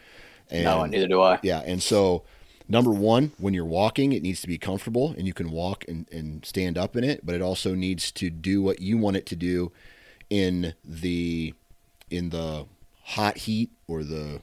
And 0.51 0.65
No, 0.65 0.85
neither 0.85 1.07
do 1.07 1.21
I. 1.23 1.39
yeah 1.43 1.61
and 1.65 1.81
so 1.81 2.25
number 2.71 2.91
one 2.91 3.33
when 3.39 3.53
you're 3.53 3.65
walking 3.65 4.13
it 4.13 4.23
needs 4.23 4.41
to 4.41 4.47
be 4.47 4.57
comfortable 4.57 5.15
and 5.19 5.27
you 5.27 5.35
can 5.35 5.51
walk 5.51 5.85
and, 5.89 6.09
and 6.11 6.45
stand 6.45 6.79
up 6.79 6.97
in 6.97 7.05
it 7.05 7.25
but 7.25 7.35
it 7.35 7.43
also 7.43 7.75
needs 7.75 8.11
to 8.11 8.31
do 8.31 8.63
what 8.63 8.81
you 8.81 8.97
want 8.97 9.17
it 9.17 9.27
to 9.27 9.37
do 9.37 9.73
in 10.31 10.75
the 10.85 11.53
in 12.11 12.31
the 12.31 12.67
hot 13.03 13.39
heat 13.39 13.71
or 13.89 14.05
the 14.05 14.41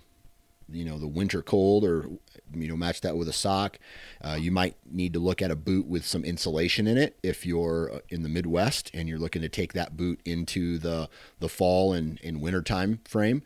you 0.70 0.84
know 0.84 0.98
the 0.98 1.08
winter 1.08 1.42
cold 1.42 1.84
or 1.84 2.10
you 2.54 2.68
know 2.68 2.76
match 2.76 3.02
that 3.02 3.16
with 3.16 3.28
a 3.28 3.34
sock. 3.34 3.80
Uh, 4.22 4.38
you 4.40 4.52
might 4.52 4.76
need 4.90 5.14
to 5.14 5.20
look 5.20 5.42
at 5.42 5.52
a 5.52 5.56
boot 5.56 5.88
with 5.88 6.06
some 6.06 6.24
insulation 6.24 6.88
in 6.88 6.98
it 6.98 7.18
if 7.24 7.46
you're 7.46 7.92
uh, 7.94 8.00
in 8.10 8.24
the 8.24 8.30
midwest 8.30 8.92
and 8.94 9.08
you're 9.08 9.20
looking 9.20 9.42
to 9.42 9.50
take 9.50 9.74
that 9.74 9.96
boot 9.96 10.20
into 10.26 10.78
the 10.78 11.10
the 11.40 11.50
fall 11.50 11.94
and 11.94 12.20
in 12.20 12.42
winter 12.42 12.62
time 12.62 13.00
frame. 13.06 13.44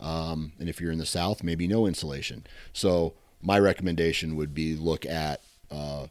Um, 0.00 0.52
and 0.58 0.68
if 0.68 0.80
you're 0.80 0.92
in 0.92 0.98
the 0.98 1.06
south 1.06 1.42
maybe 1.42 1.66
no 1.66 1.86
insulation. 1.86 2.44
So 2.72 3.14
my 3.44 3.58
recommendation 3.58 4.36
would 4.36 4.54
be 4.54 4.74
look 4.74 5.04
at 5.06 5.40
uh, 5.70 6.06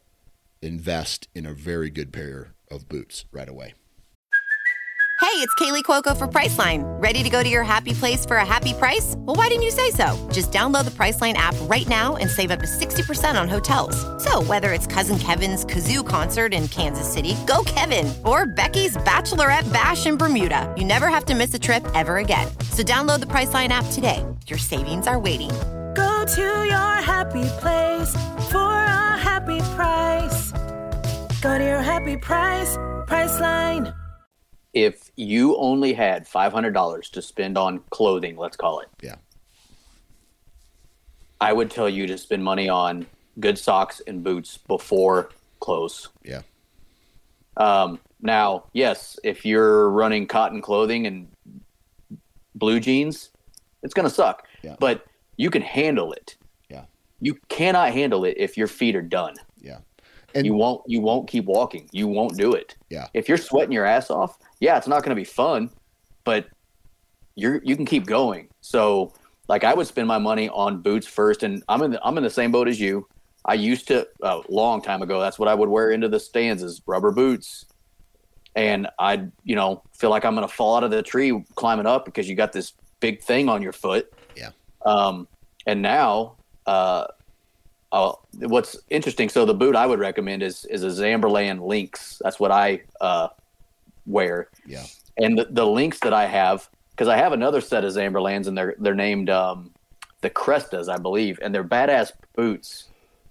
invest 0.62 1.28
in 1.36 1.46
a 1.46 1.54
very 1.54 1.90
good 1.90 2.14
pair 2.14 2.54
of 2.72 2.88
boots 2.88 3.26
right 3.32 3.50
away 3.50 3.74
Hey, 5.24 5.40
it's 5.40 5.56
Kaley 5.56 5.84
Cuoco 5.84 6.16
for 6.18 6.28
Priceline. 6.28 6.84
Ready 7.02 7.24
to 7.24 7.30
go 7.30 7.42
to 7.42 7.50
your 7.50 7.64
happy 7.64 7.94
place 7.94 8.26
for 8.26 8.36
a 8.38 8.46
happy 8.46 8.74
price? 8.74 9.16
Well, 9.20 9.38
why 9.38 9.48
didn't 9.48 9.64
you 9.64 9.72
say 9.72 9.90
so? 9.90 10.30
Just 10.34 10.52
download 10.52 10.84
the 10.84 10.92
Priceline 10.92 11.36
app 11.36 11.56
right 11.62 11.88
now 11.88 12.18
and 12.18 12.30
save 12.30 12.52
up 12.52 12.60
to 12.60 12.66
60% 12.66 13.40
on 13.40 13.48
hotels. 13.48 13.96
So, 14.22 14.44
whether 14.44 14.74
it's 14.74 14.86
Cousin 14.86 15.18
Kevin's 15.18 15.66
Kazoo 15.66 16.06
concert 16.06 16.54
in 16.54 16.68
Kansas 16.68 17.12
City, 17.12 17.38
go 17.48 17.64
Kevin, 17.66 18.14
or 18.26 18.46
Becky's 18.46 18.98
Bachelorette 18.98 19.72
Bash 19.72 20.06
in 20.06 20.18
Bermuda, 20.18 20.72
you 20.78 20.84
never 20.84 21.08
have 21.08 21.24
to 21.26 21.36
miss 21.36 21.54
a 21.54 21.60
trip 21.60 21.84
ever 21.96 22.18
again. 22.18 22.48
So, 22.72 22.84
download 22.84 23.22
the 23.22 23.28
Priceline 23.28 23.70
app 23.70 23.86
today. 23.94 24.24
Your 24.48 24.60
savings 24.60 25.08
are 25.08 25.20
waiting. 25.20 25.52
Go 25.96 26.26
to 26.26 26.41
your 26.41 26.96
happy 27.02 27.44
place 27.60 28.12
for 28.52 28.72
a 28.74 29.18
happy 29.18 29.60
price. 29.76 30.52
Go 31.41 31.58
to 31.58 31.64
your 31.64 31.82
happy 31.82 32.18
price, 32.18 32.76
Priceline. 33.08 33.94
If 34.74 35.12
you 35.16 35.56
only 35.58 35.94
had 35.94 36.28
five 36.28 36.52
hundred 36.52 36.74
dollars 36.74 37.10
to 37.12 37.22
spend 37.22 37.58
on 37.58 37.80
clothing, 37.91 38.38
let's 38.38 38.58
call 38.58 38.80
it, 38.80 38.89
yeah 39.02 39.16
I 41.39 41.52
would 41.54 41.70
tell 41.70 41.89
you 41.89 42.08
to 42.08 42.18
spend 42.18 42.44
money 42.44 42.70
on 42.70 43.06
good 43.39 43.58
socks 43.58 44.02
and 44.08 44.24
boots 44.24 44.58
before 44.58 45.30
clothes. 45.60 46.10
yeah 46.24 46.41
Um, 47.58 48.00
now, 48.22 48.66
yes, 48.74 49.20
if 49.24 49.46
you're 49.46 49.89
running 49.89 50.26
cotton 50.28 50.62
clothing 50.62 51.06
and 51.06 51.28
blue 52.56 52.80
jeans, 52.80 53.30
it's 53.84 53.94
going 53.94 54.08
to 54.08 54.14
suck. 54.14 54.48
Yeah. 54.62 54.78
But 54.80 55.06
you 55.38 55.50
can 55.50 55.62
handle 55.62 56.14
it. 56.14 56.36
yeah 56.70 56.84
You 57.20 57.36
cannot 57.50 57.92
handle 57.94 58.26
it 58.26 58.36
if 58.38 58.58
your 58.58 58.68
feet 58.68 58.96
are 58.96 59.02
done. 59.02 59.36
yeah 59.62 59.80
and 60.36 60.46
you 60.48 60.56
won't. 60.56 60.82
You 60.88 61.00
won't 61.00 61.28
keep 61.30 61.46
walking. 61.46 61.88
You 61.92 62.08
won't 62.08 62.36
do 62.36 62.54
it. 62.54 62.76
yeah 62.90 63.08
If 63.14 63.30
you're 63.30 63.38
sweating 63.38 63.72
your 63.72 63.86
ass 63.86 64.10
off, 64.10 64.38
yeah, 64.60 64.78
it's 64.78 64.88
not 64.88 65.04
going 65.04 65.16
to 65.16 65.20
be 65.20 65.24
fun, 65.26 65.70
but 66.24 66.48
you're 67.36 67.62
you 67.64 67.76
can 67.76 67.86
keep 67.86 68.06
going. 68.08 68.48
So, 68.62 69.14
like, 69.48 69.64
I 69.64 69.74
would 69.76 69.86
spend 69.88 70.08
my 70.08 70.18
money 70.18 70.50
on 70.50 70.82
boots 70.82 71.06
first, 71.06 71.44
and 71.44 71.64
I'm 71.70 71.84
in 71.84 71.92
the, 71.92 72.04
I'm 72.04 72.18
in 72.18 72.24
the 72.24 72.30
same 72.32 72.52
boat 72.52 72.68
as 72.68 72.80
you. 72.80 73.08
I 73.46 73.54
used 73.56 73.88
to 73.90 74.08
a 74.24 74.42
long 74.50 74.82
time 74.82 75.02
ago. 75.02 75.20
That's 75.20 75.38
what 75.38 75.50
I 75.50 75.54
would 75.54 75.70
wear 75.70 75.92
into 75.92 76.08
the 76.10 76.20
stands 76.20 76.64
is 76.64 76.82
rubber 76.88 77.12
boots, 77.12 77.66
and 78.56 78.88
I'd 79.00 79.32
you 79.44 79.56
know 79.56 79.84
feel 79.94 80.10
like 80.10 80.26
I'm 80.26 80.36
going 80.36 80.48
to 80.48 80.54
fall 80.54 80.78
out 80.78 80.84
of 80.84 80.92
the 80.92 81.04
tree 81.04 81.44
climbing 81.56 81.86
up 81.86 82.06
because 82.06 82.28
you 82.30 82.36
got 82.36 82.54
this 82.54 82.74
big 83.02 83.22
thing 83.22 83.50
on 83.50 83.62
your 83.62 83.74
foot. 83.74 84.12
Um, 84.86 85.28
and 85.66 85.82
now, 85.82 86.36
uh, 86.66 87.06
uh, 87.92 88.14
what's 88.40 88.78
interesting? 88.90 89.30
So 89.30 89.46
the 89.46 89.54
boot 89.54 89.76
I 89.76 89.86
would 89.86 90.00
recommend 90.00 90.44
is 90.44 90.66
is 90.66 90.84
a 90.84 90.88
Zamberlan 90.88 91.66
Lynx. 91.66 92.22
That's 92.24 92.40
what 92.40 92.52
I 92.52 92.82
uh, 93.00 93.30
wear. 94.06 94.50
yeah 94.66 94.86
And 95.18 95.38
the, 95.38 95.48
the 95.50 95.66
Lynx 95.66 96.00
that 96.00 96.14
I 96.14 96.26
have, 96.26 96.70
because 96.92 97.08
I 97.08 97.18
have 97.18 97.34
another 97.34 97.62
set 97.62 97.86
of 97.86 97.94
Zamberlans, 97.94 98.48
and 98.48 98.58
they're 98.58 98.76
they're 98.80 98.96
named 98.96 99.30
um, 99.30 99.72
the 100.22 100.30
Crestas, 100.30 100.90
I 100.90 100.98
believe, 100.98 101.40
and 101.42 101.54
they're 101.54 101.64
badass 101.64 102.12
boots. 102.36 102.90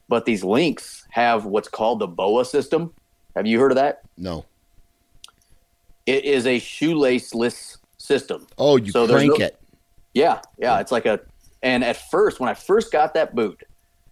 But 0.09 0.25
these 0.27 0.45
Lynx 0.45 1.07
have 1.11 1.45
what's 1.45 1.69
called 1.69 1.99
the 1.99 2.07
BOA 2.07 2.45
system. 2.45 2.93
Have 3.35 3.47
you 3.47 3.59
heard 3.59 3.73
of 3.73 3.77
that? 3.77 4.03
no 4.17 4.45
It 6.07 6.25
is 6.25 6.47
a 6.47 6.61
shoelaceless 6.61 7.79
system. 7.99 8.47
oh 8.59 8.77
you 8.77 8.93
So 8.93 9.07
crank 9.07 9.39
no- 9.39 9.47
it 9.47 9.59
Yeah, 10.15 10.41
yeah, 10.59 10.81
it's 10.81 10.93
like 10.93 11.07
a. 11.07 11.21
And 11.63 11.85
at 11.85 11.97
first, 11.97 12.41
when 12.41 12.49
I 12.49 12.55
first 12.55 12.91
got 12.93 13.15
that 13.15 13.35
boot, 13.35 13.63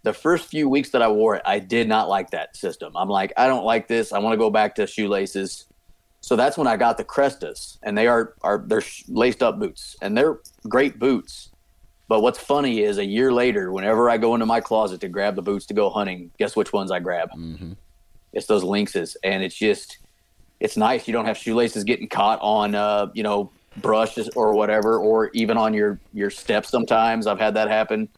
the 0.02 0.12
first 0.12 0.48
few 0.48 0.68
weeks 0.68 0.90
that 0.90 1.02
I 1.02 1.08
wore 1.08 1.36
it, 1.36 1.42
I 1.44 1.58
did 1.58 1.88
not 1.88 2.08
like 2.08 2.30
that 2.30 2.56
system. 2.56 2.92
I'm 2.96 3.08
like, 3.08 3.32
I 3.36 3.46
don't 3.46 3.64
like 3.64 3.88
this. 3.88 4.12
I 4.12 4.18
want 4.18 4.32
to 4.32 4.38
go 4.38 4.50
back 4.50 4.74
to 4.76 4.86
shoelaces. 4.86 5.66
So 6.22 6.36
that's 6.36 6.56
when 6.56 6.66
I 6.66 6.76
got 6.76 6.96
the 6.96 7.04
Crestas, 7.04 7.78
and 7.82 7.96
they 7.96 8.06
are 8.06 8.34
are 8.42 8.62
they're 8.66 8.82
laced 9.08 9.42
up 9.42 9.58
boots, 9.58 9.96
and 10.02 10.16
they're 10.16 10.38
great 10.68 10.98
boots. 10.98 11.48
But 12.08 12.20
what's 12.22 12.38
funny 12.38 12.80
is 12.80 12.98
a 12.98 13.04
year 13.04 13.32
later, 13.32 13.72
whenever 13.72 14.10
I 14.10 14.18
go 14.18 14.34
into 14.34 14.44
my 14.44 14.60
closet 14.60 15.00
to 15.02 15.08
grab 15.08 15.34
the 15.36 15.42
boots 15.42 15.64
to 15.66 15.74
go 15.74 15.88
hunting, 15.88 16.30
guess 16.38 16.56
which 16.56 16.72
ones 16.72 16.90
I 16.90 16.98
grab? 16.98 17.30
Mhm. 17.30 17.76
It's 18.32 18.46
those 18.46 18.64
Lynxes, 18.64 19.16
and 19.24 19.42
it's 19.42 19.56
just 19.56 19.98
it's 20.60 20.76
nice. 20.76 21.08
You 21.08 21.12
don't 21.14 21.24
have 21.24 21.38
shoelaces 21.38 21.84
getting 21.84 22.06
caught 22.06 22.38
on, 22.42 22.74
uh, 22.74 23.06
you 23.14 23.22
know, 23.22 23.50
brushes 23.78 24.28
or 24.36 24.54
whatever, 24.54 24.98
or 24.98 25.30
even 25.32 25.56
on 25.56 25.74
your 25.74 26.00
your 26.12 26.30
steps. 26.30 26.68
Sometimes 26.68 27.26
I've 27.26 27.38
had 27.38 27.54
that 27.54 27.68
happen. 27.68 28.08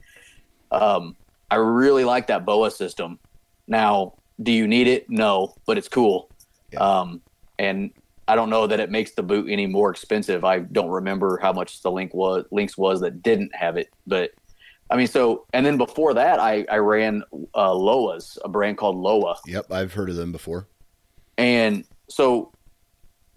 Um, 0.71 1.17
I 1.51 1.57
really 1.57 2.05
like 2.05 2.27
that 2.29 2.45
boa 2.45 2.71
system. 2.71 3.19
Now, 3.67 4.15
do 4.43 4.53
you 4.53 4.67
need 4.67 4.87
it? 4.87 5.09
No, 5.11 5.55
but 5.67 5.79
it's 5.79 5.89
cool. 5.89 6.31
Yeah. 6.73 6.81
Um, 6.81 7.21
and 7.59 7.91
I 8.27 8.35
don't 8.35 8.51
know 8.51 8.67
that 8.67 8.81
it 8.81 8.91
makes 8.91 9.13
the 9.13 9.23
boot 9.23 9.51
any 9.51 9.67
more 9.67 9.91
expensive. 9.91 10.45
I 10.45 10.61
don't 10.61 10.89
remember 10.89 11.39
how 11.43 11.53
much 11.53 11.83
the 11.83 11.91
link 11.91 12.15
was 12.15 12.47
Lynx 12.51 12.79
was 12.79 13.01
that 13.01 13.23
didn't 13.23 13.55
have 13.55 13.77
it, 13.77 13.93
but 14.07 14.33
I 14.91 14.97
mean, 14.97 15.07
so 15.07 15.47
and 15.53 15.65
then 15.65 15.77
before 15.77 16.15
that, 16.15 16.41
I 16.41 16.65
I 16.71 16.77
ran 16.77 17.23
uh, 17.55 17.75
Lowa's, 17.75 18.39
a 18.45 18.49
brand 18.49 18.79
called 18.79 18.97
Lowa, 18.97 19.37
yep 19.47 19.71
i've 19.71 19.93
heard 19.93 20.11
of 20.11 20.17
them 20.17 20.33
before 20.33 20.67
and 21.39 21.85
so 22.09 22.53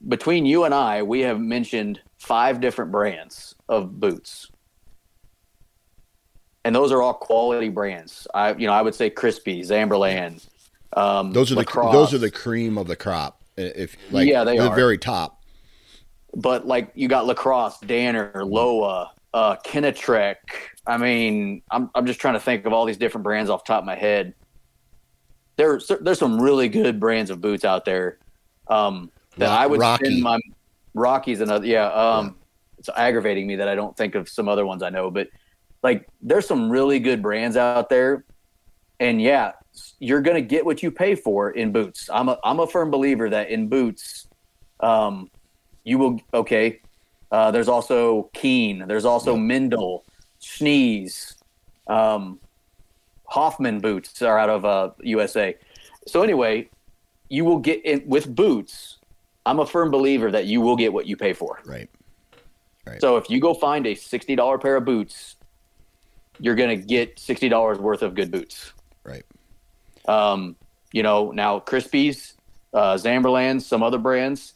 between 0.07 0.45
you 0.45 0.65
and 0.65 0.73
I, 0.73 1.01
we 1.03 1.21
have 1.21 1.39
mentioned 1.39 2.01
five 2.17 2.61
different 2.61 2.91
brands 2.91 3.55
of 3.69 3.99
boots. 3.99 4.49
And 6.63 6.75
those 6.75 6.91
are 6.91 7.01
all 7.01 7.13
quality 7.13 7.69
brands. 7.69 8.27
I 8.33 8.53
you 8.53 8.67
know, 8.67 8.73
I 8.73 8.81
would 8.81 8.95
say 8.95 9.09
Crispi, 9.09 9.61
Zamberlan. 9.61 10.45
Um, 10.93 11.31
those 11.33 11.51
are 11.51 11.55
Lacrosse. 11.55 11.91
the 11.91 11.97
those 11.97 12.13
are 12.13 12.17
the 12.17 12.31
cream 12.31 12.77
of 12.77 12.87
the 12.87 12.95
crop 12.95 13.41
if 13.57 13.95
like 14.11 14.27
Yeah, 14.27 14.43
they 14.43 14.57
the 14.57 14.69
are. 14.69 14.75
very 14.75 14.97
top 14.97 15.35
but 16.35 16.67
like 16.67 16.91
you 16.93 17.07
got 17.07 17.25
lacrosse, 17.25 17.79
Danner, 17.79 18.43
Lowa, 18.43 19.11
uh, 19.33 19.55
Kenetrek. 19.65 20.35
I 20.85 20.97
mean, 20.97 21.61
I'm 21.71 21.89
I'm 21.95 22.05
just 22.05 22.19
trying 22.19 22.35
to 22.35 22.39
think 22.39 22.65
of 22.65 22.73
all 22.73 22.85
these 22.85 22.97
different 22.97 23.23
brands 23.23 23.49
off 23.49 23.63
the 23.63 23.69
top 23.69 23.79
of 23.79 23.85
my 23.85 23.95
head. 23.95 24.33
There's 25.55 25.89
there's 26.01 26.19
some 26.19 26.39
really 26.39 26.67
good 26.69 26.99
brands 26.99 27.31
of 27.31 27.39
boots 27.41 27.63
out 27.63 27.85
there 27.85 28.19
um, 28.67 29.09
that 29.37 29.49
I 29.49 29.65
would 29.65 29.81
spend 29.81 30.21
my 30.21 30.39
Rockies 30.95 31.41
another 31.41 31.67
yeah. 31.67 31.87
Um, 31.87 32.37
It's 32.79 32.89
aggravating 32.89 33.45
me 33.45 33.57
that 33.57 33.67
I 33.67 33.75
don't 33.75 33.95
think 33.95 34.15
of 34.15 34.27
some 34.27 34.49
other 34.49 34.65
ones 34.65 34.81
I 34.81 34.89
know, 34.89 35.11
but 35.11 35.27
like 35.83 36.07
there's 36.21 36.47
some 36.47 36.71
really 36.71 36.99
good 36.99 37.21
brands 37.21 37.55
out 37.55 37.89
there, 37.89 38.25
and 38.99 39.21
yeah, 39.21 39.51
you're 39.99 40.21
gonna 40.21 40.41
get 40.41 40.65
what 40.65 40.81
you 40.81 40.89
pay 40.89 41.13
for 41.13 41.51
in 41.51 41.71
boots. 41.71 42.09
I'm 42.11 42.29
a 42.29 42.39
I'm 42.43 42.59
a 42.59 42.67
firm 42.67 42.89
believer 42.89 43.29
that 43.29 43.49
in 43.49 43.67
boots, 43.67 44.27
um, 44.79 45.29
you 45.83 45.99
will 45.99 46.19
okay. 46.33 46.81
Uh, 47.31 47.51
there's 47.51 47.67
also 47.67 48.29
Keen. 48.33 48.87
There's 48.87 49.03
also 49.03 49.35
Meindl, 49.35 50.03
Schnees, 50.39 51.35
um, 51.87 52.39
Hoffman 53.25 53.79
boots 53.79 54.21
are 54.21 54.37
out 54.39 54.49
of 54.49 54.63
uh, 54.65 54.91
USA. 55.01 55.57
So 56.07 56.21
anyway, 56.21 56.69
you 57.29 57.43
will 57.43 57.59
get 57.59 57.83
in 57.85 58.07
with 58.07 58.33
boots. 58.33 58.94
I'm 59.45 59.59
a 59.59 59.65
firm 59.65 59.91
believer 59.91 60.31
that 60.31 60.45
you 60.45 60.61
will 60.61 60.75
get 60.75 60.91
what 60.93 61.05
you 61.05 61.17
pay 61.17 61.33
for. 61.33 61.59
right 61.65 61.89
Right. 62.85 63.01
So 63.01 63.17
if 63.17 63.31
you 63.31 63.39
go 63.39 63.55
find 63.55 63.87
a 63.87 63.95
sixty 63.95 64.35
dollar 64.35 64.59
pair 64.59 64.75
of 64.75 64.85
boots, 64.85 65.37
you're 66.39 66.53
gonna 66.53 66.75
get 66.75 67.17
sixty 67.17 67.49
dollars 67.49 67.79
worth 67.79 68.03
of 68.03 68.13
good 68.13 68.29
boots. 68.31 68.73
right 69.03 69.23
Um, 70.07 70.55
you 70.91 71.01
know, 71.03 71.31
now 71.31 71.59
Crispis, 71.59 72.33
uh, 72.73 72.93
Zamberlands, 72.93 73.63
some 73.63 73.81
other 73.81 73.97
brands, 73.97 74.53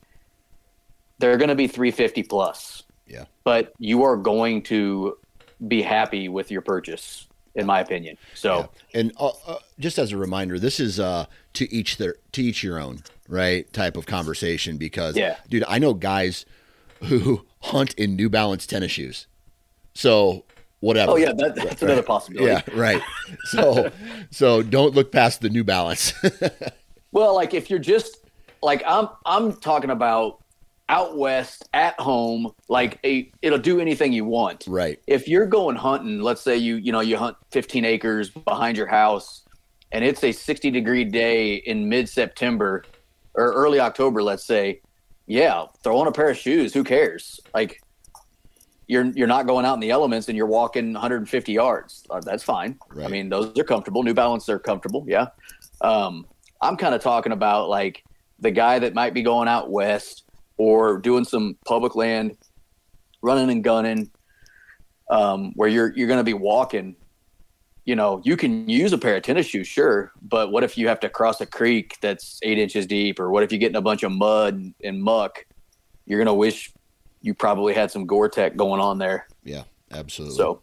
they're 1.17 1.37
going 1.37 1.49
to 1.49 1.55
be 1.55 1.67
350 1.67 2.23
plus. 2.23 2.83
Yeah. 3.07 3.25
But 3.43 3.73
you 3.77 4.03
are 4.03 4.15
going 4.15 4.61
to 4.63 5.17
be 5.67 5.81
happy 5.81 6.29
with 6.29 6.49
your 6.49 6.61
purchase, 6.61 7.27
in 7.55 7.65
my 7.65 7.81
opinion. 7.81 8.17
So, 8.35 8.69
Yeah. 8.93 8.99
And 9.01 9.13
uh, 9.19 9.31
uh, 9.45 9.59
just 9.79 9.99
as 9.99 10.13
a 10.13 10.17
reminder, 10.17 10.59
this 10.59 10.79
is 10.79 10.99
uh, 10.99 11.25
to 11.59 11.73
each 11.73 11.95
their 11.97 12.15
to 12.33 12.41
each 12.43 12.63
your 12.63 12.79
own, 12.79 13.03
right? 13.27 13.71
Type 13.71 13.95
of 13.95 14.05
conversation 14.05 14.77
because, 14.77 15.15
Yeah. 15.15 15.37
dude, 15.49 15.63
I 15.67 15.77
know 15.79 15.93
guys 15.93 16.45
who 17.03 17.45
hunt 17.61 17.93
in 17.95 18.15
New 18.15 18.29
Balance 18.29 18.65
tennis 18.65 18.91
shoes. 18.91 19.27
So 19.93 20.43
whatever. 20.81 21.11
oh 21.13 21.15
yeah, 21.17 21.31
that, 21.37 21.55
that's 21.55 21.81
another 21.81 22.03
possibility. 22.03 22.51
yeah, 22.51 22.61
right. 22.79 23.01
So 23.45 23.91
so 24.31 24.61
don't 24.63 24.95
look 24.95 25.11
past 25.11 25.41
the 25.41 25.49
New 25.49 25.63
Balance. 25.63 26.13
Well, 27.11 27.33
like 27.33 27.55
if 27.55 27.71
you're 27.71 27.79
just 27.79 28.17
like 28.61 28.83
I'm, 28.85 29.09
I'm 29.25 29.53
talking 29.53 29.89
about 29.89 30.43
out 30.89 31.17
west 31.17 31.67
at 31.73 31.99
home 31.99 32.51
like 32.67 32.99
a 33.03 33.31
it'll 33.41 33.57
do 33.57 33.79
anything 33.79 34.13
you 34.13 34.25
want 34.25 34.65
Right. 34.67 34.99
if 35.07 35.27
you're 35.27 35.47
going 35.47 35.75
hunting 35.75 36.19
let's 36.21 36.41
say 36.41 36.55
you 36.57 36.75
you 36.75 36.91
know 36.91 36.99
you 36.99 37.17
hunt 37.17 37.35
15 37.51 37.83
acres 37.85 38.29
behind 38.29 38.77
your 38.77 38.85
house 38.85 39.41
and 39.91 40.03
it's 40.03 40.23
a 40.23 40.31
60 40.31 40.71
degree 40.71 41.03
day 41.03 41.55
in 41.55 41.89
mid-september 41.89 42.83
or 43.33 43.53
early 43.53 43.79
october 43.79 44.21
let's 44.21 44.45
say 44.45 44.81
yeah 45.27 45.65
throw 45.83 45.99
on 45.99 46.07
a 46.07 46.11
pair 46.11 46.29
of 46.29 46.37
shoes 46.37 46.73
who 46.73 46.83
cares? 46.83 47.39
Like 47.53 47.81
you're 48.87 49.05
you're 49.05 49.27
not 49.27 49.45
going 49.45 49.65
out 49.65 49.75
in 49.75 49.79
the 49.79 49.91
elements 49.91 50.27
and 50.27 50.35
you're 50.35 50.47
walking 50.47 50.93
150 50.93 51.51
yards. 51.53 52.05
Uh, 52.09 52.19
that's 52.19 52.43
fine. 52.43 52.77
I 53.01 53.07
mean 53.07 53.29
those 53.29 53.57
are 53.57 53.63
comfortable. 53.63 54.03
New 54.03 54.13
balance 54.13 54.49
are 54.49 54.59
comfortable 54.59 55.05
yeah. 55.07 55.27
Um, 55.81 56.25
i'm 56.61 56.75
kind 56.75 56.93
of 56.93 57.01
talking 57.01 57.31
about 57.31 57.69
like 57.69 58.03
the 58.39 58.51
guy 58.51 58.79
that 58.79 58.93
might 58.93 59.13
be 59.13 59.21
going 59.21 59.47
out 59.47 59.71
west 59.71 60.25
or 60.57 60.97
doing 60.97 61.23
some 61.23 61.57
public 61.65 61.95
land 61.95 62.35
running 63.21 63.49
and 63.49 63.63
gunning 63.63 64.11
um, 65.09 65.53
where 65.55 65.69
you're 65.69 65.93
you're 65.95 66.07
going 66.07 66.19
to 66.19 66.23
be 66.23 66.33
walking 66.33 66.95
you 67.89 67.95
know 67.95 68.21
you 68.23 68.37
can 68.37 68.69
use 68.69 68.93
a 68.93 68.97
pair 68.99 69.15
of 69.17 69.23
tennis 69.23 69.47
shoes 69.47 69.65
sure 69.67 70.11
but 70.21 70.51
what 70.51 70.63
if 70.63 70.77
you 70.77 70.87
have 70.87 70.99
to 70.99 71.09
cross 71.09 71.41
a 71.41 71.45
creek 71.45 71.97
that's 72.01 72.39
eight 72.43 72.59
inches 72.59 72.85
deep 72.85 73.19
or 73.19 73.31
what 73.31 73.41
if 73.41 73.51
you 73.51 73.57
get 73.57 73.71
in 73.71 73.75
a 73.75 73.81
bunch 73.81 74.03
of 74.03 74.11
mud 74.11 74.53
and, 74.83 75.01
muck 75.01 75.43
you're 76.05 76.19
going 76.19 76.27
to 76.27 76.33
wish 76.33 76.71
you 77.21 77.33
probably 77.33 77.73
had 77.73 77.89
some 77.89 78.05
gore-tex 78.05 78.55
going 78.55 78.79
on 78.79 78.99
there 78.99 79.27
Yeah, 79.43 79.63
absolutely. 79.91 80.37
so 80.37 80.61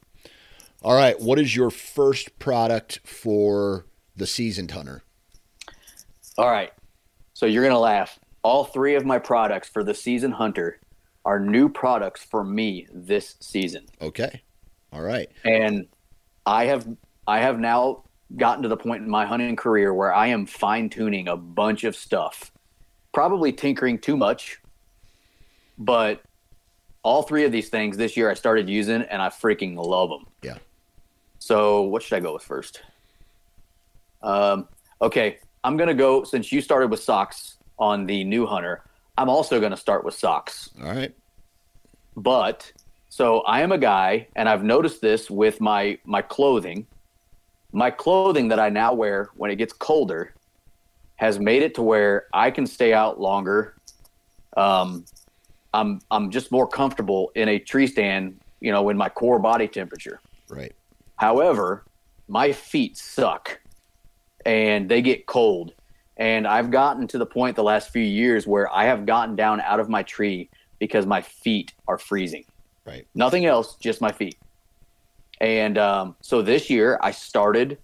All 0.83 0.95
right. 0.95 1.18
What 1.20 1.39
is 1.41 1.55
your 1.57 1.70
first 1.70 2.39
product 2.39 3.01
for 3.05 3.87
the 4.14 4.27
seasoned 4.27 4.70
hunter? 4.70 5.03
all 6.39 6.51
right 6.51 6.72
so 7.35 7.45
you're 7.47 7.62
going 7.64 7.72
to 7.74 7.79
laugh 7.95 8.18
all 8.43 8.64
three 8.64 8.95
of 8.95 9.05
my 9.05 9.18
products 9.18 9.68
for 9.68 9.83
the 9.83 9.95
season 9.95 10.31
hunter 10.31 10.79
are 11.24 11.41
new 11.41 11.68
products 11.68 12.22
for 12.22 12.45
me 12.45 12.87
this 12.93 13.35
season 13.41 13.85
Okay. 14.01 14.43
All 14.93 15.03
right. 15.03 15.29
and 15.45 15.87
I 16.47 16.66
have 16.66 16.87
I 17.27 17.41
have 17.41 17.59
now 17.59 18.05
gotten 18.37 18.62
to 18.62 18.68
the 18.68 18.77
point 18.77 19.03
in 19.03 19.11
my 19.11 19.24
hunting 19.27 19.57
career 19.57 19.95
where 19.95 20.14
I 20.14 20.29
am 20.29 20.47
fine 20.47 20.89
tuning 20.89 21.29
a 21.29 21.37
bunch 21.37 21.85
of 21.85 21.95
stuff, 21.95 22.53
probably 23.12 23.53
tinkering 23.53 23.99
too 23.99 24.16
much, 24.16 24.61
but 25.79 26.22
all 27.03 27.22
three 27.22 27.45
of 27.45 27.53
these 27.53 27.68
things 27.68 27.97
this 27.97 28.16
year 28.16 28.31
I 28.31 28.35
started 28.35 28.68
using 28.68 29.03
and 29.03 29.22
I 29.22 29.29
freaking 29.29 29.77
love 29.77 30.11
them. 30.11 30.27
Yeah. 30.43 30.59
So 31.39 31.83
what 31.83 32.03
should 32.03 32.16
I 32.16 32.20
go 32.20 32.33
with 32.35 32.43
first? 32.43 32.83
Um, 34.22 34.68
okay, 35.01 35.39
I'm 35.62 35.77
gonna 35.77 35.95
go 35.95 36.24
since 36.24 36.51
you 36.51 36.61
started 36.61 36.91
with 36.91 37.03
socks 37.03 37.59
on 37.79 38.07
the 38.07 38.24
new 38.24 38.47
hunter. 38.47 38.83
I'm 39.18 39.29
also 39.29 39.61
gonna 39.61 39.77
start 39.77 40.05
with 40.05 40.14
socks 40.14 40.70
All 40.83 40.93
right. 40.93 41.14
but 42.16 42.72
so 43.09 43.41
I 43.43 43.61
am 43.61 43.72
a 43.72 43.79
guy, 43.79 44.27
and 44.37 44.49
I've 44.49 44.64
noticed 44.64 45.01
this 45.01 45.31
with 45.31 45.61
my 45.61 45.99
my 46.05 46.22
clothing. 46.22 46.87
My 47.73 47.91
clothing 47.91 48.49
that 48.49 48.59
I 48.59 48.69
now 48.69 48.95
wear 48.95 49.31
when 49.35 49.51
it 49.51 49.57
gets 49.57 49.73
colder 49.73 50.35
has 51.17 51.39
made 51.39 51.62
it 51.62 51.75
to 51.75 51.83
where 51.83 52.27
I 52.33 52.51
can 52.51 52.67
stay 52.67 52.93
out 52.93 53.21
longer. 53.21 53.75
Um, 54.57 55.05
I'm 55.75 56.01
I'm 56.11 56.31
just 56.31 56.51
more 56.51 56.67
comfortable 56.67 57.33
in 57.35 57.49
a 57.49 57.59
tree 57.59 57.87
stand, 57.87 58.41
you 58.61 58.73
know, 58.73 58.89
in 58.89 58.97
my 58.97 59.09
core 59.09 59.39
body 59.39 59.69
temperature. 59.69 60.21
Right. 60.49 60.73
However, 61.17 61.85
my 62.29 62.53
feet 62.53 62.97
suck 62.97 63.61
and 64.45 64.89
they 64.89 65.03
get 65.03 65.27
cold. 65.27 65.73
And 66.17 66.47
I've 66.47 66.71
gotten 66.71 67.07
to 67.09 67.19
the 67.19 67.27
point 67.27 67.57
the 67.57 67.62
last 67.62 67.91
few 67.91 68.03
years 68.03 68.47
where 68.47 68.73
I 68.75 68.85
have 68.85 69.05
gotten 69.05 69.37
down 69.37 69.61
out 69.61 69.81
of 69.81 69.91
my 69.91 70.03
tree 70.03 70.49
because 70.79 71.05
my 71.05 71.21
feet 71.21 71.75
are 71.89 71.99
freezing. 71.99 72.45
Right. 72.87 73.07
Nothing 73.14 73.45
else, 73.45 73.77
just 73.77 74.01
my 74.01 74.12
feet. 74.12 74.37
And 75.41 75.78
um, 75.78 76.16
so 76.20 76.43
this 76.43 76.70
year 76.70 76.99
I 77.03 77.11
started, 77.11 77.78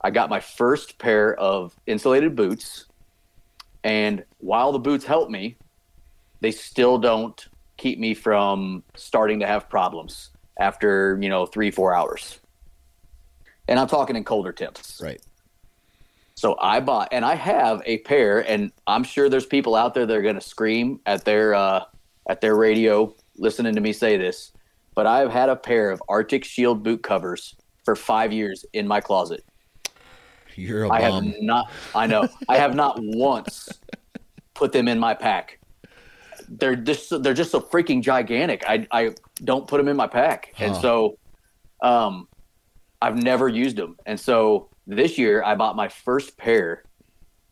I 0.00 0.10
got 0.10 0.30
my 0.30 0.40
first 0.40 0.98
pair 0.98 1.34
of 1.34 1.74
insulated 1.86 2.36
boots. 2.36 2.86
And 3.82 4.24
while 4.38 4.72
the 4.72 4.78
boots 4.78 5.04
help 5.04 5.30
me, 5.30 5.56
they 6.40 6.50
still 6.50 6.98
don't 6.98 7.46
keep 7.76 7.98
me 7.98 8.14
from 8.14 8.82
starting 8.94 9.40
to 9.40 9.46
have 9.46 9.68
problems 9.68 10.30
after, 10.58 11.18
you 11.20 11.28
know, 11.28 11.46
three, 11.46 11.70
four 11.70 11.94
hours. 11.94 12.40
And 13.68 13.78
I'm 13.78 13.88
talking 13.88 14.16
in 14.16 14.24
colder 14.24 14.52
temps. 14.52 15.00
Right. 15.02 15.20
So 16.34 16.56
I 16.60 16.80
bought, 16.80 17.08
and 17.12 17.24
I 17.24 17.34
have 17.34 17.82
a 17.86 17.98
pair, 17.98 18.40
and 18.40 18.70
I'm 18.86 19.04
sure 19.04 19.28
there's 19.28 19.46
people 19.46 19.74
out 19.74 19.94
there 19.94 20.04
that 20.04 20.14
are 20.14 20.22
going 20.22 20.34
to 20.34 20.40
scream 20.40 21.00
at 21.06 21.24
their 21.24 21.54
uh, 21.54 21.84
at 22.28 22.40
their 22.40 22.54
radio 22.54 23.14
listening 23.38 23.74
to 23.74 23.80
me 23.80 23.92
say 23.92 24.16
this, 24.16 24.52
but 24.96 25.06
I've 25.06 25.30
had 25.30 25.48
a 25.48 25.54
pair 25.54 25.90
of 25.90 26.02
Arctic 26.08 26.44
Shield 26.44 26.82
boot 26.82 27.04
covers 27.04 27.54
for 27.84 27.94
five 27.94 28.32
years 28.32 28.64
in 28.72 28.88
my 28.88 29.00
closet. 29.00 29.44
You're 30.56 30.84
a 30.84 30.90
I 30.90 31.00
have 31.02 31.22
not. 31.40 31.70
I 31.94 32.06
know. 32.06 32.28
I 32.48 32.56
have 32.56 32.74
not 32.74 32.96
once 32.98 33.68
put 34.54 34.72
them 34.72 34.88
in 34.88 34.98
my 34.98 35.12
pack. 35.14 35.60
They're 36.48 36.74
just 36.74 37.22
they're 37.22 37.34
just 37.34 37.50
so 37.50 37.60
freaking 37.60 38.02
gigantic. 38.02 38.64
I 38.66 38.86
I 38.90 39.14
don't 39.44 39.68
put 39.68 39.76
them 39.76 39.86
in 39.88 39.96
my 39.96 40.06
pack, 40.06 40.54
and 40.58 40.74
so 40.74 41.18
um, 41.82 42.26
I've 43.02 43.22
never 43.22 43.48
used 43.50 43.76
them. 43.76 43.96
And 44.06 44.18
so 44.18 44.70
this 44.86 45.18
year 45.18 45.42
I 45.44 45.56
bought 45.56 45.76
my 45.76 45.88
first 45.88 46.38
pair 46.38 46.84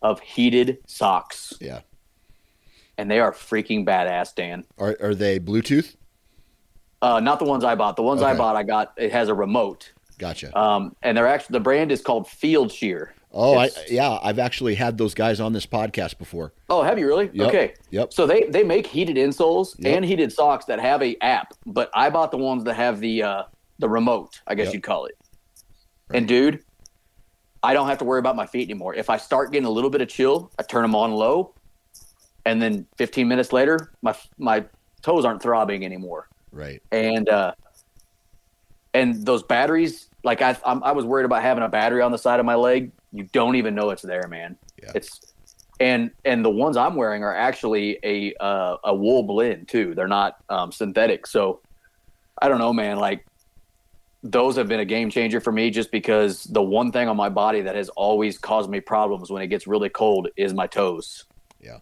of 0.01 0.21
heated 0.21 0.79
socks, 0.87 1.53
Yeah. 1.61 1.81
and 2.97 3.11
they 3.11 3.21
are 3.21 3.33
freaking 3.33 3.85
badass, 3.85 4.35
Dan. 4.35 4.65
Are 4.79 4.97
are 5.01 5.15
they 5.15 5.39
Bluetooth? 5.39 5.95
Uh, 7.05 7.21
not 7.21 7.39
the 7.39 7.45
ones 7.45 7.65
I 7.65 7.75
bought. 7.75 7.97
The 7.97 8.03
ones 8.03 8.23
I 8.23 8.35
bought, 8.35 8.57
I 8.57 8.63
got 8.63 8.93
it 8.97 9.13
has 9.13 9.29
a 9.29 9.35
remote, 9.35 9.93
Gotcha. 10.19 10.57
um, 10.59 10.97
and 11.03 11.17
they're 11.17 11.27
actually 11.27 11.55
the 11.55 11.61
brand 11.61 11.93
is 11.93 12.01
called 12.01 12.27
Fieldsheer. 12.27 13.09
oh, 13.33 13.59
I, 13.59 13.69
yeah. 13.89 14.19
I've 14.23 14.39
actually 14.39 14.75
had 14.77 14.97
those 14.97 15.13
guys 15.13 15.39
on 15.41 15.53
this 15.53 15.67
podcast 15.67 16.19
before. 16.19 16.53
Oh, 16.71 16.83
have 16.83 16.99
you 16.99 17.07
really? 17.07 17.29
Yep, 17.33 17.49
Okay. 17.49 17.75
yep. 17.91 18.13
So 18.13 18.27
they 18.27 18.45
they 18.45 18.63
make 18.65 18.87
heated 18.87 19.17
insoles 19.17 19.75
Yep. 19.79 19.97
and 19.97 20.05
heated 20.05 20.33
socks 20.33 20.65
that 20.67 20.81
have 20.81 21.03
a 21.03 21.17
app, 21.21 21.53
but 21.67 21.91
I 21.95 22.09
bought 22.11 22.31
the 22.31 22.39
ones 22.39 22.65
that 22.65 22.75
have 22.75 23.01
the 23.01 23.23
uh, 23.23 23.43
the 23.81 23.89
remote, 23.89 24.41
I 24.47 24.55
guess 24.55 24.67
Yep. 24.67 24.75
you'd 24.75 24.83
call 24.85 25.05
it. 25.07 25.17
And 26.13 26.27
dude, 26.29 26.61
I 27.63 27.75
don't 27.75 27.89
have 27.89 27.99
to 27.99 28.05
worry 28.05 28.19
about 28.21 28.37
my 28.37 28.47
feet 28.47 28.65
anymore. 28.71 28.95
If 28.95 29.11
I 29.11 29.17
start 29.19 29.53
getting 29.53 29.67
a 29.67 29.71
little 29.71 29.91
bit 29.91 30.01
of 30.01 30.09
chill, 30.09 30.51
I 30.59 30.63
turn 30.63 30.83
them 30.83 30.95
on 30.95 31.13
low, 31.13 31.55
and 32.47 32.63
then 32.63 32.87
15 32.99 33.27
minutes 33.29 33.53
later, 33.53 33.91
my 34.01 34.15
my 34.39 34.65
toes 35.03 35.25
aren't 35.27 35.43
throbbing 35.43 35.85
anymore. 35.85 36.29
Right. 36.55 36.81
And 36.93 37.29
uh, 37.29 37.55
and 38.95 39.27
those 39.27 39.43
batteries, 39.43 40.09
like 40.23 40.41
I 40.41 40.57
I'm, 40.65 40.83
I 40.85 40.93
was 40.93 41.05
worried 41.05 41.25
about 41.25 41.43
having 41.43 41.65
a 41.65 41.69
battery 41.69 42.01
on 42.01 42.13
the 42.13 42.19
side 42.19 42.41
of 42.41 42.47
my 42.47 42.55
leg. 42.55 42.93
You 43.13 43.25
don't 43.33 43.57
even 43.57 43.75
know 43.75 43.91
it's 43.91 44.03
there, 44.03 44.27
man. 44.29 44.57
Yeah. 44.81 44.93
It's 44.95 45.21
and 45.81 46.13
and 46.25 46.45
the 46.45 46.51
ones 46.51 46.77
I'm 46.77 46.95
wearing 46.95 47.25
are 47.25 47.35
actually 47.35 47.99
a 48.05 48.35
uh, 48.41 48.77
a 48.85 48.95
wool 48.95 49.25
blend 49.25 49.69
too. 49.69 49.95
They're 49.95 50.09
not 50.09 50.37
um, 50.49 50.71
synthetic. 50.71 51.27
So 51.27 51.61
I 52.41 52.49
don't 52.49 52.59
know, 52.59 52.73
man. 52.73 52.99
Like 52.99 53.27
those 54.23 54.57
have 54.57 54.69
been 54.69 54.81
a 54.81 54.85
game 54.85 55.11
changer 55.11 55.41
for 55.41 55.53
me, 55.53 55.71
just 55.71 55.91
because 55.91 56.45
the 56.45 56.63
one 56.63 56.93
thing 56.93 57.09
on 57.09 57.17
my 57.17 57.29
body 57.29 57.63
that 57.63 57.75
has 57.75 57.89
always 57.91 58.39
caused 58.39 58.71
me 58.71 58.81
problems 58.81 59.31
when 59.31 59.43
it 59.43 59.49
gets 59.49 59.67
really 59.67 59.89
cold 59.89 60.29
is 60.37 60.55
my 60.55 60.69
toes. 60.69 61.25
Yeah. 61.61 61.79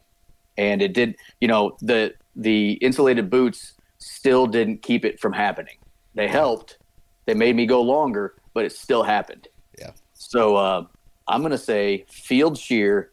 And 0.56 0.80
it 0.80 0.94
did, 0.94 1.16
you 1.40 1.48
know, 1.48 1.76
the 1.80 2.14
the 2.34 2.72
insulated 2.72 3.28
boots 3.28 3.74
still 4.02 4.46
didn't 4.46 4.82
keep 4.82 5.04
it 5.04 5.20
from 5.20 5.32
happening. 5.32 5.76
They 6.14 6.28
helped. 6.28 6.78
They 7.26 7.34
made 7.34 7.56
me 7.56 7.66
go 7.66 7.82
longer, 7.82 8.34
but 8.54 8.64
it 8.64 8.72
still 8.72 9.02
happened. 9.02 9.48
Yeah. 9.78 9.92
So 10.12 10.56
uh, 10.56 10.84
I'm 11.28 11.42
gonna 11.42 11.58
say 11.58 12.04
Fieldsheer 12.10 13.06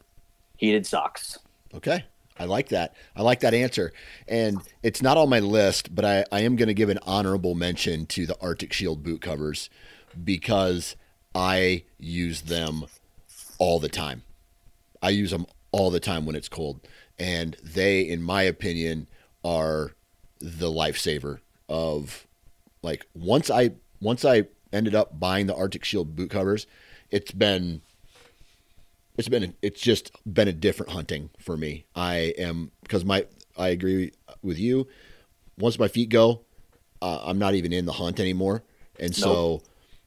heated 0.56 0.86
socks. 0.86 1.38
Okay. 1.74 2.04
I 2.38 2.44
like 2.44 2.68
that. 2.70 2.96
I 3.14 3.20
like 3.20 3.40
that 3.40 3.52
answer. 3.52 3.92
And 4.26 4.58
it's 4.82 5.02
not 5.02 5.18
on 5.18 5.28
my 5.28 5.40
list, 5.40 5.94
but 5.94 6.06
I, 6.06 6.24
I 6.32 6.40
am 6.40 6.56
going 6.56 6.68
to 6.68 6.74
give 6.74 6.88
an 6.88 6.98
honorable 7.02 7.54
mention 7.54 8.06
to 8.06 8.24
the 8.24 8.36
Arctic 8.40 8.72
Shield 8.72 9.02
boot 9.02 9.20
covers 9.20 9.68
because 10.24 10.96
I 11.34 11.84
use 11.98 12.40
them 12.42 12.86
all 13.58 13.78
the 13.78 13.90
time. 13.90 14.22
I 15.02 15.10
use 15.10 15.30
them 15.30 15.44
all 15.70 15.90
the 15.90 16.00
time 16.00 16.24
when 16.24 16.34
it's 16.34 16.48
cold. 16.48 16.80
And 17.18 17.58
they, 17.62 18.00
in 18.00 18.22
my 18.22 18.42
opinion, 18.42 19.06
are 19.44 19.92
the 20.40 20.68
lifesaver 20.68 21.38
of 21.68 22.26
like 22.82 23.06
once 23.14 23.50
I 23.50 23.70
once 24.00 24.24
I 24.24 24.44
ended 24.72 24.94
up 24.94 25.18
buying 25.18 25.46
the 25.46 25.54
Arctic 25.54 25.84
Shield 25.84 26.16
boot 26.16 26.30
covers, 26.30 26.66
it's 27.10 27.32
been 27.32 27.82
it's 29.16 29.28
been 29.28 29.54
it's 29.62 29.80
just 29.80 30.12
been 30.32 30.48
a 30.48 30.52
different 30.52 30.92
hunting 30.92 31.30
for 31.38 31.56
me. 31.56 31.84
I 31.94 32.34
am 32.38 32.70
because 32.82 33.04
my 33.04 33.26
I 33.56 33.68
agree 33.68 34.12
with 34.42 34.58
you. 34.58 34.88
Once 35.58 35.78
my 35.78 35.88
feet 35.88 36.08
go, 36.08 36.40
uh, 37.02 37.20
I'm 37.24 37.38
not 37.38 37.54
even 37.54 37.72
in 37.72 37.84
the 37.84 37.92
hunt 37.92 38.18
anymore, 38.18 38.62
and 38.98 39.14
so 39.14 39.62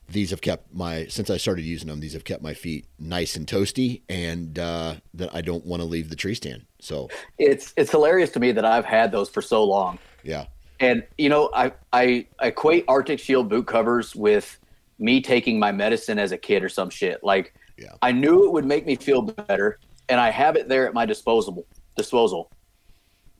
these 0.09 0.31
have 0.31 0.41
kept 0.41 0.73
my 0.73 1.05
since 1.05 1.29
I 1.29 1.37
started 1.37 1.63
using 1.63 1.87
them. 1.87 1.99
These 1.99 2.13
have 2.13 2.23
kept 2.23 2.41
my 2.41 2.53
feet 2.53 2.85
nice 2.99 3.35
and 3.35 3.45
toasty, 3.45 4.01
and 4.09 4.57
uh, 4.57 4.95
that 5.13 5.33
I 5.35 5.41
don't 5.41 5.65
want 5.65 5.81
to 5.81 5.85
leave 5.85 6.09
the 6.09 6.15
tree 6.15 6.33
stand. 6.33 6.65
So 6.79 7.09
It's 7.37 7.73
it's 7.77 7.91
hilarious 7.91 8.31
to 8.31 8.39
me 8.39 8.51
that 8.53 8.65
I've 8.65 8.85
had 8.85 9.11
those 9.11 9.29
for 9.29 9.41
so 9.41 9.63
long. 9.63 9.99
Yeah, 10.23 10.45
And 10.79 11.03
you 11.17 11.29
know, 11.29 11.49
I 11.53 11.71
I 11.91 12.25
I 12.39 12.47
equate 12.47 12.85
Arctic 12.87 13.19
Shield 13.19 13.49
boot 13.49 13.67
covers 13.67 14.15
with 14.15 14.57
me 14.99 15.21
taking 15.21 15.59
my 15.59 15.71
medicine 15.71 16.19
as 16.19 16.31
a 16.31 16.37
kid 16.37 16.63
or 16.63 16.69
some 16.69 16.89
shit. 16.89 17.23
Like 17.23 17.53
Yeah. 17.77 17.93
I 18.01 18.11
knew 18.11 18.45
it 18.45 18.51
would 18.51 18.65
make 18.65 18.85
me 18.85 18.95
feel 18.95 19.21
better, 19.21 19.79
and 20.09 20.19
I 20.19 20.29
have 20.29 20.55
it 20.55 20.67
there 20.67 20.87
at 20.87 20.93
my 20.93 21.05
disposable 21.05 21.65
disposal. 21.95 22.51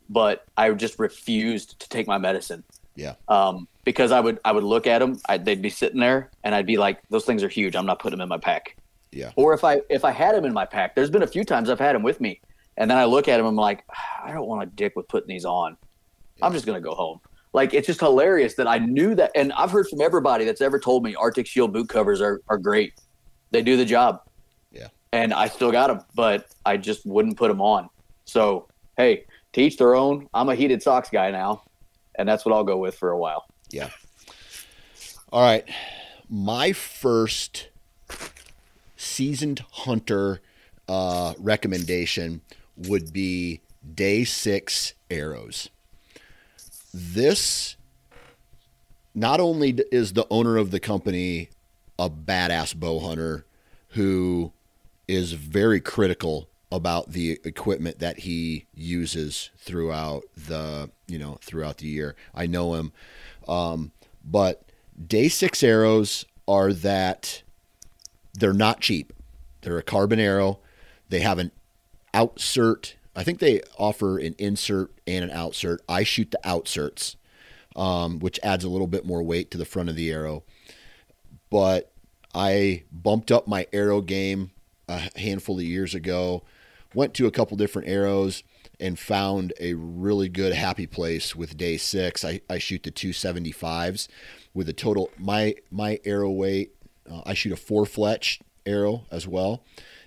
But 0.09 0.45
I 0.57 0.69
just 0.71 0.99
refused 0.99 1.79
to 1.79 1.89
take 1.89 2.07
my 2.07 2.17
medicine 2.17 2.63
yeah, 2.95 3.15
um, 3.27 3.67
because 3.83 4.11
I 4.11 4.19
would 4.19 4.39
I 4.45 4.51
would 4.51 4.63
look 4.63 4.87
at 4.87 4.99
them. 4.99 5.19
I, 5.27 5.37
they'd 5.37 5.61
be 5.61 5.69
sitting 5.69 5.99
there, 5.99 6.29
and 6.43 6.53
I'd 6.53 6.65
be 6.65 6.77
like, 6.77 7.01
"Those 7.09 7.25
things 7.25 7.43
are 7.43 7.49
huge. 7.49 7.75
I'm 7.75 7.85
not 7.85 7.99
putting 7.99 8.19
them 8.19 8.25
in 8.25 8.29
my 8.29 8.37
pack." 8.37 8.77
yeah, 9.11 9.31
Or 9.35 9.53
if 9.53 9.63
I 9.63 9.81
if 9.89 10.05
I 10.05 10.11
had 10.11 10.35
them 10.35 10.45
in 10.45 10.53
my 10.53 10.65
pack, 10.65 10.95
there's 10.95 11.09
been 11.09 11.23
a 11.23 11.27
few 11.27 11.43
times 11.43 11.69
I've 11.69 11.79
had 11.79 11.95
them 11.95 12.03
with 12.03 12.21
me, 12.21 12.39
and 12.77 12.89
then 12.89 12.97
I 12.97 13.05
look 13.05 13.27
at 13.27 13.37
them, 13.37 13.45
I'm 13.45 13.55
like, 13.55 13.83
I 14.23 14.31
don't 14.31 14.47
want 14.47 14.61
to 14.61 14.75
dick 14.75 14.93
with 14.95 15.07
putting 15.07 15.27
these 15.27 15.45
on. 15.45 15.77
I'm 16.41 16.53
just 16.53 16.65
gonna 16.65 16.81
go 16.81 16.93
home. 16.93 17.19
Like 17.53 17.73
it's 17.73 17.87
just 17.87 17.99
hilarious 17.99 18.55
that 18.55 18.67
I 18.67 18.79
knew 18.79 19.15
that, 19.15 19.31
and 19.35 19.53
I've 19.53 19.71
heard 19.71 19.87
from 19.87 20.01
everybody 20.01 20.45
that's 20.45 20.61
ever 20.61 20.79
told 20.79 21.03
me 21.03 21.15
Arctic 21.15 21.45
Shield 21.45 21.73
boot 21.73 21.89
covers 21.89 22.21
are 22.21 22.41
are 22.47 22.57
great. 22.57 22.93
They 23.51 23.61
do 23.61 23.77
the 23.77 23.85
job. 23.85 24.21
Yeah. 24.71 24.87
And 25.11 25.33
I 25.33 25.47
still 25.47 25.71
got 25.71 25.87
them, 25.87 26.01
but 26.15 26.47
I 26.65 26.77
just 26.77 27.05
wouldn't 27.05 27.37
put 27.37 27.49
them 27.49 27.61
on. 27.61 27.89
So 28.25 28.67
hey, 28.97 29.25
to 29.53 29.61
each 29.61 29.77
their 29.77 29.95
own. 29.95 30.27
I'm 30.33 30.49
a 30.49 30.55
heated 30.55 30.81
socks 30.81 31.09
guy 31.09 31.31
now, 31.31 31.63
and 32.15 32.27
that's 32.27 32.43
what 32.45 32.53
I'll 32.53 32.63
go 32.63 32.77
with 32.77 32.95
for 32.95 33.11
a 33.11 33.17
while. 33.17 33.45
yeah. 33.69 33.89
All 35.31 35.41
right, 35.41 35.67
my 36.29 36.73
first 36.73 37.69
seasoned 38.95 39.63
hunter 39.71 40.41
uh, 40.87 41.33
recommendation 41.39 42.41
would 42.77 43.11
be 43.11 43.61
day 43.95 44.23
six 44.23 44.93
arrows. 45.09 45.69
This 46.93 47.75
not 49.15 49.39
only 49.39 49.71
is 49.91 50.13
the 50.13 50.27
owner 50.29 50.57
of 50.57 50.71
the 50.71 50.79
company 50.79 51.49
a 51.99 52.09
badass 52.09 52.75
bow 52.75 52.99
hunter 52.99 53.45
who 53.89 54.51
is 55.07 55.33
very 55.33 55.79
critical 55.79 56.49
about 56.71 57.11
the 57.11 57.39
equipment 57.43 57.99
that 57.99 58.19
he 58.19 58.65
uses 58.73 59.51
throughout 59.57 60.23
the 60.35 60.89
you 61.07 61.19
know 61.19 61.37
throughout 61.41 61.77
the 61.77 61.87
year. 61.87 62.15
I 62.33 62.47
know 62.47 62.73
him, 62.73 62.91
um, 63.47 63.91
but 64.25 64.63
day 65.07 65.29
six 65.29 65.61
arrows 65.61 66.25
are 66.47 66.73
that 66.73 67.43
they're 68.33 68.53
not 68.53 68.81
cheap. 68.81 69.13
They're 69.61 69.77
a 69.77 69.83
carbon 69.83 70.19
arrow. 70.19 70.59
They 71.09 71.19
have 71.19 71.37
an 71.37 71.51
outsert. 72.13 72.93
I 73.15 73.23
think 73.23 73.39
they 73.39 73.61
offer 73.77 74.17
an 74.17 74.35
insert 74.37 74.91
and 75.05 75.23
an 75.23 75.31
outsert. 75.31 75.79
I 75.87 76.03
shoot 76.03 76.31
the 76.31 76.39
outserts, 76.43 77.15
um, 77.75 78.19
which 78.19 78.39
adds 78.41 78.63
a 78.63 78.69
little 78.69 78.87
bit 78.87 79.05
more 79.05 79.21
weight 79.21 79.51
to 79.51 79.57
the 79.57 79.65
front 79.65 79.89
of 79.89 79.95
the 79.95 80.11
arrow. 80.11 80.43
But 81.49 81.91
I 82.33 82.83
bumped 82.91 83.31
up 83.31 83.47
my 83.47 83.67
arrow 83.71 84.01
game 84.01 84.51
a 84.87 85.09
handful 85.19 85.59
of 85.59 85.65
years 85.65 85.93
ago. 85.93 86.43
Went 86.95 87.13
to 87.15 87.27
a 87.27 87.31
couple 87.31 87.57
different 87.57 87.87
arrows 87.87 88.43
and 88.79 88.97
found 88.97 89.53
a 89.59 89.73
really 89.75 90.29
good 90.29 90.53
happy 90.53 90.87
place 90.87 91.35
with 91.35 91.57
day 91.57 91.77
six. 91.77 92.25
I, 92.25 92.41
I 92.49 92.57
shoot 92.57 92.83
the 92.83 92.91
275s 92.91 94.07
with 94.53 94.67
a 94.69 94.73
total 94.73 95.09
my 95.17 95.55
my 95.71 95.99
arrow 96.05 96.31
weight. 96.31 96.75
Uh, 97.09 97.21
I 97.25 97.33
shoot 97.33 97.53
a 97.53 97.57
four 97.57 97.85
fletch 97.85 98.39
arrow 98.65 99.05
as 99.11 99.27
well, 99.27 99.63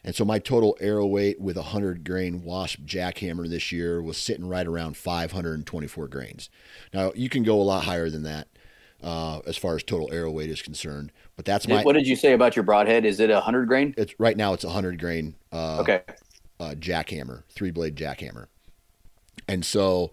and 0.07 0.15
so 0.15 0.25
my 0.25 0.39
total 0.39 0.77
arrow 0.81 1.05
weight 1.05 1.41
with 1.41 1.57
a 1.57 1.63
hundred 1.65 2.05
grain 2.05 2.43
wasp 2.45 2.81
jackhammer 2.87 3.49
this 3.51 3.73
year 3.73 4.01
was 4.01 4.17
sitting 4.17 4.49
right 4.49 4.67
around 4.67 4.97
524 4.97 6.09
grains. 6.09 6.49
Now 6.95 7.13
you 7.15 7.29
can 7.29 7.43
go 7.43 7.61
a 7.61 7.65
lot 7.65 7.85
higher 7.85 8.09
than 8.09 8.23
that 8.23 8.49
uh, 9.03 9.41
as 9.47 9.57
far 9.59 9.75
as 9.77 9.83
total 9.83 10.11
arrow 10.13 10.31
weight 10.31 10.49
is 10.49 10.63
concerned, 10.63 11.13
but 11.35 11.45
that's 11.45 11.69
my. 11.69 11.83
what 11.83 11.95
did 11.95 12.07
you 12.07 12.17
say 12.17 12.33
about 12.33 12.57
your 12.57 12.63
broadhead? 12.63 13.05
Is 13.05 13.21
it 13.21 13.31
a 13.31 13.41
hundred 13.41 13.67
grain? 13.67 13.95
It's 13.99 14.15
right 14.19 14.37
now. 14.37 14.53
It's 14.55 14.65
a 14.65 14.71
hundred 14.71 14.99
grain. 14.99 15.35
Uh, 15.53 15.79
Okay. 15.81 16.03
uh, 16.61 16.75
jackhammer, 16.79 17.43
three 17.51 17.71
blade 17.71 17.97
jackhammer, 17.97 18.47
and 19.49 19.65
so 19.67 20.13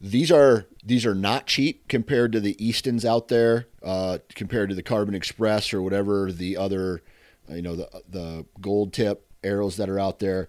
these 0.00 0.32
are 0.32 0.66
these 0.84 1.04
are 1.04 1.14
not 1.14 1.46
cheap 1.46 1.86
compared 1.86 2.32
to 2.32 2.40
the 2.40 2.56
Eastons 2.64 3.04
out 3.04 3.28
there, 3.28 3.66
uh, 3.82 4.18
compared 4.34 4.70
to 4.70 4.74
the 4.74 4.82
Carbon 4.82 5.14
Express 5.14 5.74
or 5.74 5.82
whatever 5.82 6.32
the 6.32 6.56
other, 6.56 7.02
you 7.50 7.62
know, 7.62 7.76
the 7.76 7.88
the 8.08 8.46
gold 8.60 8.92
tip 8.92 9.26
arrows 9.42 9.76
that 9.76 9.88
are 9.88 9.98
out 9.98 10.18
there. 10.18 10.48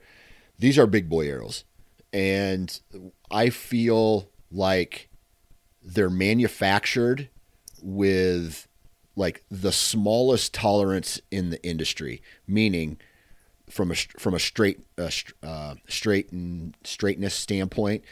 These 0.60 0.78
are 0.78 0.88
big 0.88 1.10
boy 1.10 1.28
arrows, 1.28 1.64
and 2.14 2.80
I 3.30 3.50
feel 3.50 4.30
like 4.52 5.10
they're 5.84 6.10
manufactured 6.10 7.30
with 7.82 8.68
like 9.16 9.44
the 9.50 9.72
smallest 9.72 10.54
tolerance 10.54 11.20
in 11.32 11.50
the 11.50 11.64
industry, 11.64 12.22
meaning 12.48 12.98
from 13.70 13.92
a 13.92 13.96
from 13.96 14.34
a 14.34 14.40
straight 14.40 14.80
uh, 14.98 15.10
uh, 15.42 15.76
straight 15.88 16.32
and 16.32 16.76
straightness 16.84 17.34
standpoint, 17.34 18.04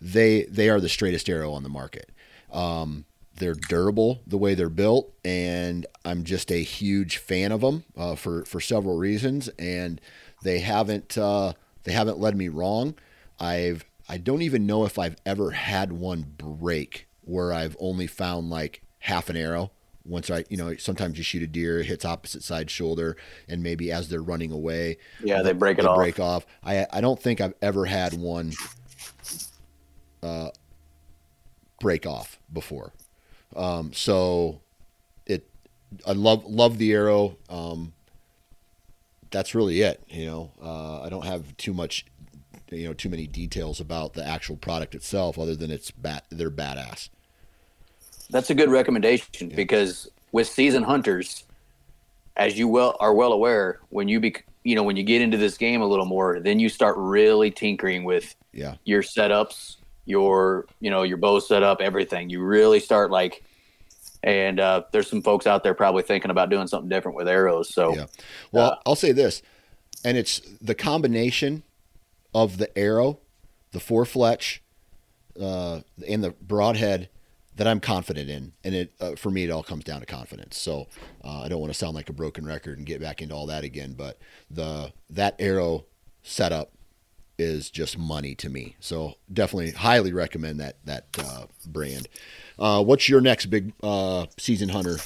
they 0.00 0.44
they 0.44 0.68
are 0.68 0.80
the 0.80 0.88
straightest 0.88 1.28
arrow 1.28 1.52
on 1.52 1.62
the 1.62 1.68
market. 1.68 2.10
Um, 2.52 3.04
they're 3.38 3.54
durable 3.54 4.20
the 4.26 4.38
way 4.38 4.54
they're 4.54 4.68
built, 4.68 5.12
and 5.24 5.86
I'm 6.04 6.24
just 6.24 6.50
a 6.50 6.62
huge 6.62 7.18
fan 7.18 7.52
of 7.52 7.60
them 7.60 7.84
uh, 7.96 8.14
for 8.14 8.44
for 8.44 8.60
several 8.60 8.96
reasons. 8.98 9.48
And 9.58 10.00
they 10.42 10.60
haven't 10.60 11.16
uh, 11.18 11.54
they 11.84 11.92
haven't 11.92 12.18
led 12.18 12.36
me 12.36 12.48
wrong. 12.48 12.94
I've 13.40 13.84
I 14.08 14.18
don't 14.18 14.42
even 14.42 14.66
know 14.66 14.84
if 14.84 14.98
I've 14.98 15.16
ever 15.26 15.52
had 15.52 15.92
one 15.92 16.34
break 16.38 17.06
where 17.22 17.52
I've 17.52 17.76
only 17.78 18.06
found 18.06 18.50
like 18.50 18.82
half 19.00 19.28
an 19.28 19.36
arrow 19.36 19.70
once 20.04 20.30
I, 20.30 20.44
you 20.48 20.56
know, 20.56 20.74
sometimes 20.76 21.18
you 21.18 21.22
shoot 21.24 21.42
a 21.42 21.46
deer, 21.46 21.80
it 21.80 21.86
hits 21.86 22.04
opposite 22.04 22.42
side 22.42 22.70
shoulder, 22.70 23.16
and 23.46 23.62
maybe 23.62 23.92
as 23.92 24.08
they're 24.08 24.22
running 24.22 24.50
away, 24.50 24.96
Yeah, 25.22 25.42
they 25.42 25.52
break 25.52 25.78
it 25.78 25.82
they 25.82 25.88
off. 25.88 25.96
break 25.96 26.18
off. 26.18 26.46
I 26.64 26.86
I 26.90 27.00
don't 27.02 27.20
think 27.20 27.40
I've 27.42 27.54
ever 27.60 27.84
had 27.84 28.14
one 28.14 28.52
uh, 30.22 30.48
break 31.80 32.06
off 32.06 32.38
before. 32.52 32.92
Um, 33.56 33.92
so 33.92 34.60
it 35.26 35.48
I 36.06 36.12
love 36.12 36.44
love 36.44 36.78
the 36.78 36.92
arrow. 36.92 37.36
Um, 37.48 37.94
that's 39.30 39.54
really 39.54 39.80
it. 39.82 40.02
You 40.08 40.26
know, 40.26 40.52
uh, 40.62 41.02
I 41.02 41.08
don't 41.08 41.24
have 41.26 41.56
too 41.56 41.74
much, 41.74 42.06
you 42.70 42.86
know, 42.86 42.94
too 42.94 43.08
many 43.08 43.26
details 43.26 43.80
about 43.80 44.14
the 44.14 44.26
actual 44.26 44.56
product 44.56 44.94
itself, 44.94 45.38
other 45.38 45.56
than 45.56 45.70
it's 45.70 45.90
bat. 45.90 46.24
They're 46.30 46.50
badass. 46.50 47.10
That's 48.30 48.50
a 48.50 48.54
good 48.54 48.70
recommendation 48.70 49.52
because 49.54 50.08
with 50.32 50.48
season 50.48 50.82
hunters, 50.82 51.44
as 52.36 52.58
you 52.58 52.68
well 52.68 52.96
are 53.00 53.14
well 53.14 53.32
aware, 53.32 53.80
when 53.90 54.08
you 54.08 54.20
be 54.20 54.36
you 54.64 54.74
know 54.74 54.82
when 54.82 54.96
you 54.96 55.02
get 55.02 55.22
into 55.22 55.36
this 55.38 55.56
game 55.56 55.80
a 55.80 55.86
little 55.86 56.04
more, 56.06 56.40
then 56.40 56.60
you 56.60 56.68
start 56.68 56.96
really 56.98 57.50
tinkering 57.50 58.04
with 58.04 58.34
Yeah, 58.52 58.76
your 58.84 59.02
setups, 59.02 59.76
your 60.08 60.66
you 60.80 60.90
know 60.90 61.02
your 61.02 61.18
bow 61.18 61.38
setup, 61.38 61.80
everything. 61.80 62.30
You 62.30 62.42
really 62.42 62.80
start 62.80 63.10
like, 63.10 63.44
and 64.22 64.58
uh, 64.58 64.82
there's 64.90 65.08
some 65.08 65.22
folks 65.22 65.46
out 65.46 65.62
there 65.62 65.74
probably 65.74 66.02
thinking 66.02 66.30
about 66.30 66.50
doing 66.50 66.66
something 66.66 66.88
different 66.88 67.16
with 67.16 67.28
arrows. 67.28 67.72
So 67.72 67.94
yeah. 67.94 68.06
Well, 68.50 68.80
I'll 68.86 68.96
say 68.96 69.12
this, 69.12 69.42
and 70.04 70.16
it's 70.16 70.40
the 70.60 70.74
combination 70.74 71.62
of 72.34 72.56
the 72.56 72.76
arrow, 72.76 73.20
the 73.72 73.80
four 73.80 74.04
fletch, 74.06 74.62
uh, 75.40 75.80
and 76.06 76.24
the 76.24 76.30
broadhead 76.30 77.10
that 77.56 77.66
I'm 77.66 77.80
confident 77.80 78.30
in. 78.30 78.52
And 78.64 78.74
it 78.74 78.94
uh, 79.00 79.14
for 79.16 79.30
me, 79.30 79.44
it 79.44 79.50
all 79.50 79.62
comes 79.62 79.84
down 79.84 80.00
to 80.00 80.06
confidence. 80.06 80.56
So 80.56 80.86
uh, 81.22 81.42
I 81.42 81.48
don't 81.48 81.60
want 81.60 81.72
to 81.72 81.78
sound 81.78 81.94
like 81.94 82.08
a 82.08 82.14
broken 82.14 82.46
record 82.46 82.78
and 82.78 82.86
get 82.86 83.00
back 83.00 83.20
into 83.20 83.34
all 83.34 83.46
that 83.46 83.62
again. 83.62 83.92
But 83.92 84.18
the 84.50 84.92
that 85.10 85.36
arrow 85.38 85.84
setup 86.22 86.72
is 87.38 87.70
just 87.70 87.96
money 87.98 88.34
to 88.36 88.48
me. 88.50 88.76
So 88.80 89.14
definitely, 89.32 89.72
highly 89.72 90.12
recommend 90.12 90.60
that 90.60 90.76
that 90.84 91.06
uh, 91.18 91.46
brand. 91.66 92.08
Uh, 92.58 92.82
what's 92.82 93.08
your 93.08 93.20
next 93.20 93.46
big 93.46 93.72
uh, 93.82 94.26
season 94.38 94.70
hunter? 94.70 94.98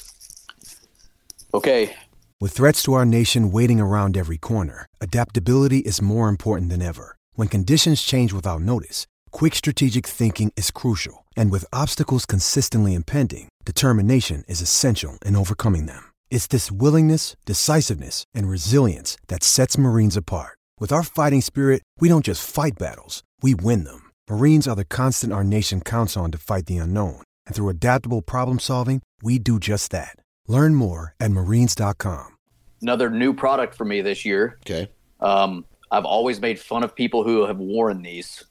okay, 1.55 1.95
With 2.41 2.53
threats 2.53 2.83
to 2.85 2.95
our 2.95 3.05
nation 3.05 3.53
waiting 3.53 3.79
around 3.81 4.17
every 4.17 4.39
corner, 4.39 4.87
adaptability 5.01 5.79
is 5.81 6.01
more 6.03 6.29
important 6.29 6.71
than 6.71 6.83
ever. 6.83 7.17
When 7.35 7.49
conditions 7.49 8.03
change 8.03 8.33
without 8.33 8.63
notice, 8.63 9.07
quick 9.31 9.55
strategic 9.55 10.07
thinking 10.07 10.53
is 10.57 10.71
crucial. 10.71 11.27
And 11.37 11.51
with 11.51 11.65
obstacles 11.73 12.27
consistently 12.27 12.95
impending, 12.95 13.49
determination 13.65 14.45
is 14.49 14.61
essential 14.61 15.19
in 15.25 15.37
overcoming 15.37 15.87
them. 15.87 16.05
It's 16.31 16.47
this 16.47 16.71
willingness, 16.73 17.37
decisiveness, 17.45 18.25
and 18.35 18.49
resilience 18.49 19.17
that 19.29 19.43
sets 19.43 19.79
Marines 19.79 20.17
apart. 20.17 20.59
With 20.83 20.91
our 20.91 21.05
fighting 21.05 21.43
spirit, 21.43 21.83
we 22.01 22.09
don't 22.09 22.25
just 22.25 22.45
fight 22.45 22.73
battles, 22.77 23.23
we 23.41 23.55
win 23.55 23.85
them. 23.85 24.11
Marines 24.29 24.67
are 24.67 24.75
the 24.75 24.85
constant 24.85 25.33
our 25.33 25.45
nation 25.45 25.81
counts 25.81 26.17
on 26.17 26.33
to 26.33 26.39
fight 26.39 26.67
the 26.67 26.79
unknown. 26.79 27.23
And 27.47 27.55
through 27.55 27.69
adaptable 27.69 28.21
problem 28.21 28.59
solving, 28.59 29.01
we 29.23 29.39
do 29.39 29.61
just 29.61 29.93
that. 29.93 30.17
Learn 30.49 30.75
more 30.75 31.15
at 31.21 31.31
marines.com. 31.31 32.37
Another 32.83 33.11
new 33.11 33.33
product 33.33 33.77
for 33.77 33.85
me 33.85 34.01
this 34.01 34.25
year. 34.25 34.59
Okay. 34.67 34.91
Um, 35.21 35.67
I've 35.93 36.05
always 36.05 36.41
made 36.41 36.59
fun 36.59 36.83
of 36.83 36.97
people 36.97 37.23
who 37.23 37.47
have 37.47 37.59
worn 37.59 38.03
these, 38.03 38.43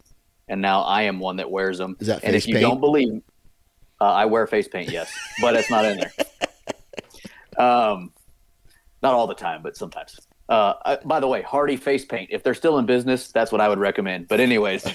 and 0.48 0.62
now 0.62 0.84
I 0.84 1.02
am 1.02 1.20
one 1.20 1.36
that 1.36 1.52
wears 1.52 1.80
them. 1.80 1.98
Is 2.00 2.08
that 2.08 2.22
face 2.22 2.28
and 2.28 2.36
if 2.38 2.48
you 2.48 2.54
paint? 2.54 2.66
don't 2.66 2.80
believe, 2.80 3.22
uh, 4.00 4.06
I 4.06 4.24
wear 4.24 4.48
face 4.48 4.70
paint, 4.70 4.90
yes, 4.90 5.12
but 5.42 5.58
it's 5.58 5.70
not 5.70 5.84
in 5.84 5.98
there. 5.98 6.14
Um, 7.58 8.14
not 9.04 9.14
all 9.14 9.28
the 9.28 9.36
time, 9.36 9.62
but 9.62 9.76
sometimes. 9.76 10.18
Uh, 10.52 10.74
I, 10.86 10.97
by 11.06 11.22
the 11.22 11.28
way, 11.28 11.41
Hardy 11.41 11.78
face 11.78 12.04
paint. 12.04 12.30
If 12.30 12.43
they're 12.43 12.54
still 12.54 12.78
in 12.78 12.86
business, 12.86 13.32
that's 13.32 13.54
what 13.54 13.62
I 13.62 13.70
would 13.70 13.80
recommend. 13.80 14.28
But 14.28 14.41
anyways, 14.41 14.86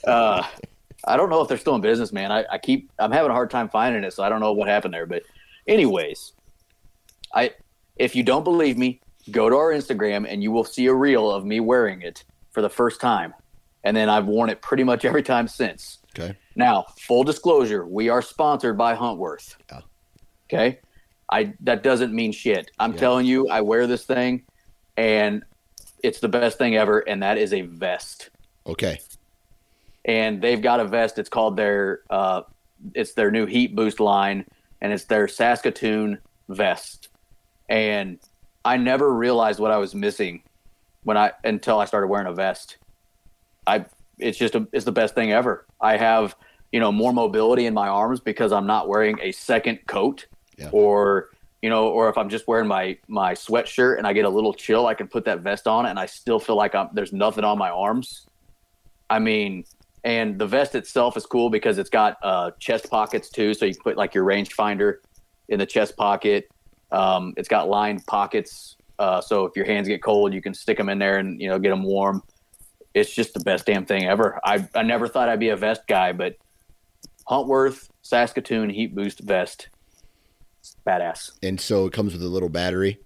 uh, 0.06 0.42
I 1.06 1.16
don't 1.18 1.28
know 1.28 1.42
if 1.42 1.48
they're 1.48 1.58
still 1.58 1.74
in 1.74 1.82
business, 1.82 2.14
man. 2.14 2.32
I, 2.32 2.46
I 2.50 2.56
keep 2.56 2.90
I'm 2.98 3.12
having 3.12 3.30
a 3.30 3.34
hard 3.34 3.50
time 3.50 3.68
finding 3.68 4.04
it, 4.04 4.14
so 4.14 4.22
I 4.24 4.30
don't 4.30 4.40
know 4.40 4.52
what 4.54 4.68
happened 4.68 4.94
there. 4.94 5.04
But 5.04 5.24
anyways, 5.68 6.32
I 7.34 7.52
if 7.96 8.16
you 8.16 8.22
don't 8.22 8.42
believe 8.42 8.78
me, 8.78 9.02
go 9.30 9.50
to 9.50 9.56
our 9.56 9.70
Instagram 9.70 10.26
and 10.26 10.42
you 10.42 10.50
will 10.50 10.64
see 10.64 10.86
a 10.86 10.94
reel 10.94 11.30
of 11.30 11.44
me 11.44 11.60
wearing 11.60 12.00
it 12.00 12.24
for 12.52 12.62
the 12.62 12.70
first 12.70 12.98
time, 12.98 13.34
and 13.84 13.94
then 13.94 14.08
I've 14.08 14.24
worn 14.24 14.48
it 14.48 14.62
pretty 14.62 14.82
much 14.82 15.04
every 15.04 15.22
time 15.22 15.46
since. 15.46 15.98
Okay. 16.18 16.34
Now, 16.54 16.86
full 16.98 17.22
disclosure, 17.22 17.84
we 17.86 18.08
are 18.08 18.22
sponsored 18.22 18.78
by 18.78 18.96
Huntworth. 18.96 19.56
Yeah. 19.70 19.80
Okay. 20.48 20.78
I 21.30 21.52
that 21.60 21.82
doesn't 21.82 22.14
mean 22.14 22.32
shit. 22.32 22.70
I'm 22.78 22.92
Yeah. 22.94 22.98
telling 22.98 23.26
you, 23.26 23.48
I 23.50 23.60
wear 23.60 23.86
this 23.86 24.06
thing 24.06 24.44
and 24.96 25.42
it's 26.02 26.20
the 26.20 26.28
best 26.28 26.58
thing 26.58 26.76
ever, 26.76 27.00
and 27.00 27.22
that 27.22 27.38
is 27.38 27.52
a 27.52 27.62
vest. 27.62 28.30
Okay. 28.66 29.00
And 30.04 30.40
they've 30.40 30.60
got 30.62 30.80
a 30.80 30.84
vest, 30.84 31.18
it's 31.18 31.28
called 31.28 31.56
their 31.56 32.00
uh 32.10 32.42
it's 32.94 33.14
their 33.14 33.30
new 33.30 33.46
heat 33.46 33.74
boost 33.74 34.00
line, 34.00 34.44
and 34.80 34.92
it's 34.92 35.04
their 35.04 35.26
Saskatoon 35.28 36.18
vest. 36.48 37.08
And 37.68 38.18
I 38.64 38.76
never 38.76 39.12
realized 39.12 39.58
what 39.58 39.70
I 39.70 39.78
was 39.78 39.94
missing 39.94 40.42
when 41.04 41.16
I 41.16 41.32
until 41.44 41.78
I 41.80 41.84
started 41.86 42.08
wearing 42.08 42.26
a 42.26 42.32
vest. 42.34 42.76
I 43.66 43.86
it's 44.18 44.38
just 44.38 44.54
a, 44.54 44.66
it's 44.72 44.84
the 44.84 44.92
best 44.92 45.14
thing 45.14 45.32
ever. 45.32 45.66
I 45.80 45.96
have 45.96 46.36
you 46.72 46.80
know 46.80 46.92
more 46.92 47.12
mobility 47.12 47.66
in 47.66 47.74
my 47.74 47.88
arms 47.88 48.20
because 48.20 48.52
I'm 48.52 48.66
not 48.66 48.88
wearing 48.88 49.18
a 49.20 49.32
second 49.32 49.80
coat, 49.86 50.26
Yeah. 50.58 50.68
or 50.72 51.30
you 51.66 51.70
know, 51.70 51.88
or 51.88 52.08
if 52.08 52.16
I'm 52.16 52.28
just 52.28 52.46
wearing 52.46 52.68
my 52.68 52.96
my 53.08 53.34
sweatshirt 53.34 53.98
and 53.98 54.06
I 54.06 54.12
get 54.12 54.24
a 54.24 54.28
little 54.28 54.54
chill, 54.54 54.86
I 54.86 54.94
can 54.94 55.08
put 55.08 55.24
that 55.24 55.40
vest 55.40 55.66
on 55.66 55.86
and 55.86 55.98
I 55.98 56.06
still 56.06 56.38
feel 56.38 56.54
like 56.54 56.76
I'm 56.76 56.90
there's 56.92 57.12
nothing 57.12 57.42
on 57.42 57.58
my 57.58 57.70
arms. 57.70 58.24
I 59.10 59.18
mean, 59.18 59.64
and 60.04 60.38
the 60.38 60.46
vest 60.46 60.76
itself 60.76 61.16
is 61.16 61.26
cool 61.26 61.50
because 61.50 61.78
it's 61.78 61.90
got 61.90 62.18
uh, 62.22 62.52
chest 62.60 62.88
pockets 62.88 63.30
too, 63.30 63.52
so 63.52 63.66
you 63.66 63.74
can 63.74 63.82
put 63.82 63.96
like 63.96 64.14
your 64.14 64.24
rangefinder 64.24 64.98
in 65.48 65.58
the 65.58 65.66
chest 65.66 65.96
pocket. 65.96 66.48
Um, 66.92 67.34
it's 67.36 67.48
got 67.48 67.68
lined 67.68 68.06
pockets, 68.06 68.76
uh, 69.00 69.20
so 69.20 69.44
if 69.44 69.56
your 69.56 69.66
hands 69.66 69.88
get 69.88 70.04
cold, 70.04 70.32
you 70.32 70.40
can 70.40 70.54
stick 70.54 70.78
them 70.78 70.88
in 70.88 71.00
there 71.00 71.18
and 71.18 71.40
you 71.40 71.48
know 71.48 71.58
get 71.58 71.70
them 71.70 71.82
warm. 71.82 72.22
It's 72.94 73.12
just 73.12 73.34
the 73.34 73.40
best 73.40 73.66
damn 73.66 73.86
thing 73.86 74.04
ever. 74.04 74.38
I 74.44 74.68
I 74.72 74.84
never 74.84 75.08
thought 75.08 75.28
I'd 75.28 75.40
be 75.40 75.48
a 75.48 75.56
vest 75.56 75.80
guy, 75.88 76.12
but 76.12 76.36
Huntworth 77.28 77.88
Saskatoon 78.02 78.70
Heat 78.70 78.94
Boost 78.94 79.18
vest, 79.18 79.68
badass. 80.86 81.32
And 81.42 81.60
so 81.60 81.86
it 81.86 81.92
comes 81.92 82.12
with 82.12 82.22
a 82.22 82.28
little 82.28 82.48
battery. 82.48 82.98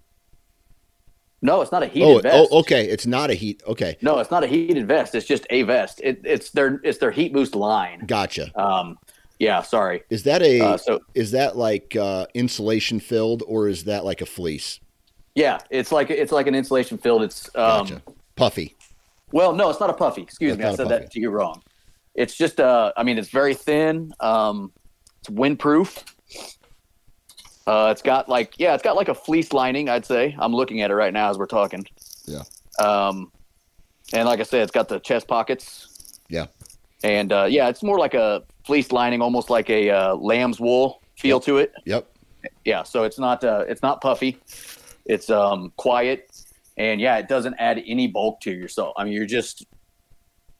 No, 1.43 1.61
it's 1.61 1.71
not 1.71 1.81
a 1.81 1.87
heated 1.87 2.07
Oh, 2.07 2.19
vest. 2.19 2.49
oh, 2.51 2.59
okay. 2.59 2.85
It's 2.87 3.07
not 3.07 3.31
a 3.31 3.33
heat. 3.33 3.63
Okay. 3.65 3.97
No, 4.01 4.19
it's 4.19 4.29
not 4.29 4.43
a 4.43 4.47
heated 4.47 4.87
vest. 4.87 5.15
It's 5.15 5.25
just 5.25 5.45
a 5.49 5.63
vest. 5.63 5.99
It, 6.03 6.21
it's 6.23 6.51
their 6.51 6.79
it's 6.83 6.99
their 6.99 7.09
Heat 7.11 7.33
Boost 7.33 7.55
line. 7.55 8.03
Gotcha. 8.05 8.51
Um, 8.59 8.97
yeah, 9.39 9.63
sorry. 9.63 10.03
Is 10.11 10.23
that 10.23 10.43
a 10.43 10.61
Uh, 10.61 10.77
so 10.77 10.99
is 11.15 11.31
that 11.31 11.57
like 11.57 11.95
uh, 11.95 12.27
insulation 12.35 12.99
filled 12.99 13.41
or 13.47 13.67
is 13.67 13.85
that 13.85 14.05
like 14.05 14.21
a 14.21 14.25
fleece? 14.27 14.79
yeah, 15.33 15.57
it's 15.71 15.91
like 15.91 16.11
it's 16.11 16.31
like 16.31 16.45
an 16.45 16.53
insulation 16.53 16.97
filled. 16.99 17.23
It's 17.23 17.47
um, 17.55 17.87
Gotcha. 17.87 18.01
Puffy. 18.35 18.75
well, 19.31 19.53
no, 19.53 19.69
it's 19.71 19.79
not 19.79 19.89
a 19.89 19.93
puffy. 19.93 20.21
Excuse 20.21 20.51
It's 20.53 20.59
me, 20.59 20.65
I 20.65 20.75
said 20.75 20.89
that 20.89 21.09
to 21.11 21.19
you 21.19 21.31
wrong. 21.31 21.63
It's 22.13 22.35
just 22.35 22.59
uh, 22.59 22.91
I 22.95 23.01
mean, 23.03 23.17
it's 23.17 23.29
very 23.29 23.55
thin. 23.55 24.13
Um, 24.19 24.71
it's 25.21 25.29
windproof. 25.29 26.03
Uh, 27.67 27.89
it's 27.91 28.01
got 28.01 28.27
like 28.27 28.55
yeah, 28.57 28.73
it's 28.73 28.83
got 28.83 28.95
like 28.95 29.07
a 29.09 29.13
fleece 29.15 29.53
lining. 29.53 29.87
I'd 29.89 30.05
say 30.05 30.35
I'm 30.39 30.53
looking 30.53 30.81
at 30.81 30.91
it 30.91 30.95
right 30.95 31.13
now 31.13 31.29
as 31.29 31.37
we're 31.37 31.45
talking. 31.45 31.85
Yeah. 32.25 32.43
Um, 32.79 33.31
and 34.13 34.27
like 34.27 34.39
I 34.39 34.43
said, 34.43 34.63
it's 34.63 34.71
got 34.71 34.87
the 34.89 34.99
chest 34.99 35.27
pockets. 35.27 36.19
Yeah. 36.29 36.47
And 37.03 37.31
uh, 37.31 37.45
yeah, 37.49 37.67
it's 37.69 37.83
more 37.83 37.97
like 37.99 38.13
a 38.13 38.43
fleece 38.65 38.91
lining, 38.91 39.21
almost 39.21 39.49
like 39.49 39.69
a 39.69 39.89
uh, 39.89 40.15
lamb's 40.15 40.59
wool 40.59 41.01
feel 41.17 41.37
Yep. 41.37 41.43
to 41.45 41.57
it. 41.57 41.73
Yep. 41.85 42.07
Yeah, 42.65 42.83
so 42.83 43.03
it's 43.03 43.19
not 43.19 43.43
uh, 43.43 43.65
it's 43.67 43.83
not 43.83 44.01
puffy. 44.01 44.37
It's 45.05 45.29
um, 45.29 45.71
quiet, 45.77 46.31
and 46.77 46.99
yeah, 46.99 47.17
it 47.17 47.27
doesn't 47.27 47.55
add 47.59 47.81
any 47.85 48.07
bulk 48.07 48.41
to 48.41 48.51
yourself. 48.51 48.93
I 48.97 49.03
mean, 49.03 49.13
you're 49.13 49.25
just 49.27 49.65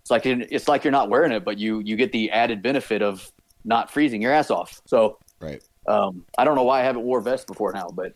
it's 0.01 0.11
like 0.11 0.25
it's 0.25 0.67
like 0.67 0.83
you're 0.83 0.91
not 0.91 1.09
wearing 1.09 1.31
it, 1.31 1.43
but 1.43 1.57
you 1.57 1.79
you 1.79 1.95
get 1.95 2.11
the 2.11 2.29
added 2.31 2.61
benefit 2.61 3.01
of 3.01 3.31
not 3.65 3.89
freezing 3.91 4.21
your 4.21 4.31
ass 4.31 4.51
off. 4.51 4.81
So 4.85 5.17
Right. 5.39 5.63
Um, 5.87 6.25
I 6.37 6.43
don't 6.43 6.55
know 6.55 6.63
why 6.63 6.81
I 6.81 6.83
haven't 6.83 7.03
wore 7.03 7.19
a 7.19 7.23
vest 7.23 7.47
before 7.47 7.73
now, 7.73 7.89
but 7.89 8.13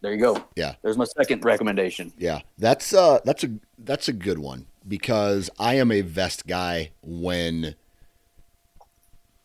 there 0.00 0.12
you 0.12 0.18
go. 0.18 0.42
Yeah. 0.56 0.74
There's 0.82 0.96
my 0.96 1.04
second 1.04 1.44
recommendation. 1.44 2.12
Yeah. 2.16 2.40
That's 2.56 2.92
uh 2.92 3.18
that's 3.24 3.44
a 3.44 3.50
that's 3.78 4.08
a 4.08 4.12
good 4.12 4.38
one 4.38 4.66
because 4.86 5.50
I 5.58 5.74
am 5.74 5.90
a 5.90 6.02
vest 6.02 6.46
guy 6.46 6.90
when 7.02 7.74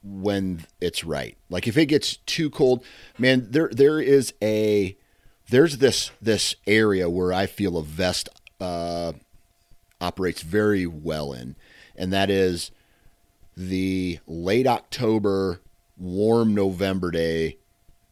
when 0.04 0.66
it's 0.80 1.04
right. 1.04 1.38
Like 1.50 1.68
if 1.68 1.78
it 1.78 1.88
gets 1.88 2.18
too 2.18 2.50
cold, 2.50 2.84
man, 3.18 3.48
there 3.50 3.70
there 3.72 4.00
is 4.00 4.34
a 4.42 4.96
there's 5.50 5.78
this 5.78 6.12
this 6.22 6.56
area 6.68 7.10
where 7.10 7.34
I 7.34 7.48
feel 7.48 7.78
a 7.78 7.84
vest 7.84 8.30
uh 8.62 9.14
operates 10.00 10.42
very 10.42 10.86
well 10.86 11.34
in, 11.34 11.56
and 11.96 12.14
that 12.14 12.30
is 12.30 12.72
the 13.56 14.20
late 14.28 14.68
October, 14.68 15.62
warm 16.04 16.54
November 16.54 17.10
day 17.12 17.58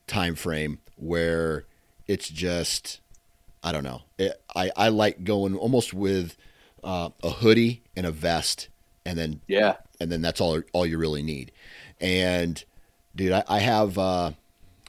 time 0.07 0.35
frame 0.35 0.79
where 0.95 1.65
it's 2.07 2.29
just 2.29 3.01
I 3.63 3.71
don't 3.71 3.83
know. 3.83 4.01
It, 4.17 4.41
I 4.55 4.71
I 4.75 4.87
like 4.89 5.23
going 5.23 5.55
almost 5.55 5.93
with 5.93 6.35
uh, 6.83 7.09
a 7.21 7.29
hoodie 7.29 7.83
and 7.95 8.05
a 8.07 8.11
vest, 8.11 8.69
and 9.05 9.17
then 9.19 9.41
Yeah. 9.47 9.75
and 9.99 10.11
then 10.11 10.21
that's 10.21 10.41
all 10.41 10.61
all 10.73 10.85
you 10.85 10.97
really 10.97 11.21
need. 11.21 11.51
And 11.99 12.63
dude, 13.15 13.33
I, 13.33 13.43
I 13.47 13.59
have 13.59 13.97
uh, 13.97 14.31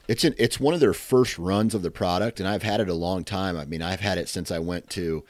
it's 0.07 0.23
an, 0.23 0.33
it's 0.39 0.59
one 0.59 0.73
of 0.73 0.79
their 0.79 0.93
first 0.93 1.37
runs 1.37 1.75
of 1.75 1.81
the 1.83 1.91
product, 1.91 2.39
and 2.39 2.49
I've 2.49 2.63
had 2.63 2.79
it 2.79 2.89
a 2.89 2.93
long 2.95 3.23
time. 3.23 3.57
I 3.57 3.65
mean, 3.65 3.81
I've 3.81 3.99
had 3.99 4.17
it 4.17 4.27
since 4.29 4.49
I 4.49 4.59
went 4.59 4.89
to 4.91 5.23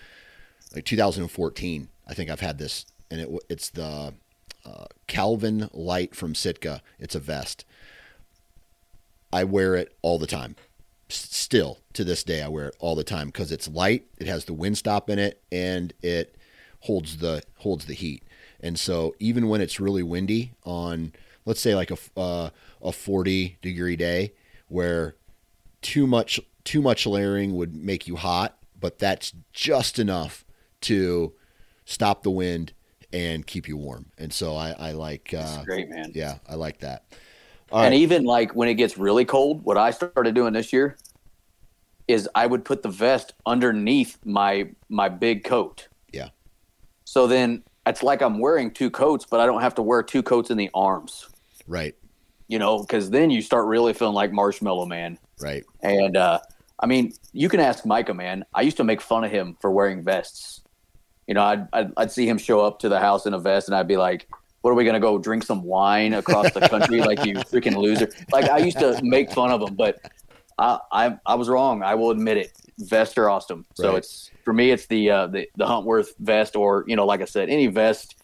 like 0.74 0.86
2014. 0.86 1.90
I 2.08 2.14
think 2.14 2.30
I've 2.30 2.40
had 2.40 2.58
this, 2.60 2.86
and 3.12 3.20
it 3.20 3.30
it's 3.50 3.70
the 3.70 4.14
uh, 4.66 4.86
Kelvin 5.08 5.70
Lite 5.74 6.16
from 6.16 6.36
Sitka. 6.36 6.82
It's 7.00 7.16
a 7.16 7.20
vest. 7.20 7.66
I 9.32 9.44
wear 9.44 9.76
it 9.76 9.96
all 10.02 10.20
the 10.20 10.28
time. 10.28 10.56
Still 11.10 11.80
to 11.94 12.04
this 12.04 12.24
day, 12.24 12.42
I 12.42 12.48
wear 12.48 12.68
it 12.68 12.76
all 12.80 12.96
the 12.96 13.04
time 13.04 13.28
because 13.28 13.52
it's 13.52 13.68
light. 13.68 14.06
It 14.18 14.28
has 14.28 14.46
the 14.46 14.54
wind 14.54 14.78
stop 14.78 15.10
in 15.10 15.20
it, 15.20 15.42
and 15.52 15.94
it 16.02 16.36
holds 16.82 17.18
the 17.18 17.44
holds 17.58 17.86
the 17.86 17.94
heat. 17.94 18.24
And 18.60 18.80
so 18.80 19.16
even 19.20 19.50
when 19.50 19.62
it's 19.62 19.80
really 19.80 20.04
windy 20.04 20.54
on, 20.64 21.14
let's 21.46 21.62
say 21.62 21.76
like 21.76 21.92
a 21.92 21.98
uh, 22.18 22.50
a 22.82 22.92
40 22.92 23.58
degree 23.62 23.96
day, 23.96 24.34
where 24.70 25.16
too 25.82 26.08
much 26.08 26.40
too 26.64 26.82
much 26.82 27.06
layering 27.06 27.56
would 27.56 27.76
make 27.76 28.08
you 28.08 28.16
hot, 28.16 28.58
but 28.80 29.00
that's 29.00 29.34
just 29.52 30.00
enough 30.00 30.46
to 30.82 31.34
stop 31.86 32.24
the 32.24 32.32
wind 32.32 32.74
and 33.14 33.46
keep 33.48 33.68
you 33.68 33.78
warm. 33.78 34.08
And 34.18 34.34
so 34.34 34.56
I, 34.58 34.72
I 34.72 34.92
like, 34.92 35.34
uh, 35.38 35.64
Great 35.64 35.90
man. 35.90 36.12
yeah, 36.14 36.40
I 36.50 36.56
like 36.56 36.80
that. 36.80 37.06
and 37.72 37.94
even 37.94 38.24
like 38.24 38.54
when 38.56 38.68
it 38.68 38.74
gets 38.74 38.98
really 38.98 39.24
cold, 39.24 39.64
what 39.64 39.78
I 39.78 39.92
started 39.92 40.36
doing 40.36 40.54
this 40.54 40.74
year 40.74 40.98
is 42.08 42.28
I 42.36 42.46
would 42.48 42.66
put 42.66 42.84
the 42.84 42.90
vest 42.90 43.34
underneath 43.46 44.18
my 44.26 44.70
my 44.90 45.08
big 45.08 45.44
coat. 45.46 45.88
Yeah. 46.12 46.30
So 47.06 47.28
then 47.28 47.64
it's 47.86 48.04
like 48.04 48.22
I'm 48.22 48.40
wearing 48.40 48.72
two 48.72 48.90
coats, 48.90 49.26
but 49.30 49.40
I 49.40 49.46
don't 49.46 49.62
have 49.62 49.76
to 49.76 49.82
wear 49.82 50.04
two 50.04 50.24
coats 50.24 50.50
in 50.50 50.58
the 50.58 50.70
arms. 50.74 51.30
Right. 51.68 51.96
You 52.48 52.60
know, 52.60 52.80
because 52.80 53.10
then 53.10 53.30
you 53.30 53.42
start 53.42 53.68
really 53.68 53.94
feeling 53.94 54.16
like 54.16 54.32
Marshmallow 54.34 54.86
Man. 54.86 55.18
Right. 55.40 55.64
And 55.82 56.18
uh, 56.18 56.40
I 56.80 56.88
mean, 56.88 57.14
you 57.32 57.48
can 57.48 57.60
ask 57.60 57.86
Micah, 57.86 58.14
man. 58.14 58.44
I 58.54 58.62
used 58.62 58.78
to 58.78 58.84
make 58.84 59.02
fun 59.02 59.24
of 59.24 59.32
him 59.32 59.56
for 59.62 59.72
wearing 59.72 60.04
vests. 60.04 60.62
You 61.28 61.34
know, 61.36 61.44
I'd, 61.44 61.68
I'd, 61.74 61.92
I'd 61.98 62.12
see 62.12 62.28
him 62.28 62.38
show 62.38 62.60
up 62.60 62.80
to 62.80 62.90
the 62.90 63.00
house 63.00 63.26
in 63.26 63.34
a 63.34 63.40
vest, 63.40 63.68
and 63.68 63.76
I'd 63.76 63.88
be 63.88 63.98
like, 63.98 64.28
"What 64.62 64.72
are 64.72 64.74
we 64.74 64.84
gonna 64.86 65.00
go 65.00 65.18
drink 65.18 65.44
some 65.44 65.64
wine 65.64 66.14
across 66.14 66.52
the 66.54 66.62
country 66.68 67.00
like 67.02 67.24
you 67.26 67.36
freaking 67.36 67.78
loser?" 67.78 68.12
Like 68.32 68.46
I 68.50 68.58
used 68.60 68.80
to 68.80 69.00
make 69.04 69.32
fun 69.32 69.52
of 69.52 69.62
him, 69.62 69.76
but 69.76 70.00
I 70.58 70.80
I, 70.92 71.18
I 71.26 71.36
was 71.36 71.48
wrong. 71.50 71.82
I 71.84 71.96
will 71.96 72.12
admit 72.12 72.38
it. 72.38 72.52
Vests 72.80 73.18
are 73.18 73.30
awesome. 73.30 73.66
So 73.76 73.92
Right. 73.92 73.98
it's 74.00 74.32
for 74.44 74.54
me, 74.54 74.72
it's 74.72 74.88
the 74.88 75.10
uh, 75.10 75.28
the 75.28 75.48
the 75.56 75.66
Huntworth 75.66 76.10
vest, 76.20 76.56
or 76.56 76.84
you 76.88 76.96
know, 76.96 77.06
like 77.06 77.22
I 77.22 77.26
said, 77.26 77.50
any 77.50 77.68
vest. 77.68 78.16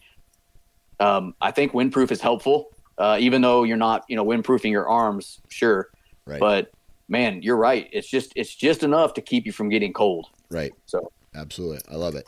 Um, 0.98 1.34
I 1.40 1.50
think 1.50 1.72
windproof 1.72 2.10
is 2.10 2.20
helpful, 2.20 2.68
uh, 2.98 3.16
even 3.18 3.40
though 3.40 3.62
you're 3.64 3.78
not, 3.78 4.04
you 4.08 4.16
know, 4.16 4.24
windproofing 4.24 4.70
your 4.70 4.86
arms, 4.88 5.40
sure 5.48 5.88
Right. 6.26 6.38
but 6.38 6.70
man, 7.08 7.40
you're 7.42 7.56
right. 7.56 7.88
It's 7.92 8.06
just 8.08 8.32
it's 8.36 8.54
just 8.54 8.82
enough 8.82 9.14
to 9.14 9.22
keep 9.22 9.46
you 9.46 9.52
from 9.52 9.70
getting 9.70 9.94
cold. 9.94 10.26
Right. 10.50 10.72
So 10.84 11.10
Absolutely. 11.34 11.78
I 11.90 11.96
love 11.96 12.16
it. 12.16 12.26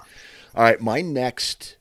All 0.55 0.63
right. 0.63 0.81
My 0.81 1.01
next, 1.01 1.77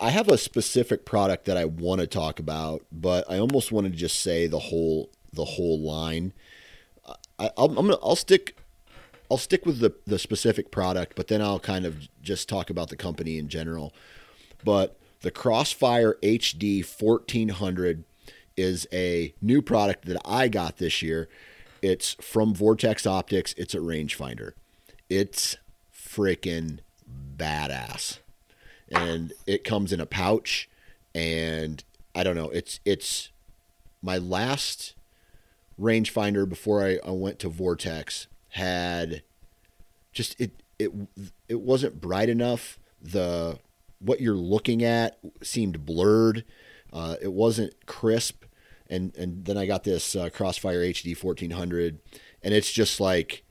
I- 0.00 0.10
have 0.10 0.28
a 0.28 0.38
specific 0.38 1.04
product 1.04 1.44
that 1.44 1.56
I 1.56 1.64
want 1.64 2.00
to 2.00 2.06
talk 2.06 2.38
about, 2.38 2.84
but 2.90 3.30
I 3.30 3.38
almost 3.38 3.72
want 3.72 3.86
to 3.86 3.92
just 3.92 4.20
say 4.20 4.46
the 4.46 4.58
whole, 4.58 5.10
the 5.32 5.44
whole 5.44 5.80
line. 5.80 6.32
I, 7.38 7.50
I'll, 7.56 7.66
I'm 7.66 7.74
gonna, 7.74 7.98
I'll 8.02 8.16
stick, 8.16 8.56
I'll 9.30 9.38
stick 9.38 9.66
with 9.66 9.80
the, 9.80 9.92
the 10.06 10.18
specific 10.18 10.70
product, 10.70 11.14
but 11.16 11.28
then 11.28 11.42
I'll 11.42 11.60
kind 11.60 11.84
of 11.84 12.08
just 12.22 12.48
talk 12.48 12.70
about 12.70 12.88
the 12.88 12.96
company 12.96 13.38
in 13.38 13.48
general. 13.48 13.92
But 14.64 14.98
the 15.20 15.30
Crossfire 15.30 16.16
HD 16.22 16.84
1400 16.84 18.04
is 18.56 18.86
a 18.92 19.34
new 19.42 19.62
product 19.62 20.04
that 20.06 20.20
I 20.24 20.48
got 20.48 20.78
this 20.78 21.02
year. 21.02 21.28
It's 21.80 22.14
from 22.14 22.54
Vortex 22.54 23.06
Optics. 23.06 23.54
It's 23.56 23.74
a 23.74 23.78
rangefinder. 23.78 24.52
It's 25.10 25.56
freaking 26.14 26.78
badass. 27.36 28.18
And 28.90 29.32
it 29.46 29.64
comes 29.64 29.92
in 29.92 30.00
a 30.00 30.06
pouch 30.06 30.68
and 31.14 31.82
I 32.14 32.22
don't 32.22 32.36
know, 32.36 32.50
it's 32.50 32.80
it's 32.84 33.30
my 34.02 34.18
last 34.18 34.94
rangefinder 35.80 36.48
before 36.48 36.84
I, 36.84 36.98
I 37.04 37.10
went 37.10 37.38
to 37.40 37.48
Vortex 37.48 38.26
had 38.50 39.22
just 40.12 40.38
it 40.40 40.50
it 40.78 40.92
it 41.48 41.60
wasn't 41.60 42.00
bright 42.00 42.28
enough. 42.28 42.78
The 43.00 43.58
what 43.98 44.20
you're 44.20 44.34
looking 44.34 44.84
at 44.84 45.18
seemed 45.42 45.86
blurred. 45.86 46.44
Uh, 46.92 47.16
it 47.22 47.32
wasn't 47.32 47.86
crisp. 47.86 48.44
And 48.90 49.16
and 49.16 49.44
then 49.46 49.56
I 49.56 49.64
got 49.64 49.84
this 49.84 50.14
uh, 50.14 50.28
Crossfire 50.28 50.80
HD 50.80 51.20
1400, 51.20 51.98
and 52.42 52.52
it's 52.52 52.70
just 52.70 53.00
like 53.00 53.42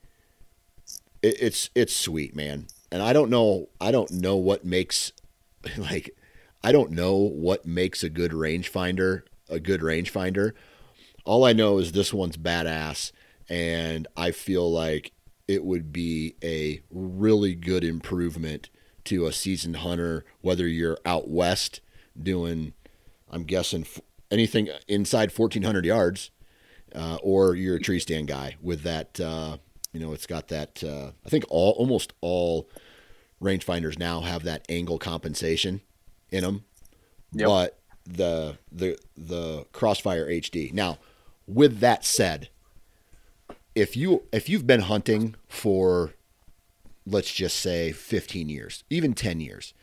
it, 1.22 1.42
it's 1.42 1.70
it's 1.76 1.96
sweet, 1.96 2.36
man. 2.36 2.68
And 2.92 3.02
I 3.02 3.14
don't 3.14 3.30
know 3.30 3.70
I 3.80 3.92
don't 3.92 4.12
know 4.12 4.36
what 4.38 4.66
makes 4.66 5.12
like 5.78 6.16
I 6.64 6.72
don't 6.72 6.92
know 6.92 7.16
what 7.16 7.66
makes 7.66 8.04
a 8.04 8.10
good 8.10 8.32
rangefinder 8.32 9.24
a 9.52 9.60
good 9.60 9.82
rangefinder. 9.82 10.54
All 11.26 11.44
I 11.44 11.54
know 11.54 11.78
is 11.78 11.92
this 11.92 12.14
one's 12.14 12.38
badass, 12.38 13.12
and 13.50 14.08
I 14.18 14.32
feel 14.32 14.72
like 14.72 15.12
it 15.48 15.64
would 15.64 15.92
be 15.92 16.36
a 16.44 16.82
really 16.90 17.54
good 17.54 17.84
improvement 17.84 18.70
to 19.04 19.26
a 19.26 19.34
seasoned 19.34 19.78
hunter, 19.78 20.26
whether 20.40 20.68
you're 20.68 20.98
out 21.06 21.28
west 21.28 21.82
doing, 22.22 22.74
I'm 23.30 23.44
guessing, 23.44 23.86
anything 24.32 24.70
inside 24.88 25.38
1,400 25.38 25.86
yards, 25.86 26.32
uh, 26.96 27.18
or 27.22 27.56
you're 27.56 27.76
a 27.76 27.82
tree 27.82 28.00
stand 28.00 28.28
guy 28.28 28.56
with 28.62 28.84
that. 28.84 29.20
Uh, 29.20 29.58
you 29.94 30.00
know, 30.00 30.14
it's 30.14 30.26
got 30.28 30.48
that. 30.50 30.84
Uh, 30.84 31.12
I 31.26 31.30
think 31.30 31.46
all 31.50 31.72
almost 31.72 32.14
all 32.22 32.70
rangefinders 33.42 33.98
now 33.98 34.22
have 34.22 34.44
that 34.44 34.66
angle 34.70 34.98
compensation 35.00 35.82
in 36.30 36.44
them, 36.44 36.64
Yep. 37.34 37.48
but 37.48 37.80
the 38.06 38.58
the 38.72 38.98
the 39.18 39.66
Crossfire 39.74 40.28
HD. 40.28 40.72
Now, 40.74 40.98
with 41.48 41.80
that 41.80 42.06
said, 42.06 42.50
if 43.76 43.96
you 43.98 44.24
if 44.32 44.48
you've 44.50 44.68
been 44.68 44.82
hunting 44.82 45.36
for 45.48 46.14
let's 47.06 47.34
just 47.34 47.58
say 47.58 47.92
15 47.92 48.48
years, 48.48 48.84
even 48.92 49.14
10 49.14 49.40
years, 49.40 49.74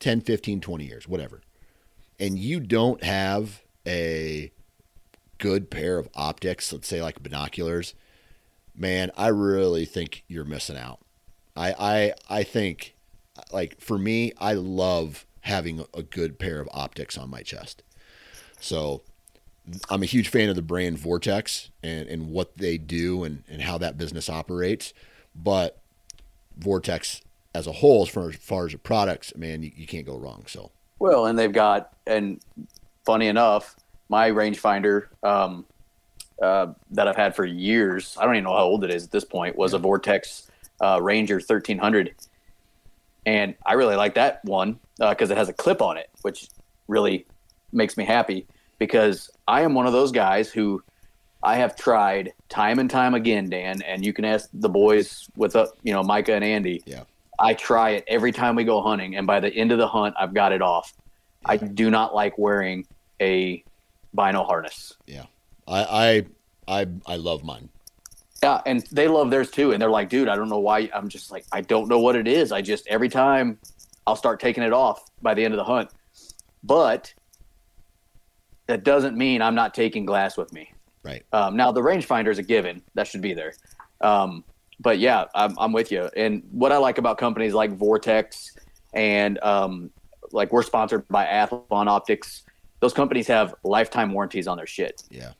10, 0.00 0.20
15, 0.22 0.60
20 0.60 0.84
years, 0.84 1.06
whatever, 1.06 1.40
and 2.18 2.36
you 2.36 2.58
don't 2.58 3.02
have 3.04 3.62
a 3.86 4.50
good 5.38 5.70
pair 5.70 5.98
of 5.98 6.08
optics, 6.16 6.72
let's 6.72 6.88
say 6.88 7.00
like 7.00 7.22
binoculars, 7.22 7.94
man, 8.78 9.10
I 9.16 9.28
really 9.28 9.84
think 9.84 10.24
you're 10.28 10.44
missing 10.44 10.76
out. 10.76 11.00
I 11.56 11.74
I 11.78 12.38
I 12.40 12.42
think 12.42 12.94
like 13.52 13.80
for 13.80 13.98
me, 13.98 14.32
I 14.38 14.54
love 14.54 15.26
having 15.42 15.84
a 15.94 16.02
good 16.02 16.38
pair 16.38 16.60
of 16.60 16.68
optics 16.72 17.16
on 17.16 17.30
my 17.30 17.42
chest. 17.42 17.82
So 18.60 19.02
I'm 19.88 20.02
a 20.02 20.06
huge 20.06 20.28
fan 20.28 20.48
of 20.48 20.56
the 20.56 20.62
brand 20.62 20.98
Vortex 20.98 21.70
and, 21.82 22.08
and 22.08 22.30
what 22.30 22.56
they 22.56 22.78
do 22.78 23.24
and, 23.24 23.44
and 23.48 23.62
how 23.62 23.78
that 23.78 23.96
business 23.96 24.28
operates. 24.28 24.92
But 25.34 25.78
Vortex 26.56 27.22
as 27.54 27.66
a 27.66 27.72
whole, 27.72 28.02
as 28.02 28.08
far 28.08 28.28
as, 28.28 28.36
far 28.36 28.66
as 28.66 28.72
the 28.72 28.78
products, 28.78 29.34
man, 29.36 29.62
you, 29.62 29.72
you 29.74 29.86
can't 29.86 30.06
go 30.06 30.16
wrong. 30.16 30.44
So 30.46 30.70
Well, 30.98 31.26
and 31.26 31.38
they've 31.38 31.52
got, 31.52 31.92
and 32.06 32.40
funny 33.04 33.28
enough, 33.28 33.76
my 34.08 34.30
rangefinder 34.30 35.06
um, 35.22 35.66
uh, 36.42 36.68
that 36.90 37.08
I've 37.08 37.16
had 37.16 37.34
for 37.34 37.44
years, 37.44 38.16
I 38.18 38.24
don't 38.24 38.34
even 38.34 38.44
know 38.44 38.56
how 38.56 38.64
old 38.64 38.84
it 38.84 38.90
is 38.90 39.04
at 39.04 39.10
this 39.10 39.24
point, 39.24 39.56
was 39.56 39.74
a 39.74 39.78
Vortex 39.78 40.50
uh, 40.80 41.00
Ranger 41.02 41.36
1300. 41.36 42.14
And 43.26 43.54
I 43.66 43.74
really 43.74 43.96
like 43.96 44.14
that 44.14 44.44
one 44.44 44.78
because 44.98 45.30
it 45.30 45.36
has 45.36 45.48
a 45.48 45.52
clip 45.52 45.82
on 45.82 45.96
it, 45.96 46.08
which 46.22 46.48
really 46.86 47.26
makes 47.72 47.96
me 47.96 48.04
happy 48.04 48.46
because 48.78 49.30
I 49.46 49.62
am 49.62 49.74
one 49.74 49.86
of 49.86 49.92
those 49.92 50.12
guys 50.12 50.50
who 50.50 50.82
I 51.42 51.56
have 51.56 51.76
tried 51.76 52.32
time 52.48 52.78
and 52.78 52.90
time 52.90 53.14
again, 53.14 53.48
Dan, 53.50 53.82
and 53.82 54.04
you 54.04 54.12
can 54.12 54.24
ask 54.24 54.48
the 54.52 54.68
boys 54.68 55.28
with, 55.36 55.54
uh, 55.54 55.66
you 55.82 55.92
know, 55.92 56.02
Micah 56.02 56.34
and 56.34 56.44
Andy. 56.44 56.82
yeah, 56.86 57.04
I 57.38 57.54
try 57.54 57.90
it 57.90 58.04
every 58.08 58.32
time 58.32 58.56
we 58.56 58.64
go 58.64 58.82
hunting, 58.82 59.16
and 59.16 59.26
by 59.26 59.38
the 59.38 59.48
end 59.48 59.70
of 59.70 59.78
the 59.78 59.86
hunt, 59.86 60.14
I've 60.18 60.34
got 60.34 60.52
it 60.52 60.62
off. 60.62 60.94
I 61.44 61.56
do 61.56 61.90
not 61.90 62.14
like 62.14 62.36
wearing 62.36 62.86
a 63.20 63.62
bino 64.14 64.42
harness. 64.42 64.94
yeah, 65.06 65.26
I 65.68 66.26
I 66.68 66.80
I, 66.80 66.86
I 67.06 67.16
love 67.16 67.44
mine. 67.44 67.68
Yeah, 68.42 68.60
and 68.66 68.86
they 68.92 69.08
love 69.08 69.30
theirs 69.30 69.50
too, 69.50 69.72
and 69.72 69.82
they're 69.82 69.90
like, 69.90 70.08
"Dude, 70.08 70.28
I 70.28 70.36
don't 70.36 70.48
know 70.48 70.60
why." 70.60 70.90
I'm 70.94 71.08
just 71.08 71.30
like, 71.30 71.44
I 71.50 71.60
don't 71.60 71.88
know 71.88 71.98
what 71.98 72.14
it 72.16 72.28
is. 72.28 72.52
I 72.52 72.62
just 72.62 72.86
every 72.86 73.08
time 73.08 73.58
I'll 74.06 74.16
start 74.16 74.40
taking 74.40 74.62
it 74.62 74.72
off 74.72 75.10
by 75.22 75.34
the 75.34 75.44
end 75.44 75.54
of 75.54 75.58
the 75.58 75.64
hunt, 75.64 75.90
but 76.62 77.12
that 78.66 78.84
doesn't 78.84 79.16
mean 79.16 79.42
I'm 79.42 79.54
not 79.54 79.74
taking 79.74 80.04
glass 80.06 80.36
with 80.36 80.52
me. 80.52 80.72
Right. 81.02 81.24
Um, 81.32 81.56
now 81.56 81.72
the 81.72 81.80
rangefinder 81.80 82.30
is 82.30 82.38
a 82.38 82.42
given; 82.42 82.82
that 82.94 83.06
should 83.06 83.22
be 83.22 83.34
there. 83.34 83.54
Um, 84.00 84.44
but 84.80 84.98
yeah, 84.98 85.24
I'm, 85.34 85.58
I'm 85.58 85.72
with 85.72 85.90
you. 85.90 86.08
And 86.16 86.42
what 86.50 86.70
I 86.70 86.76
like 86.76 86.98
about 86.98 87.18
companies 87.18 87.54
like 87.54 87.72
Vortex 87.72 88.56
and 88.94 89.38
um, 89.42 89.90
like 90.32 90.52
we're 90.52 90.62
sponsored 90.62 91.08
by 91.08 91.24
Athlon 91.24 91.88
Optics, 91.88 92.44
those 92.80 92.92
companies 92.92 93.26
have 93.26 93.54
lifetime 93.64 94.12
warranties 94.12 94.46
on 94.46 94.56
their 94.56 94.66
shit. 94.66 95.02
Yeah. 95.10 95.32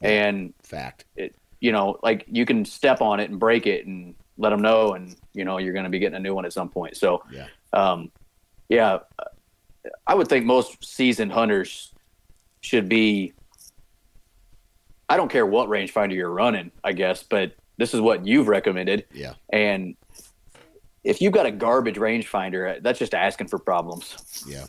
And 0.00 0.52
Fact. 0.62 1.04
it, 1.16 1.34
you 1.60 1.72
know, 1.72 1.98
like 2.02 2.24
you 2.28 2.44
can 2.44 2.64
step 2.64 3.00
on 3.00 3.18
it 3.20 3.30
and 3.30 3.38
break 3.40 3.66
it 3.66 3.86
and 3.86 4.14
let 4.38 4.50
them 4.50 4.60
know, 4.60 4.92
and 4.92 5.16
you 5.32 5.44
know 5.44 5.58
you're 5.58 5.72
going 5.72 5.84
to 5.84 5.90
be 5.90 5.98
getting 5.98 6.16
a 6.16 6.20
new 6.20 6.34
one 6.34 6.44
at 6.44 6.52
some 6.52 6.68
point. 6.68 6.96
So, 6.96 7.22
Yeah. 7.30 7.46
um, 7.72 8.10
yeah, 8.68 8.98
I 10.06 10.14
would 10.14 10.28
think 10.28 10.44
most 10.44 10.84
seasoned 10.84 11.32
hunters 11.32 11.92
should 12.60 12.88
be. 12.88 13.32
I 15.08 15.16
don't 15.16 15.30
care 15.30 15.46
what 15.46 15.68
rangefinder 15.68 16.14
you're 16.14 16.30
running, 16.30 16.72
I 16.82 16.92
guess, 16.92 17.22
but 17.22 17.54
this 17.78 17.94
is 17.94 18.00
what 18.00 18.26
you've 18.26 18.48
recommended. 18.48 19.06
Yeah. 19.14 19.34
And 19.50 19.94
if 21.04 21.20
you've 21.20 21.32
got 21.32 21.46
a 21.46 21.52
garbage 21.52 21.94
rangefinder, 21.96 22.82
that's 22.82 22.98
just 22.98 23.14
asking 23.14 23.46
for 23.46 23.58
problems. 23.60 24.44
Yeah. 24.48 24.64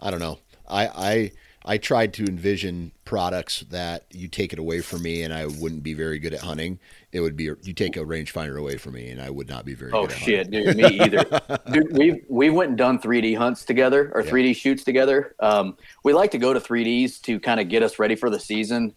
I 0.00 0.10
don't 0.10 0.18
know. 0.20 0.38
I 0.68 0.86
I 0.88 1.32
I 1.64 1.78
tried 1.78 2.12
to 2.14 2.24
envision 2.24 2.92
products 3.04 3.60
that 3.70 4.04
you 4.10 4.28
take 4.28 4.52
it 4.52 4.58
away 4.58 4.80
from 4.80 5.02
me 5.02 5.22
and 5.22 5.32
I 5.32 5.46
wouldn't 5.46 5.82
be 5.82 5.94
very 5.94 6.18
good 6.18 6.34
at 6.34 6.40
hunting. 6.40 6.78
It 7.12 7.20
would 7.20 7.36
be 7.36 7.44
you 7.44 7.72
take 7.72 7.96
a 7.96 8.00
rangefinder 8.00 8.58
away 8.58 8.76
from 8.76 8.94
me 8.94 9.10
and 9.10 9.20
I 9.20 9.30
would 9.30 9.48
not 9.48 9.64
be 9.64 9.74
very 9.74 9.92
Oh 9.92 10.06
good 10.06 10.16
at 10.16 10.18
shit, 10.18 10.50
dude, 10.50 10.76
me 10.76 10.84
either. 10.84 11.24
dude, 11.72 11.96
we 11.96 12.22
we 12.28 12.50
went 12.50 12.70
and 12.70 12.78
done 12.78 12.98
3D 12.98 13.36
hunts 13.36 13.64
together 13.64 14.10
or 14.14 14.22
3D 14.22 14.56
shoots 14.56 14.82
together. 14.84 15.34
Um, 15.40 15.76
we 16.04 16.12
like 16.12 16.30
to 16.32 16.38
go 16.38 16.52
to 16.52 16.60
3Ds 16.60 17.20
to 17.22 17.38
kind 17.38 17.60
of 17.60 17.68
get 17.68 17.82
us 17.82 17.98
ready 17.98 18.16
for 18.16 18.30
the 18.30 18.40
season, 18.40 18.94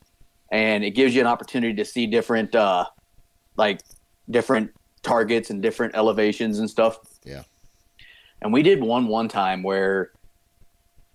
and 0.52 0.84
it 0.84 0.92
gives 0.92 1.14
you 1.14 1.22
an 1.22 1.28
opportunity 1.28 1.74
to 1.76 1.86
see 1.86 2.08
different, 2.08 2.56
uh, 2.56 2.86
like 3.58 3.82
different 4.30 4.72
targets 5.04 5.50
and 5.50 5.62
different 5.62 5.96
elevations 5.96 6.60
and 6.60 6.70
stuff. 6.70 7.00
Yeah. 7.24 7.44
And 8.42 8.52
we 8.52 8.64
did 8.64 8.82
one 8.82 9.08
one 9.08 9.28
time 9.28 9.64
where 9.64 10.12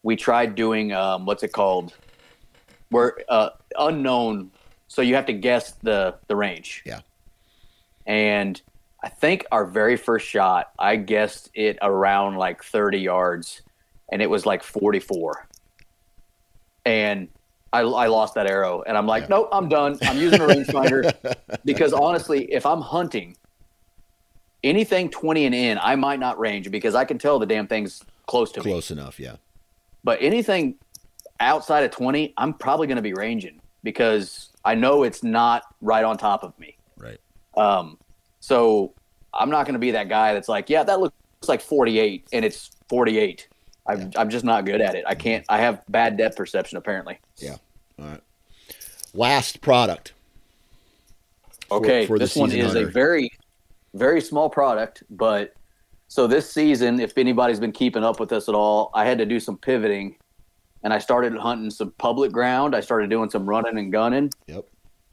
we 0.02 0.16
tried 0.16 0.54
doing 0.54 0.92
um, 0.92 1.26
what's 1.26 1.42
it 1.42 1.52
called? 1.52 1.94
Where 2.90 3.18
uh, 3.28 3.50
unknown, 3.78 4.50
so 4.88 5.02
you 5.02 5.14
have 5.14 5.26
to 5.26 5.32
guess 5.32 5.72
the 5.82 6.16
the 6.26 6.36
range. 6.36 6.82
Yeah. 6.84 7.00
And 8.06 8.60
I 9.02 9.08
think 9.08 9.46
our 9.52 9.64
very 9.64 9.96
first 9.96 10.26
shot, 10.26 10.72
I 10.78 10.96
guessed 10.96 11.50
it 11.54 11.78
around 11.80 12.36
like 12.36 12.62
30 12.64 12.98
yards, 12.98 13.62
and 14.10 14.20
it 14.20 14.28
was 14.28 14.44
like 14.44 14.62
44. 14.62 15.46
And 16.84 17.28
I, 17.72 17.80
I 17.80 18.06
lost 18.08 18.34
that 18.34 18.46
arrow, 18.50 18.82
and 18.82 18.98
I'm 18.98 19.06
like, 19.06 19.24
Yeah. 19.24 19.28
nope, 19.36 19.48
I'm 19.52 19.68
done. 19.68 19.96
I'm 20.02 20.18
using 20.18 20.40
a 20.40 20.46
rangefinder 20.46 21.14
because 21.64 21.92
honestly, 21.92 22.52
if 22.52 22.66
I'm 22.66 22.80
hunting 22.80 23.36
anything 24.64 25.08
20 25.08 25.46
and 25.46 25.54
in, 25.54 25.78
I 25.80 25.94
might 25.94 26.18
not 26.18 26.38
range 26.38 26.70
because 26.70 26.94
I 26.94 27.04
can 27.04 27.18
tell 27.18 27.38
the 27.38 27.46
damn 27.46 27.66
thing's 27.68 28.02
close 28.26 28.50
to 28.52 28.60
me. 28.60 28.70
Close 28.70 28.90
enough, 28.90 29.20
yeah. 29.20 29.36
But 30.04 30.18
anything 30.22 30.76
outside 31.40 31.84
of 31.84 31.90
20, 31.90 32.34
I'm 32.36 32.54
probably 32.54 32.86
going 32.86 32.96
to 32.96 33.02
be 33.02 33.14
ranging 33.14 33.60
because 33.82 34.50
I 34.64 34.74
know 34.74 35.02
it's 35.02 35.22
not 35.22 35.62
right 35.80 36.04
on 36.04 36.16
top 36.18 36.42
of 36.42 36.58
me. 36.58 36.76
Right. 36.96 37.18
Um, 37.56 37.98
so 38.40 38.92
I'm 39.34 39.50
not 39.50 39.66
going 39.66 39.74
to 39.74 39.78
be 39.80 39.90
that 39.92 40.08
guy 40.08 40.34
that's 40.34 40.48
like, 40.48 40.70
yeah, 40.70 40.82
that 40.84 41.00
looks 41.00 41.14
like 41.48 41.60
48 41.60 42.28
and 42.32 42.44
it's 42.44 42.70
48. 42.88 43.48
I'm, 43.86 44.10
I'm 44.16 44.30
just 44.30 44.44
not 44.44 44.64
good 44.66 44.80
at 44.80 44.94
it. 44.94 45.04
I 45.06 45.14
can't, 45.14 45.44
I 45.48 45.58
have 45.58 45.82
bad 45.88 46.16
depth 46.16 46.36
perception 46.36 46.78
apparently. 46.78 47.18
Yeah. 47.38 47.56
All 47.98 48.06
right. 48.06 48.20
Last 49.14 49.60
product. 49.60 50.12
for- 51.68 51.76
Okay. 51.76 52.06
for 52.06 52.18
this 52.18 52.34
one 52.36 52.50
is 52.52 52.74
a 52.74 52.84
very, 52.86 53.30
very 53.94 54.20
small 54.20 54.50
product, 54.50 55.02
but 55.10 55.54
so 56.10 56.26
this 56.26 56.50
season, 56.50 56.98
if 56.98 57.16
anybody's 57.16 57.60
been 57.60 57.70
keeping 57.70 58.02
up 58.02 58.18
with 58.18 58.32
us 58.32 58.48
at 58.48 58.54
all, 58.56 58.90
I 58.94 59.04
had 59.04 59.16
to 59.18 59.24
do 59.26 59.38
some 59.38 59.56
pivoting 59.56 60.16
and 60.82 60.92
I 60.92 60.98
started 60.98 61.36
hunting 61.36 61.70
some 61.70 61.92
public 61.98 62.32
ground. 62.32 62.74
I 62.74 62.80
started 62.80 63.10
doing 63.10 63.30
some 63.30 63.48
running 63.48 63.78
and 63.78 63.92
gunning. 63.92 64.30
Yep. 64.48 64.66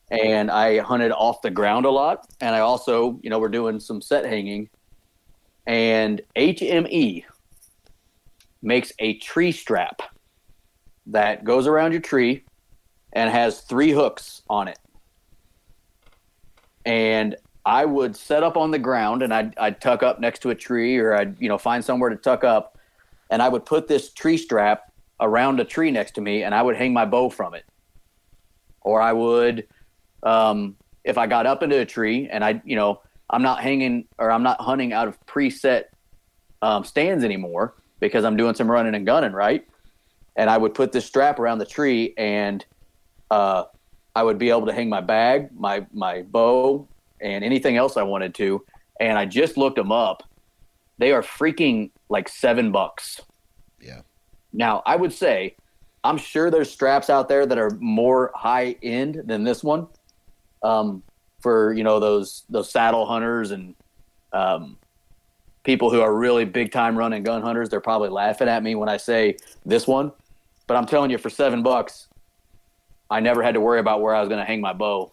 and 0.10 0.50
I 0.50 0.80
hunted 0.80 1.12
off 1.12 1.44
the 1.44 1.52
ground 1.52 1.86
a 1.86 1.92
lot. 1.92 2.26
And 2.42 2.56
I 2.56 2.62
also, 2.62 3.20
you 3.22 3.30
know, 3.30 3.38
we're 3.38 3.48
doing 3.50 3.80
some 3.80 4.02
set 4.02 4.26
hanging. 4.26 4.70
And 5.68 6.20
HME 6.36 7.26
makes 8.64 8.92
a 8.98 9.20
tree 9.20 9.52
strap 9.52 10.02
that 11.06 11.44
goes 11.44 11.68
around 11.68 11.92
your 11.92 12.02
tree 12.02 12.44
and 13.14 13.30
has 13.30 13.62
three 13.62 13.92
hooks 13.92 14.42
on 14.50 14.68
it. 14.68 14.80
And 16.88 17.36
I 17.68 17.84
would 17.84 18.16
set 18.16 18.44
up 18.44 18.56
on 18.56 18.72
the 18.72 18.80
ground 18.80 19.22
and 19.22 19.34
I'd, 19.34 19.54
I'd 19.58 19.82
tuck 19.82 20.02
up 20.02 20.22
next 20.22 20.40
to 20.44 20.52
a 20.52 20.56
tree 20.56 20.98
or 20.98 21.14
I'd, 21.14 21.36
you 21.38 21.50
know, 21.50 21.58
find 21.58 21.84
somewhere 21.84 22.10
to 22.10 22.16
tuck 22.16 22.46
up. 22.46 22.78
And 23.30 23.42
I 23.42 23.50
would 23.50 23.66
put 23.66 23.90
this 23.90 24.10
tree 24.10 24.38
strap 24.38 24.90
around 25.20 25.60
a 25.60 25.66
tree 25.66 25.92
next 25.92 26.14
to 26.14 26.22
me 26.22 26.44
and 26.44 26.56
I 26.56 26.62
would 26.62 26.78
hang 26.78 26.94
my 26.94 27.04
bow 27.04 27.30
from 27.30 27.54
it. 27.54 27.66
Or 28.80 29.02
I 29.02 29.12
would, 29.12 29.68
um, 30.24 30.78
if 31.04 31.18
I 31.18 31.28
got 31.28 31.46
up 31.46 31.62
into 31.62 31.78
a 31.78 31.86
tree 31.86 32.30
and 32.32 32.42
I, 32.42 32.62
you 32.64 32.78
know, 32.78 33.02
I'm 33.30 33.42
not 33.42 33.62
hanging 33.62 34.08
or 34.18 34.32
I'm 34.32 34.44
not 34.44 34.62
hunting 34.62 34.94
out 34.94 35.10
of 35.10 35.20
preset 35.26 35.88
um, 36.62 36.86
stands 36.86 37.26
anymore 37.26 37.74
because 38.00 38.24
I'm 38.24 38.38
doing 38.38 38.56
some 38.56 38.72
running 38.72 38.96
and 38.96 39.06
gunning, 39.06 39.34
right? 39.34 39.68
And 40.38 40.50
I 40.50 40.58
would 40.58 40.74
put 40.74 40.94
this 40.94 41.06
strap 41.06 41.38
around 41.38 41.58
the 41.58 41.66
tree 41.66 42.14
and 42.18 42.66
uh, 43.30 43.66
I 44.16 44.24
would 44.24 44.38
be 44.38 44.52
able 44.52 44.68
to 44.68 44.74
hang 44.74 44.88
my 44.88 45.02
bag, 45.02 45.50
my 45.54 45.86
my 45.92 46.22
bow, 46.22 46.88
and 47.22 47.44
anything 47.44 47.78
else 47.78 47.98
I 47.98 48.04
wanted 48.04 48.34
to. 48.36 48.64
And 49.00 49.18
I 49.18 49.26
just 49.26 49.58
looked 49.58 49.76
them 49.76 49.92
up. 49.92 50.24
They 50.98 51.12
are 51.12 51.22
freaking 51.22 51.92
like 52.10 52.28
seven 52.30 52.72
bucks. 52.72 53.22
Yeah. 53.80 54.02
Now, 54.54 54.82
I 54.86 54.96
would 54.96 55.14
say, 55.14 55.56
I'm 56.04 56.18
sure 56.18 56.50
there's 56.50 56.72
straps 56.72 57.10
out 57.10 57.30
there 57.30 57.46
that 57.46 57.58
are 57.58 57.72
more 57.80 58.32
high 58.34 58.76
end 58.82 59.24
than 59.26 59.44
this 59.44 59.64
one. 59.64 59.88
Um, 60.64 61.04
for 61.40 61.72
you 61.74 61.84
know 61.84 62.00
those 62.00 62.44
those 62.50 62.70
saddle 62.70 63.06
hunters 63.06 63.52
and 63.52 63.76
um, 64.34 64.78
people 65.64 65.92
who 65.92 66.02
are 66.02 66.16
really 66.16 66.46
big 66.46 66.72
time 66.72 66.98
running 66.98 67.24
gun 67.24 67.42
hunters, 67.42 67.70
they're 67.70 67.82
probably 67.82 68.10
laughing 68.10 68.48
at 68.48 68.64
me 68.64 68.76
when 68.76 68.90
I 68.90 68.98
say 68.98 69.38
this 69.66 69.88
one. 69.88 70.12
But 70.66 70.78
I'm 70.78 70.86
telling 70.86 71.12
you, 71.12 71.18
for 71.18 71.30
seven 71.30 71.64
bucks, 71.64 72.08
I 73.10 73.20
never 73.20 73.44
had 73.44 73.54
to 73.54 73.62
worry 73.62 73.80
about 73.80 74.02
where 74.02 74.16
I 74.16 74.20
was 74.20 74.30
going 74.30 74.40
to 74.40 74.46
hang 74.46 74.62
my 74.62 74.74
bow 74.74 75.12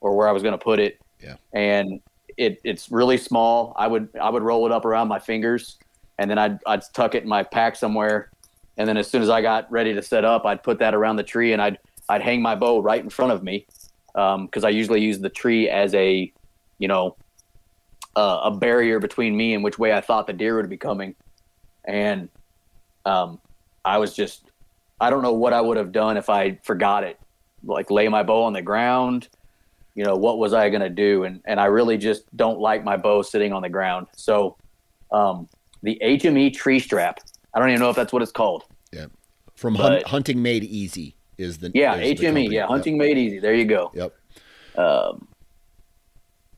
or 0.00 0.16
where 0.16 0.28
I 0.28 0.32
was 0.32 0.42
going 0.42 0.52
to 0.52 0.62
put 0.62 0.78
it. 0.78 1.00
Yeah. 1.20 1.36
And 1.52 2.00
it 2.36 2.60
it's 2.64 2.90
really 2.90 3.18
small. 3.18 3.74
I 3.76 3.86
would 3.86 4.08
I 4.20 4.30
would 4.30 4.42
roll 4.42 4.66
it 4.66 4.72
up 4.72 4.84
around 4.84 5.08
my 5.08 5.18
fingers, 5.18 5.78
and 6.18 6.30
then 6.30 6.38
I'd 6.38 6.58
I'd 6.66 6.82
tuck 6.92 7.14
it 7.14 7.22
in 7.24 7.28
my 7.28 7.42
pack 7.42 7.76
somewhere. 7.76 8.30
And 8.76 8.88
then 8.88 8.96
as 8.96 9.10
soon 9.10 9.22
as 9.22 9.28
I 9.28 9.42
got 9.42 9.70
ready 9.72 9.92
to 9.94 10.02
set 10.02 10.24
up, 10.24 10.46
I'd 10.46 10.62
put 10.62 10.78
that 10.78 10.94
around 10.94 11.16
the 11.16 11.24
tree, 11.24 11.52
and 11.52 11.60
I'd 11.60 11.78
I'd 12.08 12.22
hang 12.22 12.40
my 12.40 12.54
bow 12.54 12.80
right 12.80 13.02
in 13.02 13.10
front 13.10 13.32
of 13.32 13.42
me, 13.42 13.66
because 14.12 14.64
I 14.64 14.68
usually 14.68 15.00
use 15.00 15.18
the 15.18 15.28
tree 15.28 15.68
as 15.68 15.94
a, 15.94 16.32
you 16.78 16.88
know, 16.88 17.16
uh, 18.16 18.40
a 18.44 18.50
barrier 18.50 18.98
between 18.98 19.36
me 19.36 19.54
and 19.54 19.62
which 19.62 19.78
way 19.78 19.92
I 19.92 20.00
thought 20.00 20.26
the 20.26 20.32
deer 20.32 20.56
would 20.56 20.70
be 20.70 20.76
coming. 20.76 21.14
And 21.84 22.28
um, 23.04 23.40
I 23.84 23.98
was 23.98 24.14
just, 24.14 24.50
I 25.00 25.10
don't 25.10 25.22
know 25.22 25.34
what 25.34 25.52
I 25.52 25.60
would 25.60 25.76
have 25.76 25.92
done 25.92 26.16
if 26.16 26.30
I 26.30 26.58
forgot 26.62 27.04
it. 27.04 27.18
Like 27.62 27.90
lay 27.90 28.08
my 28.08 28.22
bow 28.22 28.44
on 28.44 28.52
the 28.52 28.62
ground, 28.62 29.28
you 29.98 30.04
know, 30.04 30.14
what 30.14 30.38
was 30.38 30.52
I 30.54 30.68
going 30.70 30.80
to 30.82 30.88
do? 30.88 31.24
And, 31.24 31.40
and 31.44 31.58
I 31.58 31.64
really 31.64 31.98
just 31.98 32.24
don't 32.36 32.60
like 32.60 32.84
my 32.84 32.96
bow 32.96 33.20
sitting 33.22 33.52
on 33.52 33.62
the 33.62 33.68
ground. 33.68 34.06
So 34.14 34.56
um, 35.10 35.48
the 35.82 35.98
HME 36.00 36.54
tree 36.54 36.78
strap, 36.78 37.18
I 37.52 37.58
don't 37.58 37.68
even 37.70 37.80
know 37.80 37.90
if 37.90 37.96
that's 37.96 38.12
what 38.12 38.22
it's 38.22 38.30
called. 38.30 38.62
Yeah. 38.92 39.06
From 39.56 39.74
But- 39.74 40.04
hunting 40.06 40.40
made 40.40 40.62
easy 40.62 41.16
is 41.36 41.58
the 41.58 41.72
Yeah, 41.74 41.96
is 41.96 42.20
HME. 42.20 42.22
company. 42.26 42.46
Yeah, 42.54 42.66
hunting 42.68 42.96
made 42.96 43.18
easy. 43.18 43.40
There 43.40 43.54
you 43.54 43.64
go. 43.64 43.90
Yep. 43.92 44.14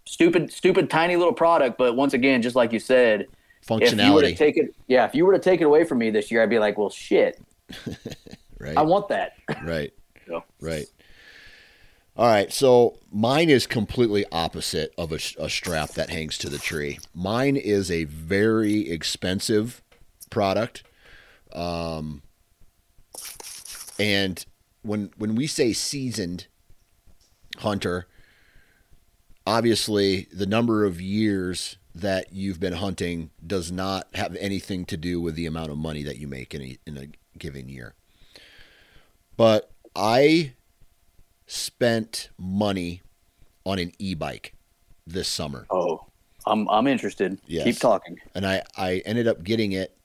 Stupid, 0.07 0.53
stupid, 0.53 0.91
tiny 0.91 1.17
little 1.17 1.33
product, 1.33 1.79
but 1.79 1.97
once 1.97 2.13
again, 2.15 2.43
just 2.43 2.57
like 2.57 2.73
you 2.73 2.79
said, 2.81 3.23
if 3.23 3.71
you 3.71 3.75
were 3.77 3.81
to 3.81 3.87
Functionality. 4.33 4.37
take 4.37 4.57
it, 4.57 4.75
yeah, 4.89 5.05
if 5.07 5.15
you 5.15 5.25
were 5.25 5.33
to 5.33 5.39
take 5.39 5.61
it 5.61 5.65
away 5.65 5.85
from 5.85 5.99
me 5.99 6.11
this 6.11 6.31
year, 6.31 6.43
I'd 6.43 6.51
be 6.51 6.59
like, 6.59 6.77
well, 6.77 6.91
shit, 6.91 7.41
right. 8.59 8.77
I 8.77 8.83
want 8.83 9.09
that. 9.09 9.33
Right. 9.65 9.93
So, 10.27 10.45
Right. 10.61 10.85
All 12.21 12.27
right. 12.27 12.53
So 12.53 12.99
mine 13.11 13.49
is 13.49 13.67
completely 13.67 14.27
opposite 14.31 14.93
of 14.99 15.11
a, 15.11 15.19
a 15.39 15.49
strap 15.49 15.93
that 15.93 16.11
hangs 16.11 16.37
to 16.37 16.51
the 16.51 16.59
tree. 16.59 16.99
Mine 17.15 17.57
is 17.57 17.91
a 17.91 18.05
very 18.05 18.91
expensive 18.91 19.81
product. 20.29 20.83
Um, 21.55 22.21
and 23.99 24.45
when 24.83 25.13
when 25.17 25.35
we 25.35 25.47
say 25.47 25.73
seasoned 25.73 26.47
hunter, 27.57 28.07
obviously 29.47 30.29
the 30.31 30.45
number 30.45 30.85
of 30.85 31.01
years 31.01 31.79
that 31.95 32.35
you've 32.35 32.61
been 32.61 32.75
hunting 32.75 33.31
does 33.47 33.73
not 33.73 34.09
have 34.13 34.37
anything 34.37 34.85
to 34.85 34.99
do 34.99 35.23
with 35.23 35.37
the 35.37 35.47
amount 35.47 35.71
of 35.71 35.79
money 35.79 36.03
that 36.03 36.19
you 36.19 36.29
make 36.29 36.55
in 36.55 36.61
a, 36.61 36.79
in 36.87 36.99
a 36.99 37.39
given 37.39 37.71
year. 37.71 37.95
But 39.39 39.71
I 39.97 40.53
spent 41.51 42.31
money 42.39 43.03
on 43.67 43.81
an 43.81 43.91
e-bike 43.99 44.55
this 45.07 45.27
summer. 45.27 45.67
oh, 45.71 46.07
I'm 46.47 46.69
I'm 46.69 46.87
interested. 46.87 47.41
Yes. 47.47 47.65
Keep 47.65 47.79
talking. 47.79 48.19
and 48.35 48.47
I, 48.47 48.63
I 48.77 49.03
ended 49.05 49.27
up 49.27 49.43
getting 49.43 49.73
it 49.73 49.97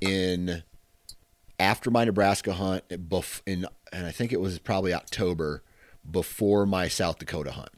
in 0.00 0.62
after 1.58 1.90
my 1.90 2.04
Nebraska 2.04 2.52
hunt 2.52 2.88
bef- 2.88 3.42
in 3.46 3.66
and 3.92 4.06
I 4.06 4.12
think 4.12 4.32
it 4.32 4.40
was 4.40 4.58
probably 4.60 4.94
October 4.94 5.62
before 6.08 6.66
my 6.66 6.88
South 6.88 7.18
Dakota 7.18 7.50
hunt. 7.52 7.70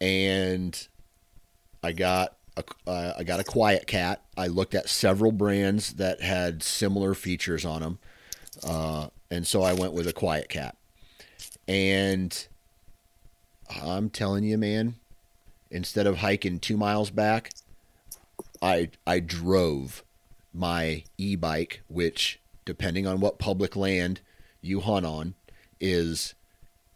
And 0.00 0.86
I 1.82 1.92
got 1.92 2.36
a, 2.56 2.64
uh, 2.86 3.14
I 3.18 3.24
got 3.24 3.40
a 3.40 3.44
QuietKat. 3.44 4.18
I 4.36 4.46
looked 4.48 4.74
at 4.74 4.88
several 4.88 5.32
brands 5.32 5.94
that 5.94 6.20
had 6.20 6.62
similar 6.62 7.14
features 7.14 7.64
on 7.64 7.80
them, 7.80 7.98
uh, 8.62 9.08
and 9.30 9.46
so 9.46 9.62
I 9.62 9.72
went 9.72 9.94
with 9.94 10.06
a 10.06 10.12
QuietKat. 10.12 10.72
And 11.66 12.46
uh, 13.74 13.96
I'm 13.96 14.10
telling 14.10 14.44
you, 14.44 14.58
man, 14.58 14.96
instead 15.70 16.06
of 16.06 16.18
hiking 16.18 16.58
two 16.58 16.76
miles 16.76 17.10
back, 17.10 17.50
I 18.60 18.90
I 19.06 19.20
drove 19.20 20.02
my 20.52 21.04
e-bike, 21.18 21.82
which 21.88 22.40
depending 22.64 23.06
on 23.06 23.20
what 23.20 23.38
public 23.38 23.76
land 23.76 24.20
you 24.60 24.80
hunt 24.80 25.04
on, 25.06 25.34
is 25.80 26.34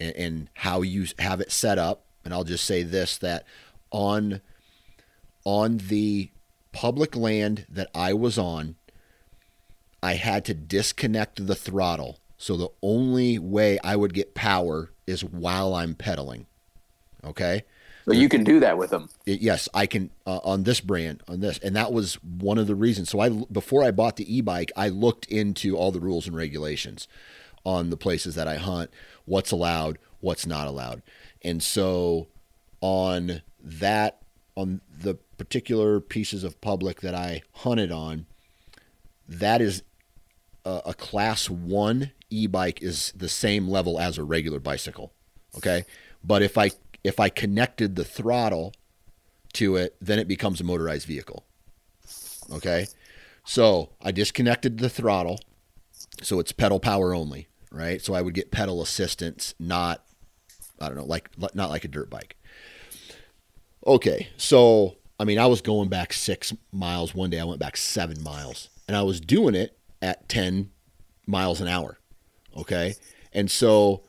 and, 0.00 0.16
and 0.16 0.50
how 0.54 0.82
you 0.82 1.06
have 1.18 1.40
it 1.40 1.52
set 1.52 1.78
up. 1.78 2.04
And 2.24 2.32
I'll 2.34 2.44
just 2.44 2.64
say 2.64 2.82
this: 2.82 3.16
that 3.18 3.44
on 3.90 4.40
on 5.44 5.78
the 5.78 6.30
public 6.72 7.16
land 7.16 7.64
that 7.68 7.88
I 7.94 8.12
was 8.12 8.38
on, 8.38 8.76
I 10.02 10.14
had 10.14 10.44
to 10.46 10.54
disconnect 10.54 11.46
the 11.46 11.56
throttle. 11.56 12.18
So 12.38 12.56
the 12.56 12.70
only 12.82 13.38
way 13.38 13.78
I 13.82 13.96
would 13.96 14.14
get 14.14 14.34
power 14.34 14.90
is 15.06 15.24
while 15.24 15.74
I'm 15.74 15.94
pedaling. 15.94 16.46
Okay 17.24 17.64
So 18.06 18.12
you 18.12 18.28
can 18.28 18.44
do 18.44 18.60
that 18.60 18.78
with 18.78 18.90
them. 18.90 19.10
yes, 19.26 19.68
I 19.74 19.86
can 19.86 20.10
uh, 20.26 20.38
on 20.44 20.62
this 20.62 20.80
brand 20.80 21.22
on 21.28 21.40
this, 21.40 21.58
and 21.58 21.76
that 21.76 21.92
was 21.92 22.14
one 22.22 22.56
of 22.56 22.66
the 22.66 22.74
reasons. 22.74 23.10
So 23.10 23.20
I 23.20 23.28
before 23.28 23.84
I 23.84 23.90
bought 23.90 24.16
the 24.16 24.36
e-bike, 24.36 24.72
I 24.76 24.88
looked 24.88 25.26
into 25.26 25.76
all 25.76 25.92
the 25.92 26.00
rules 26.00 26.26
and 26.26 26.34
regulations 26.34 27.06
on 27.66 27.90
the 27.90 27.96
places 27.96 28.34
that 28.36 28.48
I 28.48 28.56
hunt, 28.56 28.90
what's 29.26 29.50
allowed, 29.50 29.98
what's 30.20 30.46
not 30.46 30.68
allowed, 30.68 31.02
and 31.42 31.62
so 31.62 32.28
on 32.80 33.42
that 33.60 34.22
on 34.54 34.80
the 35.02 35.14
particular 35.36 36.00
pieces 36.00 36.44
of 36.44 36.60
public 36.60 37.00
that 37.00 37.14
I 37.14 37.42
hunted 37.52 37.92
on, 37.92 38.26
that 39.28 39.60
is 39.60 39.82
a, 40.64 40.82
a 40.86 40.94
class 40.94 41.50
one 41.50 42.12
e-bike 42.30 42.82
is 42.82 43.12
the 43.16 43.28
same 43.28 43.68
level 43.68 43.98
as 43.98 44.18
a 44.18 44.24
regular 44.24 44.60
bicycle. 44.60 45.12
Okay. 45.56 45.84
But 46.22 46.42
if 46.42 46.58
I 46.58 46.70
if 47.04 47.20
I 47.20 47.28
connected 47.28 47.96
the 47.96 48.04
throttle 48.04 48.74
to 49.54 49.76
it, 49.76 49.96
then 50.00 50.18
it 50.18 50.28
becomes 50.28 50.60
a 50.60 50.64
motorized 50.64 51.06
vehicle. 51.06 51.44
Okay. 52.52 52.86
So 53.44 53.90
I 54.02 54.10
disconnected 54.12 54.78
the 54.78 54.90
throttle. 54.90 55.40
So 56.22 56.38
it's 56.40 56.52
pedal 56.52 56.80
power 56.80 57.14
only. 57.14 57.48
right? 57.70 58.00
So 58.02 58.14
I 58.14 58.22
would 58.22 58.34
get 58.34 58.50
pedal 58.50 58.82
assistance, 58.82 59.54
not 59.58 60.04
I 60.80 60.86
don't 60.88 60.96
know, 60.96 61.04
like 61.04 61.30
not 61.54 61.70
like 61.70 61.84
a 61.84 61.88
dirt 61.88 62.08
bike. 62.10 62.36
Okay, 63.86 64.28
so 64.36 64.96
I 65.18 65.24
mean, 65.24 65.38
I 65.38 65.46
was 65.46 65.60
going 65.60 65.88
back 65.88 66.12
six 66.12 66.54
miles 66.72 67.14
one 67.14 67.30
day. 67.30 67.40
I 67.40 67.44
went 67.44 67.60
back 67.60 67.76
seven 67.76 68.22
miles, 68.22 68.68
and 68.86 68.96
I 68.96 69.02
was 69.02 69.20
doing 69.20 69.54
it 69.54 69.76
at 70.00 70.28
ten 70.28 70.70
miles 71.26 71.60
an 71.60 71.68
hour. 71.68 71.97
Okay, 72.58 72.94
and 73.32 73.50
so 73.50 74.02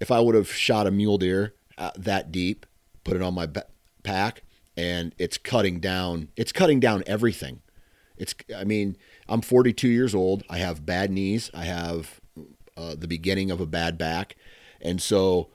if 0.00 0.10
I 0.10 0.20
would 0.20 0.34
have 0.34 0.50
shot 0.50 0.86
a 0.86 0.90
mule 0.90 1.18
deer 1.18 1.54
uh, 1.78 1.90
that 1.96 2.32
deep, 2.32 2.66
put 3.04 3.16
it 3.16 3.22
on 3.22 3.34
my 3.34 3.48
pack, 4.02 4.42
and 4.76 5.14
it's 5.18 5.38
cutting 5.38 5.80
down, 5.80 6.28
it's 6.36 6.52
cutting 6.52 6.80
down 6.80 7.04
everything. 7.06 7.60
It's, 8.16 8.34
I 8.56 8.64
mean, 8.64 8.96
I'm 9.28 9.40
42 9.40 9.88
years 9.88 10.14
old. 10.14 10.44
I 10.48 10.58
have 10.58 10.86
bad 10.86 11.10
knees. 11.10 11.50
I 11.52 11.64
have 11.64 12.20
uh, 12.76 12.94
the 12.96 13.08
beginning 13.08 13.50
of 13.50 13.60
a 13.60 13.66
bad 13.66 13.98
back, 13.98 14.36
and 14.80 15.00
so, 15.00 15.50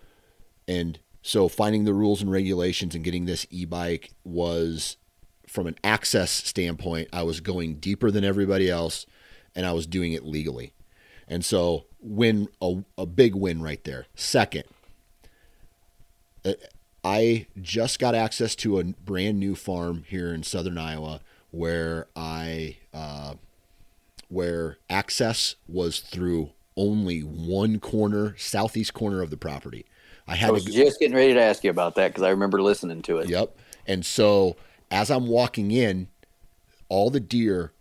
and 0.68 1.00
so 1.22 1.48
finding 1.48 1.84
the 1.84 1.94
rules 1.94 2.22
and 2.22 2.32
regulations 2.32 2.96
and 2.96 3.04
getting 3.04 3.26
this 3.26 3.46
e-bike 3.50 4.12
was, 4.24 4.98
from 5.48 5.68
an 5.68 5.76
access 5.84 6.32
standpoint, 6.32 7.10
I 7.12 7.24
was 7.24 7.40
going 7.40 7.76
deeper 7.76 8.12
than 8.12 8.24
everybody 8.24 8.70
else, 8.70 9.06
and 9.56 9.66
I 9.66 9.74
was 9.74 9.88
doing 9.88 10.14
it 10.14 10.24
legally. 10.24 10.74
And 11.30 11.46
so, 11.46 11.86
win 12.02 12.50
a, 12.62 12.84
a 12.98 13.06
big 13.06 13.36
win 13.36 13.62
right 13.62 13.84
there. 13.84 14.08
Second, 14.16 14.64
uh, 16.44 16.54
I 17.04 17.46
just 17.62 18.00
got 18.00 18.16
access 18.16 18.56
to 18.56 18.80
a 18.80 18.84
brand 18.84 19.40
new 19.40 19.56
farm 19.56 20.04
here 20.08 20.34
in 20.34 20.44
southern 20.44 20.78
Iowa 20.78 21.22
where 21.52 22.08
I 22.16 22.78
uh, 22.94 23.36
where 24.30 24.78
access 24.90 25.56
was 25.68 26.00
through 26.00 26.52
only 26.76 27.22
one 27.22 27.80
corner, 27.80 28.36
southeast 28.38 28.94
corner 28.94 29.22
of 29.22 29.30
the 29.30 29.38
property. 29.38 29.86
I 30.28 30.36
had 30.36 30.50
I 30.50 30.54
was 30.54 30.66
to, 30.66 30.72
just 30.72 31.00
getting 31.00 31.16
ready 31.16 31.34
to 31.34 31.42
ask 31.42 31.64
you 31.64 31.70
about 31.70 31.96
that 31.96 32.10
because 32.10 32.24
I 32.24 32.30
remember 32.30 32.62
listening 32.62 33.02
to 33.04 33.18
it. 33.18 33.30
Yep. 33.30 33.58
And 33.88 34.06
so 34.06 34.56
as 34.92 35.10
I'm 35.10 35.28
walking 35.28 35.72
in, 35.72 36.08
all 36.88 37.10
the 37.10 37.20
deer 37.20 37.74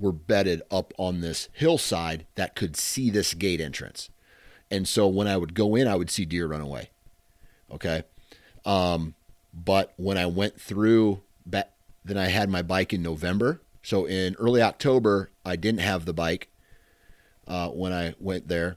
were 0.00 0.12
bedded 0.12 0.62
up 0.70 0.92
on 0.96 1.20
this 1.20 1.48
hillside 1.52 2.26
that 2.34 2.56
could 2.56 2.76
see 2.76 3.10
this 3.10 3.34
gate 3.34 3.60
entrance. 3.60 4.10
And 4.70 4.88
so 4.88 5.06
when 5.08 5.28
I 5.28 5.36
would 5.36 5.54
go 5.54 5.74
in, 5.74 5.88
I 5.88 5.96
would 5.96 6.10
see 6.10 6.24
deer 6.24 6.46
run 6.46 6.60
away. 6.60 6.90
Okay. 7.72 8.04
Um, 8.64 9.14
but 9.52 9.92
when 9.96 10.16
I 10.16 10.26
went 10.26 10.60
through, 10.60 11.22
then 12.04 12.16
I 12.16 12.26
had 12.26 12.48
my 12.48 12.62
bike 12.62 12.92
in 12.92 13.02
November. 13.02 13.60
So 13.82 14.06
in 14.06 14.34
early 14.36 14.62
October, 14.62 15.30
I 15.44 15.56
didn't 15.56 15.80
have 15.80 16.04
the 16.04 16.12
bike 16.12 16.48
uh, 17.46 17.68
when 17.68 17.92
I 17.92 18.14
went 18.18 18.48
there. 18.48 18.76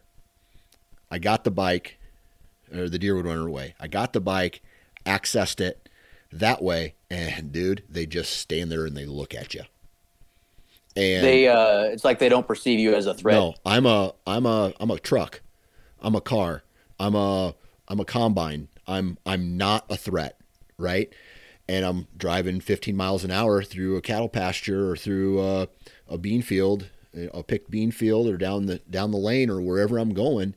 I 1.09 1.19
got 1.19 1.43
the 1.43 1.51
bike, 1.51 1.99
or 2.73 2.89
the 2.89 2.99
deer 2.99 3.15
would 3.15 3.25
run 3.25 3.37
away. 3.37 3.75
I 3.79 3.87
got 3.87 4.13
the 4.13 4.21
bike, 4.21 4.61
accessed 5.05 5.61
it 5.61 5.89
that 6.31 6.63
way, 6.63 6.95
and 7.09 7.51
dude, 7.51 7.83
they 7.87 8.05
just 8.05 8.33
stand 8.33 8.71
there 8.71 8.85
and 8.85 8.97
they 8.97 9.05
look 9.05 9.35
at 9.35 9.53
you. 9.53 9.63
And 10.95 11.25
they, 11.25 11.47
uh, 11.47 11.83
it's 11.85 12.03
like 12.03 12.19
they 12.19 12.29
don't 12.29 12.47
perceive 12.47 12.79
you 12.79 12.93
as 12.93 13.07
a 13.07 13.13
threat. 13.13 13.35
No, 13.35 13.55
I'm 13.65 13.85
a, 13.85 14.13
I'm 14.27 14.45
a, 14.45 14.73
I'm 14.79 14.91
a 14.91 14.99
truck. 14.99 15.41
I'm 16.01 16.15
a 16.15 16.21
car. 16.21 16.63
I'm 16.99 17.15
a, 17.15 17.55
I'm 17.87 17.99
a 17.99 18.05
combine. 18.05 18.67
I'm, 18.85 19.17
I'm 19.25 19.57
not 19.57 19.85
a 19.89 19.97
threat, 19.97 20.39
right? 20.77 21.11
And 21.67 21.85
I'm 21.85 22.07
driving 22.15 22.59
15 22.59 22.95
miles 22.95 23.23
an 23.23 23.31
hour 23.31 23.63
through 23.63 23.95
a 23.95 24.01
cattle 24.01 24.29
pasture 24.29 24.91
or 24.91 24.97
through 24.97 25.41
a, 25.41 25.67
a 26.07 26.17
bean 26.17 26.41
field, 26.41 26.89
a 27.33 27.43
picked 27.43 27.71
bean 27.71 27.91
field, 27.91 28.27
or 28.27 28.37
down 28.37 28.65
the 28.65 28.79
down 28.89 29.11
the 29.11 29.17
lane 29.17 29.49
or 29.49 29.61
wherever 29.61 29.97
I'm 29.97 30.13
going, 30.13 30.55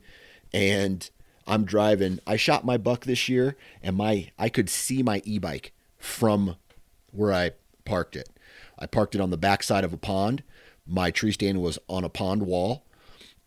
and 0.53 1.09
I'm 1.45 1.63
driving. 1.65 2.19
I 2.27 2.35
shot 2.35 2.65
my 2.65 2.77
buck 2.77 3.05
this 3.05 3.29
year, 3.29 3.55
and 3.81 3.95
my 3.95 4.31
I 4.37 4.49
could 4.49 4.69
see 4.69 5.01
my 5.03 5.21
e-bike 5.23 5.71
from 5.97 6.57
where 7.11 7.33
I 7.33 7.51
parked 7.85 8.15
it. 8.15 8.29
I 8.79 8.85
parked 8.85 9.15
it 9.15 9.21
on 9.21 9.29
the 9.29 9.37
backside 9.37 9.83
of 9.83 9.93
a 9.93 9.97
pond. 9.97 10.43
My 10.85 11.11
tree 11.11 11.31
stand 11.31 11.61
was 11.61 11.79
on 11.89 12.03
a 12.03 12.09
pond 12.09 12.43
wall, 12.43 12.85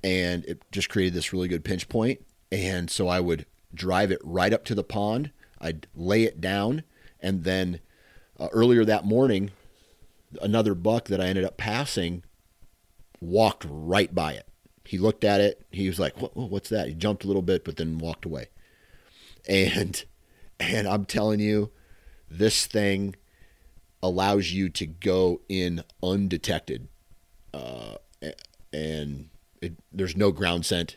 and 0.03 0.45
it 0.45 0.63
just 0.73 0.89
created 0.89 1.15
this 1.15 1.33
really 1.33 1.49
good 1.49 1.65
pinch 1.65 1.89
point. 1.89 2.21
And 2.53 2.91
so 2.91 3.09
I 3.09 3.21
would 3.21 3.47
drive 3.75 4.11
it 4.11 4.21
right 4.25 4.53
up 4.53 4.65
to 4.67 4.75
the 4.75 4.85
pond. 4.85 5.31
I'd 5.61 5.87
lay 5.95 6.25
it 6.25 6.41
down, 6.41 6.83
and 7.21 7.45
then 7.45 7.81
uh, 8.39 8.49
earlier 8.53 8.85
that 8.85 9.05
morning, 9.05 9.51
another 10.41 10.75
buck 10.75 11.07
that 11.07 11.21
I 11.21 11.27
ended 11.27 11.45
up 11.45 11.57
passing 11.57 12.23
walked 13.21 13.67
right 13.69 14.15
by 14.15 14.33
it. 14.33 14.49
He 14.85 14.99
looked 14.99 15.25
at 15.25 15.41
it. 15.41 15.67
He 15.71 15.87
was 15.87 16.01
like, 16.01 16.21
what, 16.21 16.37
"What's 16.37 16.71
that?" 16.71 16.89
He 16.89 16.95
jumped 16.95 17.25
a 17.25 17.27
little 17.27 17.43
bit, 17.43 17.65
but 17.65 17.77
then 17.77 17.99
walked 17.99 18.25
away. 18.25 18.49
And 19.49 20.03
and 20.59 20.89
I'm 20.89 21.05
telling 21.05 21.41
you, 21.41 21.71
this 22.31 22.67
thing 22.67 23.15
allows 24.03 24.53
you 24.53 24.69
to 24.71 24.87
go 24.87 25.41
in 25.49 25.85
undetected, 26.03 26.89
uh, 27.53 27.97
and 28.73 29.29
it, 29.61 29.75
there's 29.93 30.17
no 30.17 30.31
ground 30.33 30.65
scent, 30.65 30.97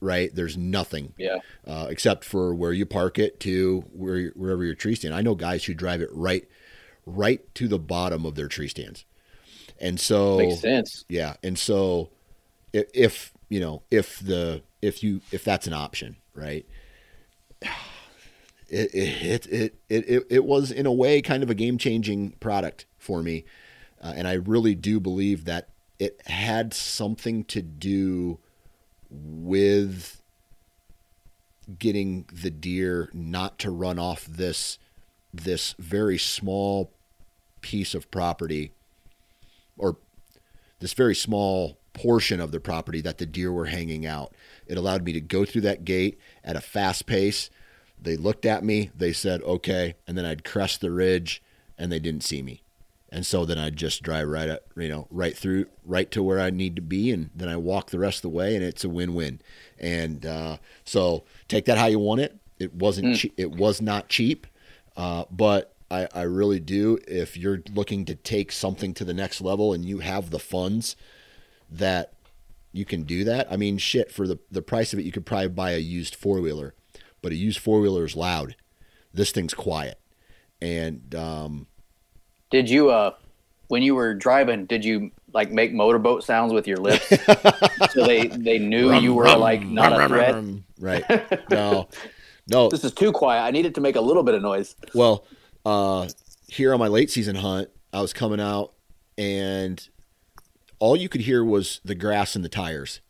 right? 0.00 0.34
There's 0.34 0.56
nothing, 0.56 1.14
yeah, 1.18 1.38
uh, 1.66 1.86
except 1.90 2.24
for 2.24 2.54
where 2.54 2.72
you 2.72 2.86
park 2.86 3.18
it 3.18 3.40
to 3.40 3.84
where 3.92 4.28
wherever 4.30 4.64
your 4.64 4.74
tree 4.74 4.94
stand. 4.94 5.14
I 5.14 5.22
know 5.22 5.34
guys 5.34 5.64
who 5.64 5.74
drive 5.74 6.00
it 6.00 6.10
right, 6.12 6.48
right 7.06 7.42
to 7.56 7.68
the 7.68 7.78
bottom 7.78 8.24
of 8.24 8.34
their 8.34 8.48
tree 8.48 8.68
stands, 8.68 9.04
and 9.78 10.00
so 10.00 10.38
makes 10.38 10.60
sense. 10.60 11.04
Yeah, 11.08 11.36
and 11.42 11.58
so 11.58 12.10
if, 12.72 12.86
if 12.94 13.32
you 13.48 13.60
know 13.60 13.82
if 13.90 14.20
the 14.20 14.62
if 14.80 15.02
you 15.02 15.20
if 15.32 15.44
that's 15.44 15.66
an 15.66 15.74
option, 15.74 16.16
right? 16.34 16.66
It 18.68 18.94
it, 18.94 19.46
it 19.46 19.74
it 19.88 20.08
it 20.08 20.26
it 20.30 20.44
was 20.44 20.70
in 20.70 20.86
a 20.86 20.92
way 20.92 21.22
kind 21.22 21.42
of 21.42 21.50
a 21.50 21.54
game 21.54 21.78
changing 21.78 22.32
product 22.32 22.86
for 22.98 23.22
me, 23.22 23.44
uh, 24.02 24.12
and 24.14 24.28
I 24.28 24.34
really 24.34 24.74
do 24.74 25.00
believe 25.00 25.44
that 25.46 25.68
it 25.98 26.20
had 26.26 26.74
something 26.74 27.44
to 27.44 27.62
do 27.62 28.38
with 29.10 30.22
getting 31.78 32.26
the 32.32 32.50
deer 32.50 33.10
not 33.12 33.58
to 33.60 33.70
run 33.70 33.98
off 33.98 34.24
this 34.26 34.78
this 35.32 35.74
very 35.78 36.18
small 36.18 36.92
piece 37.60 37.94
of 37.94 38.10
property 38.10 38.72
or 39.76 39.96
this 40.80 40.94
very 40.94 41.14
small 41.14 41.78
portion 41.92 42.40
of 42.40 42.52
the 42.52 42.60
property 42.60 43.00
that 43.00 43.18
the 43.18 43.26
deer 43.26 43.52
were 43.52 43.66
hanging 43.66 44.06
out. 44.06 44.32
It 44.66 44.78
allowed 44.78 45.04
me 45.04 45.12
to 45.12 45.20
go 45.20 45.44
through 45.44 45.62
that 45.62 45.84
gate 45.84 46.18
at 46.44 46.56
a 46.56 46.60
fast 46.60 47.06
pace 47.06 47.50
they 48.00 48.16
looked 48.16 48.46
at 48.46 48.64
me, 48.64 48.90
they 48.96 49.12
said, 49.12 49.42
okay, 49.42 49.94
and 50.06 50.16
then 50.16 50.24
I'd 50.24 50.44
crest 50.44 50.80
the 50.80 50.90
ridge 50.90 51.42
and 51.76 51.90
they 51.90 51.98
didn't 51.98 52.24
see 52.24 52.42
me. 52.42 52.62
And 53.10 53.24
so 53.24 53.44
then 53.44 53.58
I'd 53.58 53.76
just 53.76 54.02
drive 54.02 54.28
right 54.28 54.50
up, 54.50 54.64
you 54.76 54.88
know, 54.88 55.06
right 55.10 55.36
through, 55.36 55.66
right 55.84 56.10
to 56.10 56.22
where 56.22 56.40
I 56.40 56.50
need 56.50 56.76
to 56.76 56.82
be, 56.82 57.10
and 57.10 57.30
then 57.34 57.48
I 57.48 57.56
walk 57.56 57.90
the 57.90 57.98
rest 57.98 58.18
of 58.18 58.22
the 58.22 58.36
way, 58.36 58.54
and 58.54 58.62
it's 58.62 58.84
a 58.84 58.88
win-win. 58.88 59.40
And 59.78 60.26
uh, 60.26 60.58
so 60.84 61.24
take 61.48 61.64
that 61.64 61.78
how 61.78 61.86
you 61.86 61.98
want 61.98 62.20
it. 62.20 62.36
It 62.58 62.74
wasn't, 62.74 63.08
mm. 63.08 63.16
che- 63.16 63.32
it 63.38 63.52
was 63.52 63.80
not 63.80 64.08
cheap, 64.08 64.46
uh, 64.96 65.24
but 65.30 65.74
I, 65.90 66.06
I 66.14 66.22
really 66.22 66.60
do. 66.60 66.98
If 67.08 67.36
you're 67.36 67.62
looking 67.72 68.04
to 68.06 68.14
take 68.14 68.52
something 68.52 68.92
to 68.94 69.04
the 69.06 69.14
next 69.14 69.40
level 69.40 69.72
and 69.72 69.86
you 69.86 70.00
have 70.00 70.28
the 70.28 70.38
funds 70.38 70.94
that 71.70 72.12
you 72.72 72.84
can 72.84 73.04
do 73.04 73.24
that. 73.24 73.50
I 73.50 73.56
mean, 73.56 73.78
shit, 73.78 74.12
for 74.12 74.26
the 74.26 74.38
the 74.50 74.62
price 74.62 74.92
of 74.92 74.98
it, 74.98 75.04
you 75.04 75.12
could 75.12 75.26
probably 75.26 75.48
buy 75.48 75.72
a 75.72 75.78
used 75.78 76.14
four 76.14 76.40
wheeler 76.40 76.74
but 77.22 77.32
a 77.32 77.34
used 77.34 77.58
four 77.58 77.80
wheeler 77.80 78.04
is 78.04 78.16
loud. 78.16 78.56
This 79.12 79.30
thing's 79.30 79.54
quiet. 79.54 79.98
And 80.60 81.14
um, 81.14 81.66
did 82.50 82.68
you 82.68 82.90
uh 82.90 83.12
when 83.68 83.82
you 83.82 83.94
were 83.94 84.14
driving, 84.14 84.64
did 84.66 84.84
you 84.84 85.10
like 85.34 85.50
make 85.50 85.72
motorboat 85.72 86.24
sounds 86.24 86.52
with 86.52 86.66
your 86.66 86.78
lips 86.78 87.06
so 87.92 88.06
they 88.06 88.28
they 88.28 88.58
knew 88.58 88.90
rum, 88.90 89.04
you 89.04 89.14
were 89.14 89.24
rum, 89.24 89.40
like 89.40 89.62
not 89.62 89.92
rum, 89.92 90.00
a 90.00 90.08
threat? 90.08 90.44
Right. 90.80 91.40
No. 91.50 91.88
No. 92.50 92.68
This 92.70 92.82
is 92.82 92.92
too 92.92 93.12
quiet. 93.12 93.42
I 93.42 93.50
needed 93.50 93.74
to 93.74 93.82
make 93.82 93.96
a 93.96 94.00
little 94.00 94.22
bit 94.22 94.34
of 94.34 94.42
noise. 94.42 94.74
Well, 94.94 95.26
uh 95.64 96.08
here 96.48 96.72
on 96.72 96.78
my 96.78 96.88
late 96.88 97.10
season 97.10 97.36
hunt, 97.36 97.68
I 97.92 98.00
was 98.00 98.12
coming 98.12 98.40
out 98.40 98.72
and 99.18 99.86
all 100.78 100.96
you 100.96 101.08
could 101.08 101.22
hear 101.22 101.44
was 101.44 101.80
the 101.84 101.94
grass 101.94 102.34
and 102.36 102.44
the 102.44 102.48
tires 102.48 103.00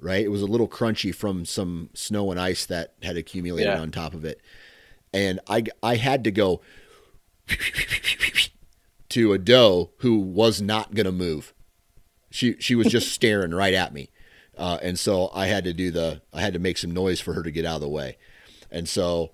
right? 0.00 0.24
It 0.24 0.28
was 0.28 0.42
a 0.42 0.46
little 0.46 0.68
crunchy 0.68 1.14
from 1.14 1.44
some 1.44 1.90
snow 1.94 2.30
and 2.30 2.40
ice 2.40 2.66
that 2.66 2.94
had 3.02 3.16
accumulated 3.16 3.72
yeah. 3.72 3.80
on 3.80 3.90
top 3.90 4.14
of 4.14 4.24
it. 4.24 4.40
And 5.12 5.40
I, 5.48 5.64
I 5.82 5.96
had 5.96 6.24
to 6.24 6.30
go 6.30 6.60
to 9.08 9.32
a 9.32 9.38
doe 9.38 9.90
who 9.98 10.18
was 10.18 10.60
not 10.60 10.94
going 10.94 11.06
to 11.06 11.12
move. 11.12 11.54
She, 12.30 12.56
she 12.58 12.74
was 12.74 12.88
just 12.88 13.08
staring 13.12 13.52
right 13.52 13.74
at 13.74 13.94
me. 13.94 14.10
Uh, 14.58 14.78
and 14.82 14.98
so 14.98 15.30
I 15.34 15.46
had 15.46 15.64
to 15.64 15.72
do 15.72 15.90
the, 15.90 16.22
I 16.32 16.40
had 16.40 16.54
to 16.54 16.58
make 16.58 16.78
some 16.78 16.92
noise 16.92 17.20
for 17.20 17.34
her 17.34 17.42
to 17.42 17.50
get 17.50 17.64
out 17.64 17.76
of 17.76 17.80
the 17.82 17.88
way. 17.88 18.16
And 18.70 18.88
so, 18.88 19.32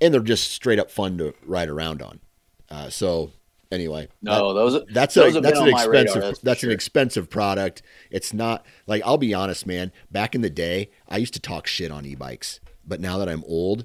and 0.00 0.12
they're 0.12 0.20
just 0.20 0.50
straight 0.50 0.78
up 0.78 0.90
fun 0.90 1.18
to 1.18 1.34
ride 1.44 1.68
around 1.68 2.02
on. 2.02 2.20
Uh, 2.70 2.90
so 2.90 3.32
anyway. 3.74 4.08
No, 4.22 4.54
those 4.54 4.84
that's 4.92 5.14
those 5.14 5.36
a 5.36 5.42
have 5.42 5.56
an 5.58 5.70
my 5.70 5.84
radar, 5.84 6.02
expensive 6.02 6.22
that's 6.22 6.40
that's, 6.40 6.60
for 6.60 6.66
an 6.66 6.70
sure. 6.70 6.72
expensive 6.72 7.28
product. 7.28 7.82
It's 8.10 8.32
not 8.32 8.64
like 8.86 9.02
I'll 9.04 9.18
be 9.18 9.34
honest, 9.34 9.66
man. 9.66 9.92
Back 10.10 10.34
in 10.34 10.40
the 10.40 10.50
day, 10.50 10.90
I 11.08 11.18
used 11.18 11.34
to 11.34 11.40
talk 11.40 11.66
shit 11.66 11.90
on 11.90 12.06
e-bikes, 12.06 12.60
but 12.86 13.00
now 13.00 13.18
that 13.18 13.28
I'm 13.28 13.44
old 13.46 13.84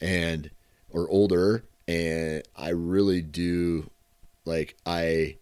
and 0.00 0.50
or 0.90 1.08
older, 1.08 1.64
and 1.88 2.42
I 2.56 2.70
really 2.70 3.22
do 3.22 3.90
like 4.44 4.76
I 4.86 5.36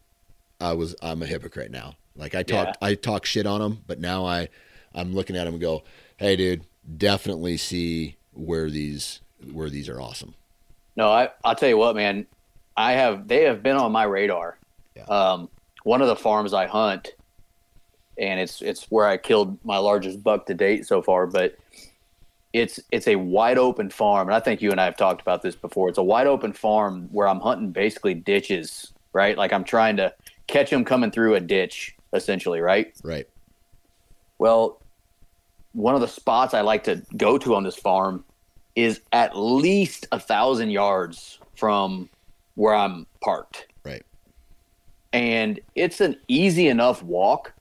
I 0.61 0.73
was 0.73 0.95
I'm 1.03 1.23
a 1.23 1.27
hypocrite 1.27 1.71
now. 1.71 1.97
Like 2.17 2.35
I 2.35 2.43
talk 2.43 2.69
Yeah. 2.69 2.89
I 2.89 2.95
talk 2.95 3.27
shit 3.27 3.47
on 3.47 3.61
them, 3.61 3.83
but 3.87 4.01
now 4.01 4.25
I 4.25 4.49
I'm 4.95 5.15
looking 5.15 5.37
at 5.37 5.45
them 5.45 5.55
and 5.55 5.61
go, 5.61 5.85
hey, 6.17 6.37
dude, 6.37 6.65
definitely 6.97 7.57
see 7.57 8.17
where 8.33 8.71
these 8.71 9.21
where 9.53 9.71
these 9.71 9.89
are 9.89 10.01
awesome. 10.01 10.35
No, 10.97 11.11
I 11.11 11.31
I'll 11.45 11.55
tell 11.55 11.69
you 11.69 11.79
what, 11.79 11.95
man. 11.95 12.27
I 12.79 12.93
have 12.93 13.27
they 13.27 13.43
have 13.43 13.63
been 13.63 13.77
on 13.77 13.91
my 13.91 14.05
radar. 14.05 14.57
Yeah. 14.97 15.03
Um, 15.05 15.51
one 15.83 16.01
of 16.01 16.07
the 16.07 16.17
farms 16.17 16.55
I 16.55 16.67
hunt, 16.67 17.13
and 18.17 18.39
it's 18.39 18.63
it's 18.63 18.85
where 18.85 19.05
I 19.05 19.17
killed 19.17 19.59
my 19.65 19.79
largest 19.79 20.23
buck 20.23 20.47
to 20.47 20.55
date 20.55 20.87
so 20.87 21.03
far. 21.03 21.27
But 21.27 21.59
it's 22.53 22.79
it's 22.93 23.09
a 23.09 23.17
wide 23.17 23.59
open 23.59 23.91
farm, 23.91 24.29
and 24.29 24.35
I 24.35 24.39
think 24.39 24.63
you 24.63 24.71
and 24.71 24.81
I 24.81 24.85
have 24.85 24.97
talked 24.97 25.21
about 25.21 25.43
this 25.43 25.57
before. 25.57 25.89
It's 25.89 25.99
a 25.99 26.05
wide 26.05 26.29
open 26.29 26.53
farm 26.53 27.09
where 27.11 27.27
I'm 27.27 27.41
hunting 27.41 27.73
basically 27.73 28.15
ditches, 28.15 28.93
right? 29.13 29.37
Like 29.37 29.53
I'm 29.53 29.65
trying 29.65 29.97
to 29.97 30.15
catch 30.47 30.71
them 30.71 30.85
coming 30.85 31.11
through 31.11 31.35
a 31.35 31.41
ditch, 31.41 31.97
essentially, 32.13 32.61
right? 32.61 32.95
Right. 33.03 33.29
Well, 34.39 34.81
one 35.73 35.97
of 35.97 36.01
the 36.01 36.09
spots 36.09 36.55
I 36.55 36.61
like 36.61 36.85
to 36.85 37.03
go 37.17 37.39
to 37.39 37.57
on 37.57 37.65
this 37.65 37.77
farm 37.77 38.25
is 38.77 39.01
at 39.13 39.37
least 39.37 40.07
a 40.13 40.21
thousand 40.21 40.71
yards 40.71 41.41
from 41.57 42.09
where 42.59 42.75
I'm 42.75 43.07
parked. 43.21 43.69
Right. 43.85 44.03
And 45.13 45.61
it's 45.77 46.01
an 46.01 46.17
easy 46.27 46.67
enough 46.67 47.05
walk, 47.05 47.53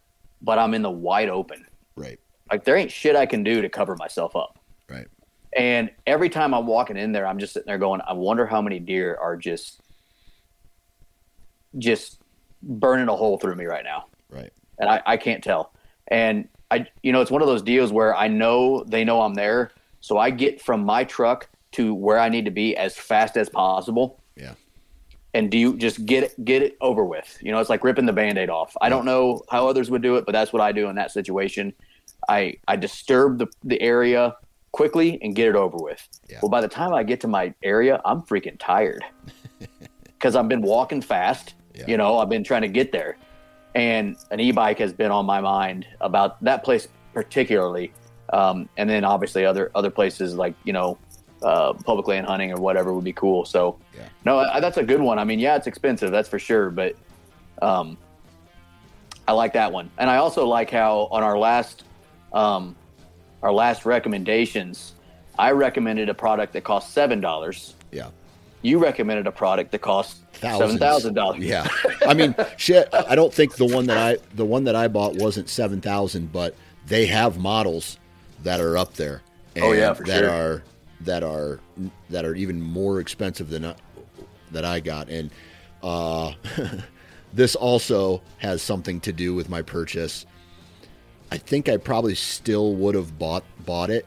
but 0.42 0.58
I'm 0.58 0.74
in 0.74 0.82
the 0.82 0.90
wide 0.90 1.30
open. 1.30 1.68
Right. 1.96 2.20
Like 2.52 2.64
there 2.64 2.76
ain't 2.76 2.92
shit 2.92 3.16
I 3.16 3.28
can 3.28 3.44
do 3.44 3.62
to 3.62 3.70
cover 3.70 3.96
myself 3.96 4.36
up. 4.36 4.58
Right. 4.90 5.06
And 5.56 5.92
every 6.08 6.30
time 6.30 6.52
I'm 6.52 6.66
walking 6.66 6.98
in 6.98 7.12
there, 7.12 7.28
I'm 7.28 7.38
just 7.38 7.54
sitting 7.54 7.68
there 7.68 7.78
going, 7.78 8.02
I 8.08 8.14
wonder 8.14 8.48
how 8.48 8.60
many 8.60 8.80
deer 8.80 9.16
are 9.22 9.38
just 9.38 9.82
just 11.78 12.20
burning 12.64 13.08
a 13.08 13.16
hole 13.16 13.38
through 13.38 13.54
me 13.56 13.66
right 13.66 13.84
now 13.84 14.06
Right. 14.32 14.52
and 14.80 14.90
I, 14.90 15.04
I 15.06 15.18
can't 15.18 15.44
tell. 15.44 15.74
And 16.08 16.48
I, 16.72 16.88
you 17.04 17.12
know, 17.12 17.22
it's 17.22 17.30
one 17.30 17.44
of 17.44 17.48
those 17.48 17.62
deals 17.62 17.92
where 17.92 18.16
I 18.16 18.28
know 18.28 18.84
they 18.88 19.04
know 19.04 19.22
I'm 19.22 19.36
there, 19.36 19.72
so 20.02 20.18
I 20.18 20.32
get 20.32 20.60
from 20.60 20.84
my 20.84 21.04
truck 21.04 21.48
to 21.74 21.94
where 21.94 22.18
I 22.18 22.30
need 22.30 22.46
to 22.46 22.52
be 22.52 22.76
as 22.76 22.98
fast 22.98 23.38
as 23.38 23.48
possible. 23.48 24.20
And 25.38 25.52
do 25.52 25.58
you 25.58 25.78
just 25.78 26.06
get 26.06 26.24
it, 26.24 26.46
get 26.46 26.62
it 26.62 26.78
over 26.82 27.06
with? 27.06 27.38
You 27.42 27.52
know, 27.52 27.60
it's 27.60 27.70
like 27.70 27.84
ripping 27.84 28.06
the 28.06 28.14
band-aid 28.14 28.50
off. 28.50 28.76
I 28.82 28.90
don't 28.90 29.06
know 29.06 29.44
how 29.50 29.68
others 29.68 29.92
would 29.92 30.02
do 30.02 30.16
it, 30.16 30.26
but 30.26 30.32
that's 30.32 30.52
what 30.52 30.62
I 30.62 30.72
do 30.72 30.90
in 30.90 30.96
that 30.96 31.12
situation. 31.12 31.74
I 32.28 32.56
I 32.68 32.76
disturb 32.76 33.38
the 33.38 33.48
the 33.64 33.80
area 33.82 34.36
quickly 34.72 35.20
and 35.22 35.36
get 35.36 35.48
it 35.48 35.56
over 35.56 35.78
with. 35.78 36.08
Yeah. 36.30 36.40
Well, 36.42 36.50
by 36.50 36.62
the 36.62 36.68
time 36.68 36.94
I 36.94 37.04
get 37.04 37.22
to 37.22 37.28
my 37.28 37.54
area, 37.64 38.02
I'm 38.06 38.22
freaking 38.22 38.58
tired 38.60 39.04
because 40.04 40.36
I've 40.36 40.50
been 40.50 40.62
walking 40.62 41.02
fast. 41.02 41.54
Yeah. 41.74 41.86
You 41.88 41.98
know, 41.98 42.18
I've 42.18 42.30
been 42.30 42.44
trying 42.44 42.64
to 42.64 42.68
get 42.68 42.92
there 42.92 43.18
and 43.78 44.18
an 44.32 44.40
e-bike 44.40 44.80
has 44.80 44.92
been 44.92 45.12
on 45.12 45.26
my 45.26 45.40
mind 45.40 45.86
about 46.02 46.44
that 46.44 46.64
place 46.64 46.88
particularly 47.14 47.94
um, 48.34 48.68
and 48.76 48.90
then 48.90 49.06
obviously 49.06 49.46
other 49.46 49.72
other 49.76 49.92
places 49.92 50.36
like 50.36 50.56
you 50.64 50.74
know 50.74 50.98
uh, 51.44 51.74
public 51.74 52.08
land 52.08 52.26
hunting 52.26 52.52
or 52.52 52.58
whatever 52.60 52.94
would 52.94 53.04
be 53.04 53.14
cool 53.14 53.46
so 53.46 53.78
Yeah. 53.96 54.08
no 54.26 54.40
I, 54.40 54.60
that's 54.60 54.78
a 54.78 54.84
good 54.84 55.00
one 55.02 55.20
i 55.20 55.24
mean 55.24 55.40
yeah 55.40 55.56
it's 55.56 55.68
expensive 55.68 56.12
that's 56.12 56.28
for 56.30 56.40
sure 56.40 56.70
but 56.72 56.96
um, 57.62 57.98
i 59.28 59.32
like 59.34 59.54
that 59.54 59.72
one 59.72 59.90
and 59.98 60.10
i 60.10 60.18
also 60.18 60.46
like 60.48 60.70
how 60.72 61.08
on 61.12 61.24
our 61.24 61.38
last 61.38 61.84
um, 62.34 62.76
our 63.44 63.52
last 63.54 63.86
recommendations 63.86 64.94
i 65.38 65.52
recommended 65.52 66.10
a 66.10 66.14
product 66.14 66.54
that 66.54 66.64
cost 66.64 66.94
seven 66.94 67.22
dollars 67.22 67.76
Yeah. 67.92 68.10
you 68.64 68.80
recommended 68.80 69.28
a 69.28 69.32
product 69.32 69.72
that 69.72 69.80
cost 69.82 70.18
seven 70.34 70.58
Thousands. 70.60 70.80
thousand 70.80 71.14
dollars 71.16 71.40
Yeah. 71.44 71.68
I 72.06 72.14
mean, 72.14 72.36
shit. 72.58 72.90
I 72.94 73.16
don't 73.16 73.34
think 73.34 73.56
the 73.56 73.66
one 73.66 73.88
that 73.88 73.98
I 73.98 74.18
the 74.36 74.46
one 74.46 74.66
that 74.66 74.76
I 74.76 74.88
bought 74.88 75.16
wasn't 75.16 75.50
seven 75.50 75.82
thousand, 75.82 76.32
but 76.32 76.54
they 76.86 77.08
have 77.08 77.40
models 77.40 77.98
that 78.44 78.60
are 78.62 78.78
up 78.78 78.94
there. 78.94 79.24
Oh, 79.60 79.72
yeah, 79.72 79.94
for 79.96 80.04
that 80.04 80.20
sure. 80.20 80.30
are 80.30 80.64
that 81.02 81.24
are 81.24 81.60
that 82.10 82.26
are 82.26 82.36
even 82.36 82.62
more 82.62 83.00
expensive 83.00 83.50
than 83.50 83.66
I, 83.66 83.76
that 84.52 84.66
I 84.66 84.80
got, 84.80 85.10
and 85.10 85.30
uh, 85.84 86.34
this 87.34 87.56
also 87.56 88.22
has 88.38 88.62
something 88.62 89.00
to 89.02 89.14
do 89.14 89.36
with 89.36 89.50
my 89.50 89.62
purchase. 89.62 90.26
I 91.32 91.38
think 91.38 91.70
I 91.70 91.78
probably 91.78 92.16
still 92.16 92.74
would 92.76 92.96
have 92.96 93.20
bought 93.20 93.44
bought 93.66 93.90
it, 93.90 94.06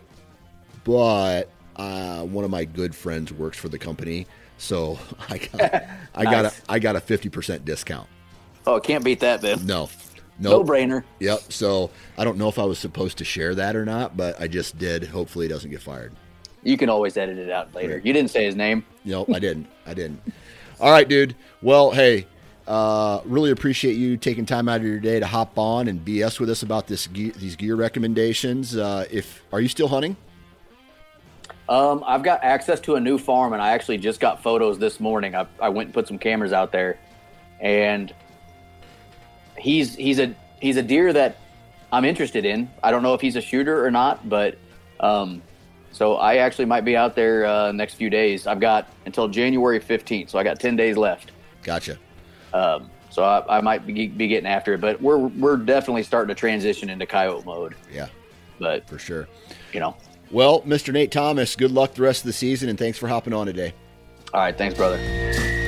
but 0.84 1.50
uh, 1.76 2.24
one 2.24 2.44
of 2.44 2.50
my 2.50 2.64
good 2.64 2.94
friends 2.94 3.32
works 3.32 3.58
for 3.58 3.68
the 3.68 3.78
company, 3.78 4.26
so 4.58 4.98
I 5.28 5.38
got 5.38 5.84
I 6.14 6.24
got 6.24 6.44
a. 6.46 6.52
I 6.68 6.78
got 6.78 6.96
a 6.96 7.00
fifty 7.00 7.28
percent 7.28 7.64
discount. 7.64 8.08
oh 8.66 8.80
can't 8.80 9.04
beat 9.04 9.20
that 9.20 9.40
then 9.40 9.64
No, 9.66 9.88
no 10.38 10.50
no, 10.50 10.64
brainer 10.64 11.04
Yep. 11.20 11.52
So 11.52 11.90
I 12.18 12.24
don't 12.24 12.38
know 12.38 12.48
if 12.48 12.58
I 12.58 12.64
was 12.64 12.78
supposed 12.78 13.18
to 13.18 13.24
share 13.24 13.54
that 13.54 13.76
or 13.76 13.84
not, 13.84 14.16
but 14.16 14.40
I 14.40 14.48
just 14.48 14.78
did. 14.78 15.04
Hopefully, 15.04 15.46
it 15.46 15.50
doesn't 15.50 15.70
get 15.70 15.82
fired. 15.82 16.14
You 16.62 16.76
can 16.76 16.88
always 16.88 17.16
edit 17.16 17.38
it 17.38 17.50
out 17.50 17.74
later. 17.74 17.98
You 18.04 18.12
didn't 18.12 18.30
say 18.30 18.44
his 18.44 18.54
name. 18.54 18.84
No, 19.04 19.24
I 19.32 19.38
didn't. 19.38 19.66
I 19.86 19.94
didn't. 19.94 20.20
All 20.80 20.90
right, 20.90 21.08
dude. 21.08 21.34
Well, 21.62 21.90
hey, 21.90 22.26
uh, 22.66 23.20
really 23.24 23.50
appreciate 23.50 23.94
you 23.94 24.16
taking 24.16 24.46
time 24.46 24.68
out 24.68 24.76
of 24.80 24.86
your 24.86 25.00
day 25.00 25.20
to 25.20 25.26
hop 25.26 25.58
on 25.58 25.88
and 25.88 26.04
BS 26.04 26.38
with 26.38 26.50
us 26.50 26.62
about 26.62 26.86
this 26.86 27.06
gear, 27.06 27.32
these 27.32 27.56
gear 27.56 27.76
recommendations. 27.76 28.76
Uh, 28.76 29.06
if 29.10 29.42
are 29.52 29.60
you 29.60 29.68
still 29.68 29.88
hunting? 29.88 30.16
Um, 31.68 32.02
I've 32.06 32.22
got 32.22 32.42
access 32.42 32.80
to 32.80 32.96
a 32.96 33.00
new 33.00 33.16
farm, 33.16 33.52
and 33.52 33.62
I 33.62 33.70
actually 33.70 33.98
just 33.98 34.20
got 34.20 34.42
photos 34.42 34.78
this 34.78 35.00
morning. 35.00 35.34
I, 35.34 35.46
I 35.60 35.68
went 35.68 35.88
and 35.88 35.94
put 35.94 36.08
some 36.08 36.18
cameras 36.18 36.52
out 36.52 36.72
there, 36.72 36.98
and 37.60 38.12
he's 39.56 39.94
he's 39.94 40.18
a 40.18 40.34
he's 40.60 40.76
a 40.76 40.82
deer 40.82 41.12
that 41.12 41.36
I'm 41.92 42.04
interested 42.04 42.44
in. 42.44 42.70
I 42.82 42.90
don't 42.90 43.02
know 43.02 43.14
if 43.14 43.20
he's 43.20 43.36
a 43.36 43.40
shooter 43.40 43.84
or 43.84 43.90
not, 43.90 44.28
but 44.28 44.58
um, 45.00 45.42
so 45.92 46.16
I 46.16 46.36
actually 46.36 46.64
might 46.66 46.84
be 46.84 46.96
out 46.96 47.14
there 47.14 47.44
uh, 47.46 47.72
next 47.72 47.94
few 47.94 48.10
days. 48.10 48.46
I've 48.46 48.60
got 48.60 48.88
until 49.06 49.28
January 49.28 49.80
15th, 49.80 50.30
so 50.30 50.38
I 50.38 50.44
got 50.44 50.58
10 50.60 50.76
days 50.76 50.96
left. 50.96 51.32
Gotcha. 51.62 51.98
Um, 52.54 52.90
so 53.10 53.24
I, 53.24 53.58
I 53.58 53.60
might 53.60 53.86
be, 53.86 54.06
be 54.08 54.28
getting 54.28 54.46
after 54.48 54.74
it, 54.74 54.80
but 54.80 55.00
we're 55.02 55.18
we're 55.18 55.56
definitely 55.56 56.02
starting 56.04 56.28
to 56.34 56.38
transition 56.38 56.88
into 56.90 57.06
coyote 57.06 57.44
mode. 57.44 57.74
Yeah, 57.92 58.06
But 58.58 58.88
for 58.88 58.98
sure. 58.98 59.28
you 59.72 59.80
know, 59.80 59.96
Well, 60.30 60.62
Mr. 60.62 60.92
Nate 60.92 61.10
Thomas, 61.10 61.56
good 61.56 61.72
luck 61.72 61.94
the 61.94 62.02
rest 62.02 62.20
of 62.22 62.26
the 62.26 62.32
season, 62.32 62.68
and 62.68 62.78
thanks 62.78 62.98
for 62.98 63.08
hopping 63.08 63.32
on 63.32 63.46
today. 63.46 63.74
all 64.32 64.40
right, 64.40 64.56
thanks, 64.56 64.76
brother. 64.76 65.59